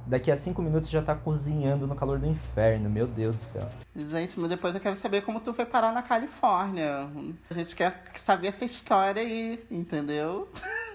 daqui 0.09 0.31
a 0.31 0.37
cinco 0.37 0.61
minutos 0.61 0.89
já 0.89 1.01
tá 1.01 1.15
cozinhando 1.15 1.85
no 1.85 1.95
calor 1.95 2.17
do 2.17 2.25
inferno. 2.25 2.89
Meu 2.89 3.05
Deus 3.05 3.37
do 3.37 3.43
céu. 3.43 3.69
Gente, 3.95 4.39
mas 4.39 4.49
depois 4.49 4.73
eu 4.73 4.81
quero 4.81 4.99
saber 4.99 5.21
como 5.21 5.39
tu 5.39 5.53
foi 5.53 5.65
parar 5.65 5.93
na 5.93 6.01
Califórnia. 6.01 7.07
A 7.49 7.53
gente 7.53 7.75
quer 7.75 8.03
saber 8.25 8.47
essa 8.47 8.65
história 8.65 9.21
aí, 9.21 9.63
entendeu? 9.69 10.49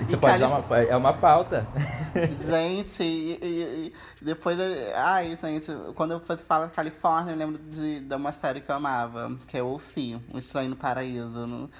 Isso 0.00 0.16
pode 0.18 0.38
Calif... 0.38 0.40
dar 0.40 0.48
uma, 0.48 0.78
é 0.78 0.96
uma 0.96 1.12
pauta. 1.12 1.66
Gente, 2.46 3.02
e, 3.02 3.38
e, 3.42 3.94
e 4.20 4.24
depois. 4.24 4.58
Ai, 4.94 5.36
gente, 5.36 5.70
quando 5.94 6.12
eu 6.12 6.20
falo 6.20 6.68
Califórnia, 6.68 7.32
eu 7.32 7.36
lembro 7.36 7.58
de, 7.58 8.00
de 8.00 8.14
uma 8.14 8.32
série 8.32 8.60
que 8.60 8.70
eu 8.70 8.74
amava, 8.74 9.34
que 9.46 9.56
é 9.56 9.62
O 9.62 9.78
Sim, 9.78 10.22
Um 10.32 10.38
Estranho 10.38 10.70
no 10.70 10.76
Paraíso. 10.76 11.46
No, 11.46 11.70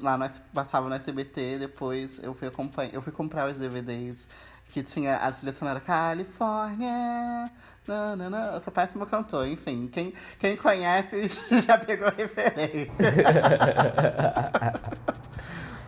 lá 0.00 0.18
no, 0.18 0.30
passava 0.52 0.88
no 0.88 0.94
SBT, 0.94 1.58
depois 1.58 2.20
eu 2.22 2.34
fui, 2.34 2.48
acompanhar, 2.48 2.94
eu 2.94 3.02
fui 3.02 3.12
comprar 3.12 3.48
os 3.48 3.58
DVDs 3.58 4.26
que 4.72 4.82
tinha 4.82 5.16
a 5.16 5.32
trilha 5.32 5.52
sonora 5.52 5.80
Califórnia. 5.80 7.50
Não, 7.86 8.16
não, 8.16 8.30
não. 8.30 8.54
Eu 8.54 8.60
sou 8.60 8.72
péssima 8.72 9.06
cantor, 9.06 9.46
enfim. 9.48 9.88
Quem, 9.88 10.12
quem 10.38 10.56
conhece 10.56 11.28
já 11.66 11.76
pegou 11.78 12.10
referência. 12.10 12.90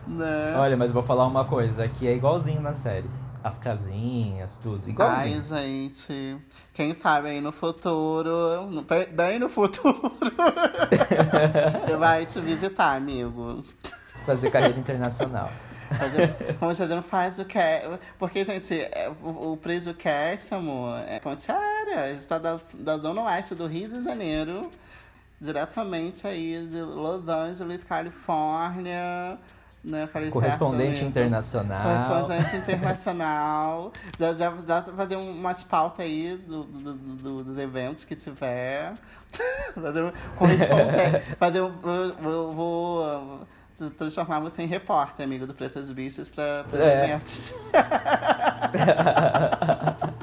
Né? 0.05 0.53
Olha, 0.57 0.75
mas 0.75 0.91
vou 0.91 1.01
falar 1.01 1.25
uma 1.25 1.45
coisa, 1.45 1.85
aqui 1.85 2.07
é 2.07 2.13
igualzinho 2.13 2.61
nas 2.61 2.77
séries. 2.77 3.25
As 3.41 3.57
casinhas, 3.57 4.57
tudo, 4.57 4.89
igualzinho. 4.89 5.43
Ai, 5.51 5.65
gente. 5.65 6.37
Quem 6.73 6.93
sabe 6.93 7.29
aí 7.29 7.41
no 7.41 7.51
futuro, 7.51 8.69
bem 9.13 9.39
no 9.39 9.49
futuro, 9.49 10.11
eu 11.89 11.97
vai 11.97 12.25
te 12.25 12.39
visitar, 12.41 12.95
amigo. 12.95 13.63
Fazer 14.25 14.51
carreira 14.51 14.77
internacional. 14.77 15.49
Fazer, 15.97 16.55
como 16.59 16.73
você 16.75 16.85
não 16.87 17.03
faz 17.03 17.39
o 17.39 17.45
que 17.45 17.59
Porque, 18.19 18.43
gente, 18.45 18.73
é, 18.79 19.11
o, 19.21 19.53
o 19.53 19.57
Preso 19.57 19.93
Cast, 19.93 20.53
amor, 20.53 20.99
é 21.07 21.19
ponte 21.19 21.51
aérea. 21.51 22.11
Está 22.13 22.37
da, 22.37 22.59
da 22.79 22.97
zona 22.97 23.23
oeste 23.23 23.55
do 23.55 23.67
Rio 23.67 23.89
de 23.89 24.01
Janeiro, 24.03 24.71
diretamente 25.39 26.25
aí 26.27 26.67
de 26.69 26.81
Los 26.81 27.27
Angeles, 27.27 27.83
Califórnia. 27.83 29.37
Né, 29.83 30.07
falei 30.07 30.27
certo, 30.31 30.33
Correspondente 30.41 30.91
amigo? 31.01 31.05
internacional. 31.07 31.83
Correspondente 31.83 32.55
internacional. 32.55 33.91
Já, 34.17 34.33
já, 34.33 34.53
já 34.65 34.81
fazer 34.83 35.17
umas 35.17 35.61
pautas 35.61 36.05
aí 36.05 36.37
do, 36.47 36.63
do- 36.63 36.93
do- 36.93 37.15
do- 37.15 37.43
dos 37.43 37.57
eventos 37.59 38.05
que 38.05 38.15
tiver. 38.15 38.93
fazer 39.75 40.03
um, 40.03 40.11
correspondente. 40.37 41.35
fazer 41.37 41.61
um, 41.61 41.71
vou 42.53 43.03
uh, 43.03 43.39
transformar 43.91 44.39
você 44.39 44.61
em 44.63 44.67
repórter, 44.67 45.25
amigo 45.25 45.45
do 45.47 45.53
Pretas 45.53 45.89
Bichas, 45.91 46.29
para 46.29 46.65
os 46.71 46.79
É. 46.79 47.03
eventos. 47.05 47.55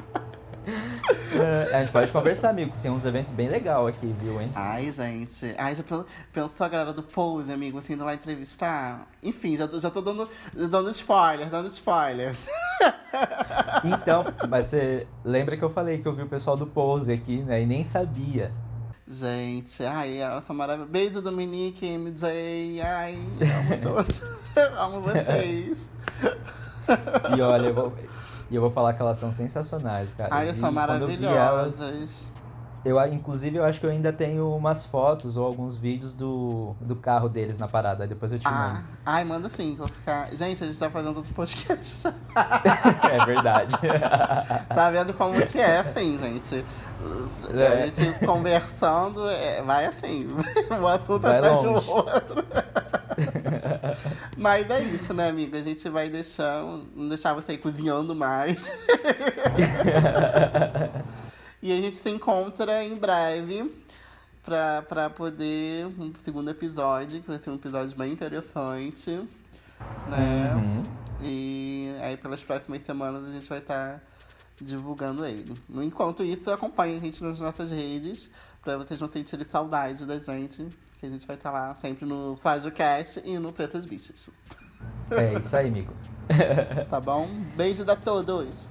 É, 1.33 1.75
a 1.75 1.79
gente 1.81 1.91
pode 1.91 2.11
conversar, 2.11 2.49
amigo. 2.49 2.71
Tem 2.81 2.91
uns 2.91 3.03
eventos 3.03 3.33
bem 3.33 3.49
legal 3.49 3.87
aqui, 3.87 4.13
viu, 4.19 4.39
hein? 4.39 4.51
Ai, 4.53 4.91
gente. 4.91 5.53
Ai, 5.57 5.75
já 5.75 5.83
pen- 5.83 6.05
pensou 6.31 6.65
a 6.65 6.69
galera 6.69 6.93
do 6.93 7.01
Pose, 7.01 7.51
amigo, 7.51 7.79
assim, 7.79 7.93
indo 7.93 8.05
lá 8.05 8.13
entrevistar? 8.13 9.05
Enfim, 9.23 9.57
já 9.57 9.67
tô, 9.67 9.79
já 9.79 9.89
tô 9.89 10.01
dando, 10.01 10.29
dando 10.53 10.89
spoiler, 10.91 11.49
dando 11.49 11.67
spoiler. 11.67 12.35
Então, 13.83 14.25
mas 14.47 14.67
você 14.67 15.07
lembra 15.25 15.57
que 15.57 15.63
eu 15.63 15.69
falei 15.69 15.97
que 15.97 16.07
eu 16.07 16.13
vi 16.13 16.21
o 16.23 16.27
pessoal 16.27 16.55
do 16.55 16.67
Pose 16.67 17.11
aqui, 17.11 17.37
né? 17.41 17.61
E 17.61 17.65
nem 17.65 17.83
sabia. 17.85 18.51
Gente, 19.11 19.83
ai, 19.83 20.19
elas 20.19 20.45
são 20.45 20.55
maravilhosas. 20.55 20.91
Beijo, 20.91 21.21
Dominique, 21.21 21.85
MJ. 21.85 22.81
Ai, 22.81 23.19
amo 23.41 23.81
todos. 23.81 24.21
amo 24.77 25.01
vocês. 25.01 25.91
E 27.37 27.41
olha, 27.41 27.67
eu 27.67 27.73
vou, 27.73 27.93
e 28.49 28.55
eu 28.55 28.61
vou 28.61 28.71
falar 28.71 28.93
que 28.93 29.01
elas 29.01 29.17
são 29.17 29.31
sensacionais, 29.31 30.11
cara. 30.11 30.29
Ai, 30.33 30.47
elas 30.47 30.57
são 30.57 30.69
vi 30.69 30.77
elas, 30.77 30.89
maravilhosas. 30.89 32.25
Eu, 32.83 32.99
inclusive, 33.13 33.57
eu 33.57 33.63
acho 33.63 33.79
que 33.79 33.85
eu 33.85 33.89
ainda 33.89 34.11
tenho 34.11 34.49
umas 34.55 34.85
fotos 34.85 35.37
ou 35.37 35.45
alguns 35.45 35.75
vídeos 35.75 36.13
do, 36.13 36.75
do 36.81 36.95
carro 36.95 37.29
deles 37.29 37.57
na 37.57 37.67
parada. 37.67 38.07
Depois 38.07 38.31
eu 38.31 38.39
te 38.39 38.47
Ah, 38.47 38.51
mando. 38.73 38.83
ai, 39.05 39.23
manda 39.23 39.49
sim, 39.49 39.75
vou 39.77 39.87
ficar. 39.87 40.29
Gente, 40.35 40.63
a 40.63 40.67
gente 40.67 40.77
tá 40.79 40.89
fazendo 40.89 41.17
outro 41.17 41.33
podcast. 41.33 42.07
É 43.11 43.25
verdade. 43.25 43.73
tá 44.73 44.89
vendo 44.89 45.13
como 45.13 45.33
que 45.47 45.59
é 45.59 45.79
assim, 45.79 46.17
gente? 46.17 46.65
É. 47.53 47.83
A 47.83 47.85
gente 47.87 48.25
conversando, 48.25 49.27
é, 49.29 49.61
vai 49.61 49.85
assim. 49.85 50.27
Um 50.71 50.87
assunto 50.87 51.21
Vai 51.21 51.35
atrás 51.35 51.63
longe. 51.63 51.85
do 51.85 51.91
outro. 51.91 52.45
Mas 54.37 54.69
é 54.69 54.79
isso, 54.81 55.13
né, 55.13 55.29
amigo? 55.29 55.55
A 55.55 55.61
gente 55.61 55.87
vai 55.89 56.09
deixar, 56.09 56.63
não 56.95 57.09
deixar 57.09 57.33
você 57.33 57.53
ir 57.53 57.57
cozinhando 57.57 58.15
mais. 58.15 58.71
E 61.61 61.71
a 61.71 61.75
gente 61.75 61.95
se 61.97 62.09
encontra 62.09 62.83
em 62.83 62.95
breve 62.95 63.71
pra, 64.43 64.81
pra 64.81 65.09
poder 65.09 65.85
um 65.85 66.13
segundo 66.17 66.49
episódio, 66.49 67.21
que 67.21 67.27
vai 67.27 67.37
ser 67.37 67.51
um 67.51 67.55
episódio 67.55 67.95
bem 67.95 68.11
interessante. 68.11 69.11
Né? 70.07 70.55
Uhum. 70.55 70.83
E 71.23 71.95
aí 72.01 72.17
pelas 72.17 72.41
próximas 72.41 72.83
semanas 72.83 73.29
a 73.29 73.31
gente 73.31 73.47
vai 73.47 73.59
estar 73.59 74.01
divulgando 74.59 75.25
ele. 75.25 75.55
No 75.69 75.83
enquanto 75.83 76.23
isso, 76.23 76.49
acompanhe 76.49 76.97
a 76.97 76.99
gente 76.99 77.23
nas 77.23 77.39
nossas 77.39 77.69
redes, 77.69 78.29
pra 78.61 78.77
vocês 78.77 78.99
não 78.99 79.09
sentirem 79.09 79.45
saudade 79.45 80.05
da 80.05 80.17
gente. 80.17 80.67
Que 80.99 81.05
a 81.07 81.09
gente 81.09 81.25
vai 81.25 81.35
estar 81.35 81.49
lá 81.51 81.75
sempre 81.81 82.05
no 82.05 82.37
Faz 82.37 82.63
o 82.63 82.71
Cast 82.71 83.21
e 83.25 83.39
no 83.39 83.51
Pretas 83.51 83.85
Bichas. 83.85 84.29
É 85.11 85.37
isso 85.37 85.55
aí, 85.55 85.67
amigo. 85.67 85.93
Tá 86.89 86.99
bom? 86.99 87.27
Beijo 87.55 87.83
a 87.89 87.95
todos! 87.95 88.70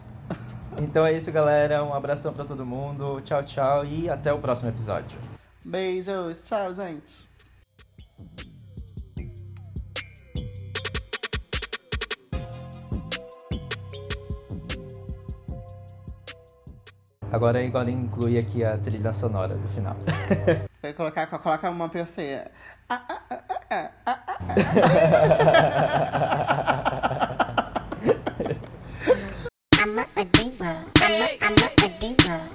Então 0.78 1.04
é 1.04 1.12
isso, 1.12 1.30
galera. 1.32 1.84
Um 1.84 1.94
abração 1.94 2.32
pra 2.32 2.44
todo 2.44 2.64
mundo. 2.64 3.20
Tchau, 3.22 3.42
tchau. 3.42 3.84
E 3.84 4.08
até 4.08 4.32
o 4.32 4.38
próximo 4.38 4.68
episódio. 4.68 5.18
Beijos! 5.64 6.42
Tchau, 6.42 6.74
gente! 6.74 7.28
Agora 17.32 17.64
agora 17.64 17.90
inclui 17.90 18.38
aqui 18.38 18.64
a 18.64 18.76
trilha 18.76 19.12
sonora 19.12 19.54
do 19.54 19.68
final. 19.68 19.96
Vai 20.82 20.92
colocar, 20.92 21.26
coloca 21.28 21.70
uma 21.70 21.88
perfeita. 21.88 22.50
Ah, 22.88 23.04
ah, 23.08 23.20
ah, 23.30 23.40
ah, 23.70 23.90
ah, 24.04 24.18
ah, 24.26 24.36
ah. 26.58 26.76
deeper. 32.00 32.49